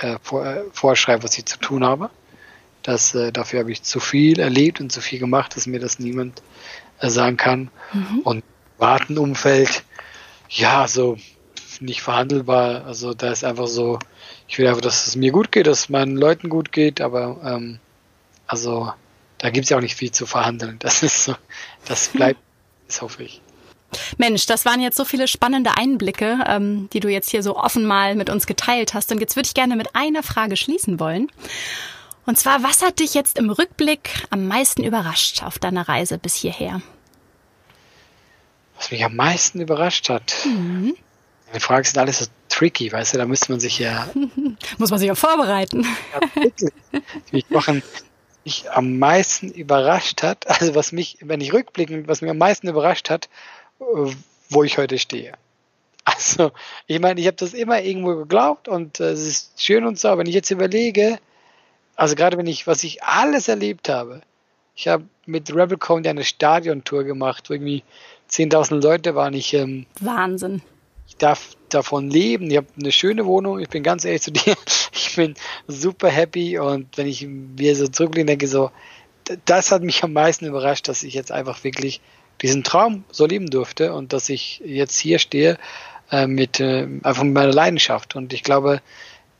äh, 0.00 0.18
vor, 0.22 0.46
äh, 0.46 0.62
vorschreibt, 0.72 1.24
was 1.24 1.36
ich 1.36 1.46
zu 1.46 1.58
tun 1.58 1.84
habe. 1.84 2.10
Das, 2.84 3.12
äh, 3.16 3.32
dafür 3.32 3.58
habe 3.58 3.72
ich 3.72 3.82
zu 3.82 3.98
viel 3.98 4.38
erlebt 4.38 4.80
und 4.80 4.92
zu 4.92 5.00
viel 5.00 5.18
gemacht, 5.18 5.56
dass 5.56 5.66
mir 5.66 5.80
das 5.80 5.98
niemand 5.98 6.44
äh, 7.00 7.08
sagen 7.10 7.36
kann. 7.36 7.72
Mhm. 7.92 8.20
Und 8.20 8.44
Wartenumfeld, 8.78 9.82
ja, 10.48 10.86
so 10.86 11.16
nicht 11.80 12.02
verhandelbar. 12.02 12.84
Also 12.84 13.12
da 13.12 13.32
ist 13.32 13.42
einfach 13.42 13.66
so, 13.66 13.98
ich 14.46 14.56
will 14.58 14.68
einfach, 14.68 14.80
dass 14.80 15.08
es 15.08 15.16
mir 15.16 15.32
gut 15.32 15.50
geht, 15.50 15.66
dass 15.66 15.80
es 15.80 15.88
meinen 15.88 16.16
Leuten 16.16 16.50
gut 16.50 16.70
geht, 16.70 17.00
aber 17.00 17.40
ähm, 17.44 17.80
also 18.46 18.92
da 19.38 19.50
gibt 19.50 19.64
es 19.64 19.70
ja 19.70 19.78
auch 19.78 19.82
nicht 19.82 19.96
viel 19.96 20.12
zu 20.12 20.24
verhandeln. 20.24 20.76
Das 20.78 21.02
ist 21.02 21.24
so, 21.24 21.34
das 21.84 22.10
bleibt, 22.10 22.38
das 22.86 23.02
hoffe 23.02 23.24
ich. 23.24 23.40
Mensch, 24.18 24.46
das 24.46 24.64
waren 24.64 24.80
jetzt 24.80 24.96
so 24.96 25.04
viele 25.04 25.28
spannende 25.28 25.76
Einblicke, 25.76 26.38
ähm, 26.46 26.88
die 26.92 27.00
du 27.00 27.08
jetzt 27.08 27.30
hier 27.30 27.42
so 27.42 27.56
offen 27.56 27.86
mal 27.86 28.14
mit 28.14 28.30
uns 28.30 28.46
geteilt 28.46 28.94
hast. 28.94 29.12
Und 29.12 29.20
jetzt 29.20 29.36
würde 29.36 29.46
ich 29.46 29.54
gerne 29.54 29.76
mit 29.76 29.94
einer 29.94 30.22
Frage 30.22 30.56
schließen 30.56 31.00
wollen. 31.00 31.28
Und 32.26 32.38
zwar, 32.38 32.62
was 32.62 32.82
hat 32.82 33.00
dich 33.00 33.14
jetzt 33.14 33.38
im 33.38 33.50
Rückblick 33.50 34.26
am 34.30 34.46
meisten 34.46 34.82
überrascht 34.82 35.42
auf 35.42 35.58
deiner 35.58 35.88
Reise 35.88 36.18
bis 36.18 36.34
hierher? 36.34 36.80
Was 38.76 38.90
mich 38.90 39.04
am 39.04 39.14
meisten 39.14 39.60
überrascht 39.60 40.08
hat? 40.08 40.34
Mhm. 40.44 40.96
Die 41.54 41.60
Fragen 41.60 41.84
sind 41.84 41.98
alles 41.98 42.18
so 42.18 42.26
tricky, 42.48 42.90
weißt 42.90 43.14
du, 43.14 43.18
da 43.18 43.26
müsste 43.26 43.52
man 43.52 43.60
sich 43.60 43.78
ja. 43.78 44.08
Muss 44.78 44.90
man 44.90 44.98
sich 44.98 45.08
ja 45.08 45.14
vorbereiten. 45.14 45.86
Ja, 47.32 47.40
Wochen 47.50 47.82
mich 48.44 48.70
am 48.70 48.98
meisten 48.98 49.50
überrascht 49.50 50.22
hat, 50.22 50.46
also 50.48 50.74
was 50.74 50.92
mich, 50.92 51.18
wenn 51.20 51.40
ich 51.40 51.52
rückblickend, 51.52 52.08
was 52.08 52.20
mich 52.20 52.30
am 52.30 52.38
meisten 52.38 52.68
überrascht 52.68 53.10
hat, 53.10 53.28
wo 53.78 54.64
ich 54.64 54.78
heute 54.78 54.98
stehe. 54.98 55.32
Also, 56.06 56.52
ich 56.86 57.00
meine, 57.00 57.18
ich 57.18 57.26
habe 57.26 57.38
das 57.38 57.54
immer 57.54 57.80
irgendwo 57.80 58.14
geglaubt 58.14 58.68
und 58.68 59.00
äh, 59.00 59.12
es 59.12 59.26
ist 59.26 59.62
schön 59.62 59.86
und 59.86 59.98
so, 59.98 60.08
aber 60.08 60.18
wenn 60.18 60.26
ich 60.26 60.34
jetzt 60.34 60.50
überlege, 60.50 61.18
also 61.96 62.14
gerade 62.14 62.36
wenn 62.36 62.46
ich, 62.46 62.66
was 62.66 62.84
ich 62.84 63.02
alles 63.02 63.48
erlebt 63.48 63.88
habe, 63.88 64.20
ich 64.76 64.86
habe 64.86 65.04
mit 65.26 65.54
Rebel 65.54 65.78
Cone 65.78 66.08
eine 66.08 66.24
Stadiontour 66.24 67.04
gemacht, 67.04 67.48
wo 67.48 67.54
irgendwie 67.54 67.84
10.000 68.30 68.82
Leute 68.82 69.14
waren. 69.14 69.34
Ich, 69.34 69.54
ähm, 69.54 69.86
Wahnsinn. 70.00 70.62
Ich 71.06 71.16
darf 71.16 71.56
davon 71.68 72.10
leben. 72.10 72.50
Ich 72.50 72.56
habe 72.56 72.66
eine 72.78 72.92
schöne 72.92 73.26
Wohnung. 73.26 73.60
Ich 73.60 73.68
bin 73.68 73.82
ganz 73.82 74.04
ehrlich 74.04 74.22
zu 74.22 74.32
dir. 74.32 74.56
Ich 74.96 75.16
bin 75.16 75.34
super 75.66 76.08
happy 76.08 76.58
und 76.58 76.96
wenn 76.96 77.06
ich 77.08 77.26
mir 77.26 77.74
so 77.76 77.86
zurücklehne, 77.88 78.26
denke 78.26 78.48
so, 78.48 78.70
das 79.44 79.70
hat 79.72 79.82
mich 79.82 80.02
am 80.04 80.12
meisten 80.12 80.46
überrascht, 80.46 80.88
dass 80.88 81.02
ich 81.02 81.14
jetzt 81.14 81.30
einfach 81.32 81.62
wirklich 81.62 82.00
diesen 82.44 82.62
Traum 82.62 83.04
so 83.10 83.24
leben 83.24 83.48
durfte 83.48 83.94
und 83.94 84.12
dass 84.12 84.28
ich 84.28 84.60
jetzt 84.66 84.98
hier 84.98 85.18
stehe 85.18 85.56
äh, 86.10 86.26
mit 86.26 86.60
äh, 86.60 86.86
einfach 87.02 87.22
mit 87.22 87.32
meiner 87.32 87.54
Leidenschaft. 87.54 88.16
Und 88.16 88.34
ich 88.34 88.42
glaube, 88.42 88.82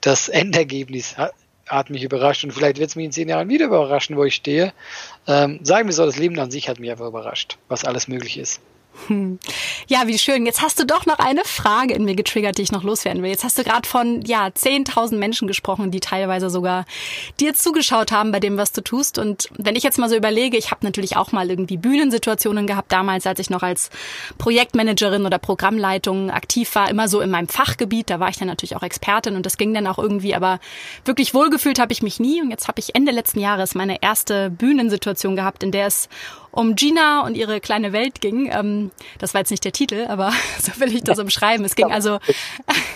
das 0.01 0.29
Endergebnis 0.31 1.19
hat, 1.19 1.35
hat 1.69 1.91
mich 1.91 2.03
überrascht 2.03 2.45
und 2.45 2.53
vielleicht 2.53 2.79
wird 2.79 2.89
es 2.89 2.97
mich 2.97 3.05
in 3.05 3.13
zehn 3.13 3.29
Jahren 3.29 3.51
wieder 3.51 3.67
überraschen, 3.67 4.17
wo 4.17 4.25
ich 4.25 4.35
stehe. 4.35 4.73
Ähm, 5.27 5.61
sagen 5.63 5.87
wir 5.87 5.93
so, 5.93 6.07
das 6.07 6.17
Leben 6.17 6.39
an 6.39 6.51
sich 6.51 6.71
hat 6.71 6.81
mich 6.81 6.91
einfach 6.91 7.07
überrascht, 7.07 7.59
was 7.69 7.85
alles 7.85 8.09
möglich 8.09 8.39
ist. 8.39 8.63
Ja, 9.87 10.07
wie 10.07 10.19
schön. 10.19 10.47
Jetzt 10.47 10.63
hast 10.63 10.81
du 10.81 10.87
doch 10.87 11.05
noch 11.05 11.19
eine 11.19 11.45
Frage 11.45 11.95
in 11.95 12.05
mir 12.05 12.15
getriggert, 12.15 12.59
die 12.59 12.63
ich 12.63 12.73
noch 12.73 12.85
loswerden 12.85 13.23
will. 13.23 13.31
Jetzt 13.31 13.45
hast 13.45 13.59
du 13.59 13.65
gerade 13.65 13.87
von 13.89 14.23
ja 14.23 14.47
10.000 14.47 15.17
Menschen 15.17 15.47
gesprochen, 15.49 15.91
die 15.91 16.01
teilweise 16.01 16.49
sogar 16.49 16.87
dir 17.41 17.55
zugeschaut 17.55 18.13
haben 18.13 18.33
bei 18.33 18.41
dem, 18.41 18.57
was 18.57 18.73
du 18.73 18.83
tust. 18.83 19.19
Und 19.19 19.49
wenn 19.59 19.77
ich 19.77 19.83
jetzt 19.83 19.99
mal 19.99 20.09
so 20.09 20.17
überlege, 20.17 20.57
ich 20.57 20.71
habe 20.71 20.85
natürlich 20.85 21.17
auch 21.17 21.33
mal 21.33 21.51
irgendwie 21.51 21.77
Bühnensituationen 21.77 22.67
gehabt 22.67 22.93
damals, 22.93 23.27
als 23.27 23.41
ich 23.41 23.51
noch 23.51 23.63
als 23.63 23.91
Projektmanagerin 24.39 25.27
oder 25.27 25.39
Programmleitung 25.39 26.31
aktiv 26.31 26.75
war, 26.75 26.89
immer 26.89 27.09
so 27.09 27.21
in 27.21 27.31
meinem 27.31 27.49
Fachgebiet. 27.49 28.11
Da 28.11 28.21
war 28.21 28.31
ich 28.31 28.39
dann 28.39 28.49
natürlich 28.49 28.77
auch 28.77 28.83
Expertin 28.83 29.37
und 29.37 29.45
das 29.45 29.59
ging 29.59 29.75
dann 29.75 29.87
auch 29.87 29.99
irgendwie. 29.99 30.35
Aber 30.35 30.61
wirklich 31.05 31.35
wohlgefühlt 31.35 31.79
habe 31.79 31.93
ich 31.93 32.03
mich 32.03 32.21
nie. 32.21 32.41
Und 32.41 32.51
jetzt 32.51 32.69
habe 32.69 32.81
ich 32.81 32.95
Ende 32.95 33.13
letzten 33.13 33.41
Jahres 33.41 33.75
meine 33.75 34.03
erste 34.03 34.51
Bühnensituation 34.51 35.37
gehabt, 35.37 35.63
in 35.63 35.73
der 35.73 35.87
es 35.87 36.09
um 36.55 36.77
Gina 36.77 37.23
und 37.25 37.37
ihre 37.37 37.61
kleine 37.61 37.93
Welt 37.93 38.21
ging. 38.21 38.51
Ähm, 38.53 38.91
das 39.19 39.35
war 39.35 39.41
jetzt 39.41 39.51
nicht 39.51 39.65
der 39.65 39.73
Titel, 39.73 40.07
aber 40.09 40.33
so 40.61 40.81
will 40.81 40.95
ich 40.95 41.03
das 41.03 41.19
umschreiben. 41.19 41.65
Es 41.65 41.75
ging 41.75 41.93
also, 41.93 42.19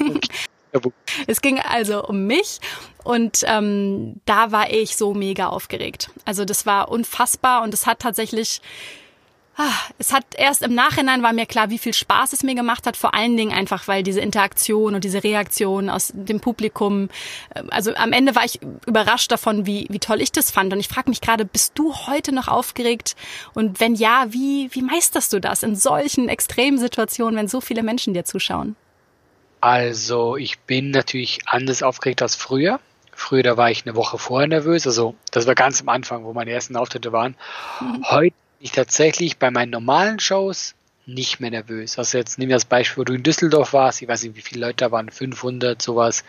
es 1.27 1.41
ging 1.41 1.59
also 1.61 2.05
um 2.05 2.27
mich 2.27 2.61
und 3.05 3.43
ähm, 3.47 4.21
da 4.25 4.53
war 4.53 4.71
ich 4.71 4.97
so 4.97 5.15
mega 5.15 5.49
aufgeregt. 5.49 6.11
Also 6.25 6.45
das 6.45 6.67
war 6.67 6.89
unfassbar 6.89 7.63
und 7.63 7.75
es 7.75 7.87
hat 7.87 8.01
tatsächlich 8.01 8.61
es 9.99 10.13
hat 10.13 10.25
erst 10.37 10.63
im 10.63 10.75
Nachhinein 10.75 11.23
war 11.23 11.33
mir 11.33 11.47
klar, 11.47 11.71
wie 11.71 11.79
viel 11.79 11.93
Spaß 11.93 12.33
es 12.33 12.43
mir 12.43 12.55
gemacht 12.55 12.87
hat, 12.87 12.97
vor 12.97 13.15
allen 13.15 13.37
Dingen 13.37 13.53
einfach, 13.53 13.89
weil 13.89 14.03
diese 14.03 14.21
Interaktion 14.21 14.95
und 14.95 15.03
diese 15.03 15.25
Reaktion 15.25 15.91
aus 15.91 16.13
dem 16.15 16.41
Publikum, 16.41 17.09
äh, 17.55 17.63
also 17.71 17.95
am 17.95 18.13
Ende 18.13 18.37
war 18.37 18.45
ich 18.45 18.61
überrascht 18.87 19.33
davon, 19.33 19.67
wie, 19.67 19.87
wie 19.91 19.99
toll 19.99 20.21
ich 20.21 20.31
das 20.31 20.51
fand. 20.51 20.73
Und 20.73 20.81
ich 20.81 20.89
frage 20.89 21.11
mich 21.11 21.21
gerade, 21.21 21.45
bist 21.45 21.73
du 21.75 21.95
heute 22.07 22.33
noch 22.33 22.49
aufgeregt? 22.49 23.17
Und 23.55 23.81
wenn 23.81 23.95
ja, 23.95 24.27
wie, 24.31 24.69
wie 24.73 24.83
meisterst 24.83 25.33
du 25.33 25.41
das 25.41 25.63
in 25.63 25.75
solchen 25.75 26.29
extremen 26.29 26.79
Situationen, 26.79 27.37
wenn 27.37 27.49
so 27.49 27.61
viele 27.61 27.83
Menschen 27.83 28.15
dir 28.15 28.25
zuschauen? 28.25 28.77
Also 29.61 30.37
ich 30.37 30.61
bin 30.61 30.93
natürlich 30.93 31.41
anders 31.47 31.83
aufgeregt 31.83 32.23
als 32.23 32.37
früher. 32.37 32.79
Früher, 33.13 33.43
da 33.43 33.57
war 33.57 33.73
ich 33.73 33.85
eine 33.85 33.97
Woche 33.97 34.19
vorher 34.19 34.47
nervös. 34.47 34.87
Also 34.87 35.17
das 35.33 35.49
war 35.49 35.57
ganz 35.57 35.81
am 35.81 35.89
Anfang, 35.89 36.25
wo 36.25 36.33
meine 36.33 36.53
ersten 36.53 36.77
Auftritte 36.77 37.11
waren. 37.11 37.35
Mhm. 37.81 38.05
Heute 38.09 38.37
ich 38.61 38.73
tatsächlich 38.73 39.39
bei 39.39 39.51
meinen 39.51 39.71
normalen 39.71 40.21
Shows 40.21 40.75
nicht 41.09 41.41
mehr 41.41 41.51
nervös. 41.51 41.99
Also 41.99 42.19
jetzt 42.19 42.39
nehmen 42.39 42.51
wir 42.51 42.57
das 42.57 42.67
Beispiel, 42.67 43.01
wo 43.01 43.05
du 43.05 43.15
in 43.15 43.23
Düsseldorf 43.23 43.73
warst, 43.73 44.03
ich 44.03 44.09
weiß 44.09 44.23
nicht, 44.25 44.37
wie 44.37 44.43
viele 44.43 44.61
Leute 44.67 44.85
da 44.85 44.93
waren, 44.93 45.11
500, 45.11 45.81
sowas. 45.81 46.23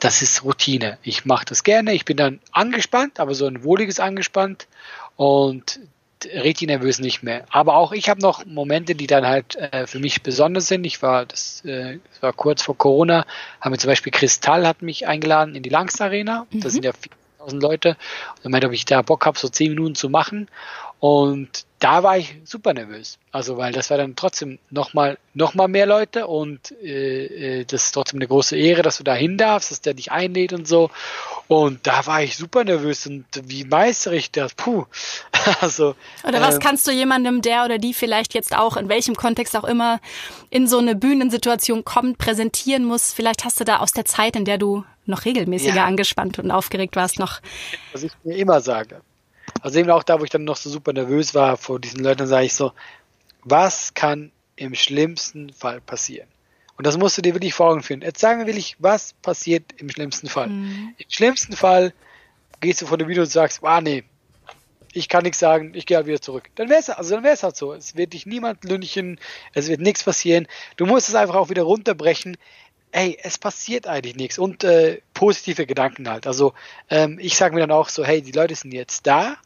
Das 0.00 0.22
ist 0.22 0.42
Routine. 0.42 0.98
Ich 1.02 1.26
mache 1.26 1.44
das 1.44 1.62
gerne. 1.62 1.92
Ich 1.92 2.06
bin 2.06 2.16
dann 2.16 2.40
angespannt, 2.50 3.20
aber 3.20 3.34
so 3.34 3.46
ein 3.46 3.62
wohliges 3.62 4.00
angespannt 4.00 4.68
und 5.16 5.80
richtig 6.24 6.68
nervös 6.68 6.98
nicht 6.98 7.22
mehr. 7.22 7.44
Aber 7.50 7.74
auch 7.74 7.92
ich 7.92 8.08
habe 8.08 8.20
noch 8.20 8.46
Momente, 8.46 8.94
die 8.94 9.06
dann 9.06 9.26
halt 9.26 9.56
äh, 9.56 9.86
für 9.86 9.98
mich 9.98 10.22
besonders 10.22 10.66
sind. 10.66 10.84
Ich 10.84 11.02
war, 11.02 11.26
das, 11.26 11.62
äh, 11.64 11.98
das 12.10 12.22
war 12.22 12.32
kurz 12.32 12.62
vor 12.62 12.76
Corona, 12.76 13.26
haben 13.60 13.72
wir 13.72 13.78
zum 13.78 13.88
Beispiel 13.88 14.12
Kristall 14.12 14.66
hat 14.66 14.80
mich 14.80 15.06
eingeladen 15.06 15.54
in 15.54 15.62
die 15.62 15.68
Langst 15.68 16.00
Arena. 16.00 16.46
Mhm. 16.50 16.60
Da 16.60 16.70
sind 16.70 16.84
ja 16.84 16.92
4000 17.38 17.62
Leute. 17.62 17.88
Und 18.36 18.44
er 18.44 18.50
meinte, 18.50 18.66
ob 18.66 18.72
ich 18.72 18.86
da 18.86 19.02
Bock 19.02 19.26
habe, 19.26 19.38
so 19.38 19.48
10 19.48 19.70
Minuten 19.70 19.94
zu 19.94 20.08
machen. 20.08 20.48
Und 21.00 21.66
da 21.82 22.04
war 22.04 22.16
ich 22.16 22.36
super 22.44 22.74
nervös. 22.74 23.18
Also, 23.32 23.56
weil 23.56 23.72
das 23.72 23.90
war 23.90 23.96
dann 23.96 24.14
trotzdem 24.14 24.60
nochmal 24.70 25.18
noch 25.34 25.54
mal 25.54 25.66
mehr 25.66 25.86
Leute 25.86 26.28
und 26.28 26.70
äh, 26.80 27.60
äh, 27.60 27.64
das 27.64 27.86
ist 27.86 27.92
trotzdem 27.92 28.18
eine 28.18 28.28
große 28.28 28.56
Ehre, 28.56 28.82
dass 28.82 28.98
du 28.98 29.04
da 29.04 29.14
hin 29.14 29.36
darfst, 29.36 29.72
dass 29.72 29.80
der 29.80 29.94
dich 29.94 30.12
einlädt 30.12 30.52
und 30.52 30.68
so. 30.68 30.90
Und 31.48 31.84
da 31.86 32.06
war 32.06 32.22
ich 32.22 32.36
super 32.36 32.62
nervös 32.62 33.06
und 33.08 33.24
wie 33.46 33.64
meistere 33.64 34.14
ich 34.14 34.30
das? 34.30 34.54
Puh. 34.54 34.84
also, 35.60 35.96
oder 36.22 36.40
was 36.40 36.56
äh, 36.56 36.58
kannst 36.60 36.86
du 36.86 36.92
jemandem, 36.92 37.42
der 37.42 37.64
oder 37.64 37.78
die 37.78 37.94
vielleicht 37.94 38.32
jetzt 38.34 38.56
auch, 38.56 38.76
in 38.76 38.88
welchem 38.88 39.16
Kontext 39.16 39.56
auch 39.56 39.64
immer, 39.64 40.00
in 40.50 40.68
so 40.68 40.78
eine 40.78 40.94
Bühnensituation 40.94 41.84
kommt, 41.84 42.16
präsentieren 42.16 42.84
muss? 42.84 43.12
Vielleicht 43.12 43.44
hast 43.44 43.58
du 43.58 43.64
da 43.64 43.78
aus 43.78 43.90
der 43.90 44.04
Zeit, 44.04 44.36
in 44.36 44.44
der 44.44 44.58
du 44.58 44.84
noch 45.04 45.24
regelmäßiger 45.24 45.76
ja. 45.76 45.84
angespannt 45.84 46.38
und 46.38 46.52
aufgeregt 46.52 46.94
warst, 46.94 47.18
noch. 47.18 47.40
Was 47.92 48.04
ich 48.04 48.12
mir 48.22 48.36
immer 48.36 48.60
sage 48.60 49.00
also 49.62 49.78
eben 49.78 49.90
auch 49.90 50.02
da, 50.02 50.20
wo 50.20 50.24
ich 50.24 50.30
dann 50.30 50.44
noch 50.44 50.56
so 50.56 50.68
super 50.68 50.92
nervös 50.92 51.34
war 51.34 51.56
vor 51.56 51.78
diesen 51.78 52.02
Leuten, 52.02 52.26
sage 52.26 52.46
ich 52.46 52.54
so, 52.54 52.72
was 53.44 53.94
kann 53.94 54.32
im 54.56 54.74
schlimmsten 54.74 55.52
Fall 55.52 55.80
passieren? 55.80 56.28
Und 56.76 56.86
das 56.86 56.98
musst 56.98 57.16
du 57.16 57.22
dir 57.22 57.34
wirklich 57.34 57.54
vor 57.54 57.70
Augen 57.70 57.82
führen. 57.82 58.02
Jetzt 58.02 58.20
sagen 58.20 58.40
wir 58.40 58.46
wirklich, 58.46 58.76
was 58.80 59.12
passiert 59.14 59.72
im 59.76 59.88
schlimmsten 59.88 60.28
Fall? 60.28 60.48
Mhm. 60.48 60.94
Im 60.98 61.10
schlimmsten 61.10 61.54
Fall 61.54 61.94
gehst 62.60 62.82
du 62.82 62.86
vor 62.86 62.98
der 62.98 63.08
Video 63.08 63.22
und 63.22 63.28
sagst, 63.28 63.62
ah 63.62 63.80
nee, 63.80 64.04
ich 64.92 65.08
kann 65.08 65.22
nichts 65.22 65.38
sagen, 65.38 65.72
ich 65.74 65.86
gehe 65.86 65.96
halt 65.96 66.06
wieder 66.06 66.20
zurück. 66.20 66.50
Dann 66.56 66.68
wäre 66.68 66.80
es 66.80 66.90
also 66.90 67.14
dann 67.14 67.24
wär's 67.24 67.42
halt 67.42 67.56
so. 67.56 67.72
Es 67.72 67.96
wird 67.96 68.12
dich 68.12 68.26
niemand 68.26 68.64
lünchen, 68.64 69.18
es 69.54 69.68
wird 69.68 69.80
nichts 69.80 70.02
passieren. 70.02 70.46
Du 70.76 70.86
musst 70.86 71.08
es 71.08 71.14
einfach 71.14 71.36
auch 71.36 71.50
wieder 71.50 71.62
runterbrechen 71.62 72.36
ey, 72.92 73.18
es 73.22 73.38
passiert 73.38 73.86
eigentlich 73.86 74.16
nichts 74.16 74.38
und 74.38 74.64
äh, 74.64 75.00
positive 75.14 75.66
Gedanken 75.66 76.08
halt. 76.08 76.26
Also 76.26 76.52
ähm, 76.90 77.18
ich 77.20 77.36
sage 77.36 77.54
mir 77.54 77.60
dann 77.62 77.72
auch 77.72 77.88
so, 77.88 78.04
hey, 78.04 78.22
die 78.22 78.32
Leute 78.32 78.54
sind 78.54 78.72
jetzt 78.72 79.06
da, 79.06 79.36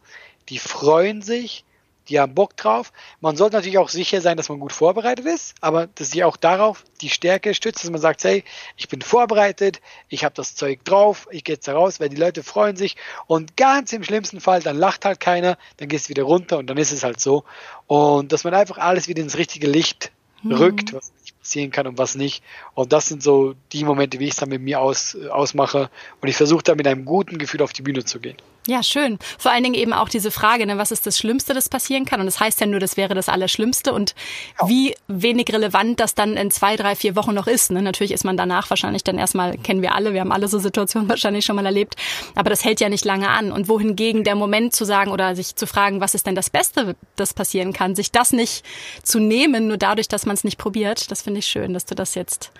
die 0.49 0.59
freuen 0.59 1.21
sich, 1.21 1.63
die 2.09 2.19
haben 2.19 2.33
Bock 2.33 2.55
drauf. 2.55 2.93
Man 3.19 3.35
sollte 3.35 3.55
natürlich 3.55 3.77
auch 3.77 3.89
sicher 3.89 4.21
sein, 4.21 4.37
dass 4.37 4.49
man 4.49 4.59
gut 4.59 4.71
vorbereitet 4.71 5.25
ist, 5.25 5.55
aber 5.61 5.87
dass 5.87 6.11
sich 6.11 6.23
auch 6.23 6.37
darauf 6.37 6.83
die 7.01 7.09
Stärke 7.09 7.53
stützt, 7.53 7.83
dass 7.83 7.91
man 7.91 8.01
sagt, 8.01 8.23
hey, 8.23 8.43
ich 8.75 8.87
bin 8.87 9.01
vorbereitet, 9.01 9.81
ich 10.09 10.23
habe 10.23 10.35
das 10.35 10.55
Zeug 10.55 10.83
drauf, 10.85 11.27
ich 11.31 11.43
gehe 11.43 11.55
jetzt 11.55 11.67
da 11.67 11.73
raus, 11.73 11.99
weil 11.99 12.09
die 12.09 12.15
Leute 12.15 12.43
freuen 12.43 12.75
sich 12.75 12.95
und 13.27 13.57
ganz 13.57 13.93
im 13.93 14.03
schlimmsten 14.03 14.39
Fall, 14.39 14.61
dann 14.61 14.77
lacht 14.77 15.05
halt 15.05 15.19
keiner, 15.19 15.57
dann 15.77 15.89
gehst 15.89 16.07
du 16.07 16.09
wieder 16.09 16.23
runter 16.23 16.57
und 16.57 16.67
dann 16.67 16.77
ist 16.77 16.91
es 16.91 17.03
halt 17.03 17.19
so. 17.19 17.43
Und 17.87 18.31
dass 18.31 18.43
man 18.43 18.53
einfach 18.53 18.77
alles 18.77 19.07
wieder 19.07 19.21
ins 19.21 19.37
richtige 19.37 19.67
Licht 19.67 20.11
mhm. 20.43 20.53
rückt, 20.53 20.93
was 20.93 21.11
passieren 21.47 21.71
kann 21.71 21.87
und 21.87 21.97
was 21.97 22.15
nicht. 22.15 22.43
Und 22.73 22.91
das 22.91 23.07
sind 23.07 23.23
so 23.23 23.55
die 23.71 23.85
Momente, 23.85 24.19
wie 24.19 24.25
ich 24.25 24.31
es 24.31 24.35
dann 24.35 24.49
mit 24.49 24.61
mir 24.61 24.81
aus, 24.81 25.15
ausmache. 25.29 25.89
Und 26.21 26.27
ich 26.27 26.35
versuche 26.35 26.63
da 26.63 26.75
mit 26.75 26.85
einem 26.85 27.05
guten 27.05 27.37
Gefühl 27.37 27.61
auf 27.61 27.71
die 27.71 27.81
Bühne 27.81 28.03
zu 28.03 28.19
gehen. 28.19 28.35
Ja, 28.67 28.83
schön. 28.83 29.17
Vor 29.39 29.51
allen 29.51 29.63
Dingen 29.63 29.75
eben 29.75 29.93
auch 29.93 30.09
diese 30.09 30.29
Frage, 30.29 30.65
ne, 30.65 30.77
was 30.77 30.91
ist 30.91 31.07
das 31.07 31.17
Schlimmste, 31.17 31.53
das 31.53 31.69
passieren 31.69 32.03
kann? 32.03 32.19
Und 32.19 32.25
das 32.25 32.41
heißt 32.41 32.59
ja 32.59 32.67
nur, 32.67 32.81
das 32.81 32.97
wäre 32.97 33.15
das 33.15 33.29
Allerschlimmste 33.29 33.93
und 33.93 34.13
ja. 34.61 34.67
wie 34.67 34.95
wenig 35.07 35.53
relevant 35.53 36.01
das 36.01 36.15
dann 36.15 36.35
in 36.35 36.51
zwei, 36.51 36.75
drei, 36.75 36.97
vier 36.97 37.15
Wochen 37.15 37.33
noch 37.33 37.47
ist. 37.47 37.71
Ne? 37.71 37.81
Natürlich 37.81 38.11
ist 38.11 38.25
man 38.25 38.35
danach 38.35 38.69
wahrscheinlich 38.69 39.05
dann 39.05 39.17
erstmal, 39.17 39.57
kennen 39.57 39.81
wir 39.81 39.95
alle, 39.95 40.11
wir 40.11 40.19
haben 40.19 40.33
alle 40.33 40.49
so 40.49 40.59
Situationen 40.59 41.07
wahrscheinlich 41.09 41.45
schon 41.45 41.55
mal 41.55 41.65
erlebt, 41.65 41.95
aber 42.35 42.49
das 42.49 42.65
hält 42.65 42.81
ja 42.81 42.89
nicht 42.89 43.05
lange 43.05 43.29
an. 43.29 43.53
Und 43.53 43.69
wohingegen 43.69 44.25
der 44.25 44.35
Moment 44.35 44.75
zu 44.75 44.83
sagen 44.83 45.11
oder 45.11 45.33
sich 45.37 45.55
zu 45.55 45.65
fragen, 45.65 46.01
was 46.01 46.13
ist 46.13 46.27
denn 46.27 46.35
das 46.35 46.49
Beste, 46.49 46.97
das 47.15 47.33
passieren 47.33 47.71
kann, 47.71 47.95
sich 47.95 48.11
das 48.11 48.33
nicht 48.33 48.65
zu 49.01 49.19
nehmen, 49.19 49.67
nur 49.67 49.77
dadurch, 49.77 50.09
dass 50.09 50.25
man 50.25 50.33
es 50.33 50.43
nicht 50.43 50.57
probiert, 50.57 51.09
das 51.09 51.21
finde 51.21 51.39
ich 51.39 51.47
schön, 51.47 51.73
dass 51.73 51.85
du 51.85 51.95
das 51.95 52.15
jetzt 52.15 52.51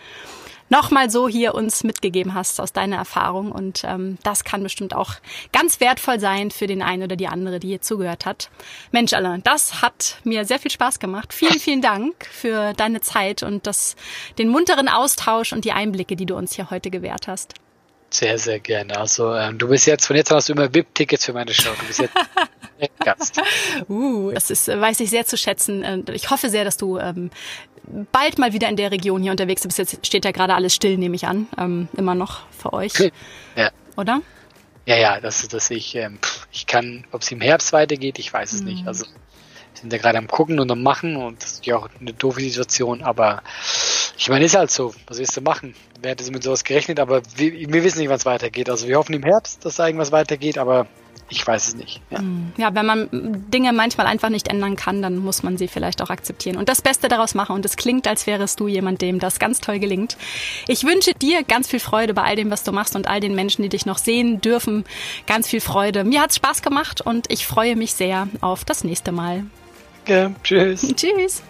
nochmal 0.69 1.09
so 1.09 1.27
hier 1.27 1.55
uns 1.55 1.83
mitgegeben 1.83 2.33
hast 2.33 2.59
aus 2.59 2.73
deiner 2.73 2.97
Erfahrung. 2.97 3.51
Und 3.51 3.83
ähm, 3.83 4.17
das 4.23 4.43
kann 4.43 4.63
bestimmt 4.63 4.95
auch 4.95 5.13
ganz 5.51 5.79
wertvoll 5.79 6.19
sein 6.19 6.51
für 6.51 6.67
den 6.67 6.81
einen 6.81 7.03
oder 7.03 7.15
die 7.15 7.27
andere, 7.27 7.59
die 7.59 7.69
hier 7.69 7.81
zugehört 7.81 8.25
hat. 8.25 8.49
Mensch, 8.91 9.13
Alain, 9.13 9.43
das 9.43 9.81
hat 9.81 10.19
mir 10.23 10.45
sehr 10.45 10.59
viel 10.59 10.71
Spaß 10.71 10.99
gemacht. 10.99 11.33
Vielen, 11.33 11.59
vielen 11.59 11.81
Dank 11.81 12.25
für 12.25 12.73
deine 12.73 13.01
Zeit 13.01 13.43
und 13.43 13.67
das, 13.67 13.95
den 14.37 14.49
munteren 14.49 14.87
Austausch 14.87 15.53
und 15.53 15.65
die 15.65 15.71
Einblicke, 15.71 16.15
die 16.15 16.25
du 16.25 16.35
uns 16.35 16.55
hier 16.55 16.69
heute 16.69 16.89
gewährt 16.89 17.27
hast. 17.27 17.53
Sehr, 18.09 18.37
sehr 18.37 18.59
gerne. 18.59 18.97
Also 18.97 19.33
ähm, 19.35 19.57
du 19.57 19.67
bist 19.67 19.85
jetzt, 19.85 20.05
von 20.05 20.15
jetzt 20.15 20.31
an 20.31 20.37
hast 20.37 20.47
du 20.47 20.53
immer 20.53 20.73
VIP-Tickets 20.73 21.25
für 21.25 21.33
meine 21.33 21.53
Show. 21.53 21.71
Du 21.77 21.85
bist 21.87 21.99
jetzt 21.99 22.13
Gast. 23.03 23.41
Uh, 23.89 24.31
das 24.31 24.49
ist, 24.49 24.67
weiß 24.67 24.99
ich 25.01 25.09
sehr 25.09 25.25
zu 25.25 25.37
schätzen. 25.37 26.05
Ich 26.13 26.29
hoffe 26.29 26.49
sehr, 26.49 26.63
dass 26.63 26.77
du 26.77 26.97
ähm, 26.99 27.31
bald 28.11 28.37
mal 28.37 28.53
wieder 28.53 28.69
in 28.69 28.75
der 28.75 28.91
Region 28.91 29.21
hier 29.21 29.31
unterwegs 29.31 29.63
bist. 29.63 29.77
Jetzt 29.77 30.05
steht 30.05 30.25
ja 30.25 30.31
gerade 30.31 30.55
alles 30.55 30.75
still, 30.75 30.97
nehme 30.97 31.15
ich 31.15 31.27
an. 31.27 31.47
Ähm, 31.57 31.87
immer 31.95 32.15
noch 32.15 32.41
für 32.51 32.73
euch. 32.73 32.93
Ja. 33.55 33.71
Oder? 33.95 34.21
Ja, 34.85 34.95
ja, 34.95 35.19
dass, 35.19 35.47
dass 35.47 35.69
ich, 35.69 35.95
ähm, 35.95 36.19
ich 36.51 36.65
kann, 36.65 37.05
ob 37.11 37.21
es 37.21 37.31
im 37.31 37.41
Herbst 37.41 37.73
weitergeht, 37.73 38.19
ich 38.19 38.31
weiß 38.31 38.53
es 38.53 38.61
mhm. 38.61 38.67
nicht. 38.67 38.87
Also 38.87 39.05
wir 39.05 39.81
sind 39.81 39.91
ja 39.91 39.99
gerade 39.99 40.17
am 40.17 40.27
gucken 40.27 40.59
und 40.59 40.71
am 40.71 40.81
machen 40.81 41.17
und 41.17 41.43
das 41.43 41.53
ist 41.53 41.65
ja 41.65 41.77
auch 41.77 41.89
eine 41.99 42.13
doofe 42.13 42.41
Situation, 42.41 43.03
aber 43.03 43.43
ich 44.17 44.29
meine, 44.29 44.45
ist 44.45 44.55
halt 44.55 44.71
so. 44.71 44.93
Was 45.05 45.19
willst 45.19 45.35
du 45.37 45.41
machen? 45.41 45.75
Wer 46.01 46.11
hätte 46.11 46.29
mit 46.31 46.43
sowas 46.43 46.63
gerechnet, 46.63 46.99
aber 46.99 47.21
wir, 47.35 47.51
wir 47.51 47.83
wissen 47.83 47.99
nicht, 47.99 48.09
wann 48.09 48.17
es 48.17 48.25
weitergeht. 48.25 48.69
Also 48.69 48.87
wir 48.87 48.97
hoffen 48.97 49.13
im 49.13 49.23
Herbst, 49.23 49.63
dass 49.65 49.75
da 49.75 49.85
irgendwas 49.85 50.11
weitergeht, 50.11 50.57
aber 50.57 50.87
ich 51.29 51.45
weiß 51.45 51.67
es 51.69 51.75
nicht. 51.75 52.01
Ja. 52.09 52.19
Hm. 52.19 52.53
ja, 52.57 52.73
wenn 52.73 52.85
man 52.85 53.09
Dinge 53.51 53.73
manchmal 53.73 54.07
einfach 54.07 54.29
nicht 54.29 54.47
ändern 54.47 54.75
kann, 54.75 55.01
dann 55.01 55.17
muss 55.17 55.43
man 55.43 55.57
sie 55.57 55.67
vielleicht 55.67 56.01
auch 56.01 56.09
akzeptieren 56.09 56.57
und 56.57 56.69
das 56.69 56.81
Beste 56.81 57.07
daraus 57.07 57.35
machen. 57.35 57.55
Und 57.55 57.65
es 57.65 57.75
klingt, 57.75 58.07
als 58.07 58.27
wärest 58.27 58.59
du 58.59 58.67
jemand, 58.67 59.01
dem 59.01 59.19
das 59.19 59.39
ganz 59.39 59.59
toll 59.59 59.79
gelingt. 59.79 60.17
Ich 60.67 60.83
wünsche 60.83 61.13
dir 61.13 61.43
ganz 61.43 61.67
viel 61.67 61.79
Freude 61.79 62.13
bei 62.13 62.23
all 62.23 62.35
dem, 62.35 62.49
was 62.49 62.63
du 62.63 62.71
machst 62.71 62.95
und 62.95 63.07
all 63.07 63.19
den 63.19 63.35
Menschen, 63.35 63.63
die 63.63 63.69
dich 63.69 63.85
noch 63.85 63.97
sehen 63.97 64.41
dürfen. 64.41 64.85
Ganz 65.25 65.47
viel 65.47 65.61
Freude. 65.61 66.03
Mir 66.03 66.21
hat 66.21 66.31
es 66.31 66.37
Spaß 66.37 66.61
gemacht 66.61 67.01
und 67.01 67.31
ich 67.31 67.45
freue 67.45 67.75
mich 67.75 67.93
sehr 67.93 68.27
auf 68.41 68.65
das 68.65 68.83
nächste 68.83 69.11
Mal. 69.11 69.45
Ja, 70.07 70.31
tschüss. 70.43 70.87
tschüss. 70.95 71.43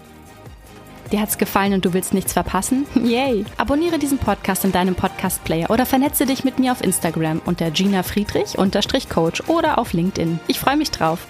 Dir 1.11 1.21
hat's 1.21 1.37
gefallen 1.37 1.73
und 1.73 1.85
du 1.85 1.93
willst 1.93 2.13
nichts 2.13 2.33
verpassen? 2.33 2.85
Yay! 2.95 3.45
Abonniere 3.57 3.97
diesen 3.97 4.17
Podcast 4.17 4.65
in 4.65 4.71
deinem 4.71 4.95
Podcast-Player 4.95 5.69
oder 5.69 5.85
vernetze 5.85 6.25
dich 6.25 6.43
mit 6.43 6.59
mir 6.59 6.71
auf 6.71 6.83
Instagram 6.83 7.41
unter 7.45 7.71
Gina 7.71 8.03
Friedrich 8.03 8.57
Coach 9.09 9.43
oder 9.47 9.77
auf 9.77 9.93
LinkedIn. 9.93 10.39
Ich 10.47 10.59
freue 10.59 10.77
mich 10.77 10.91
drauf. 10.91 11.27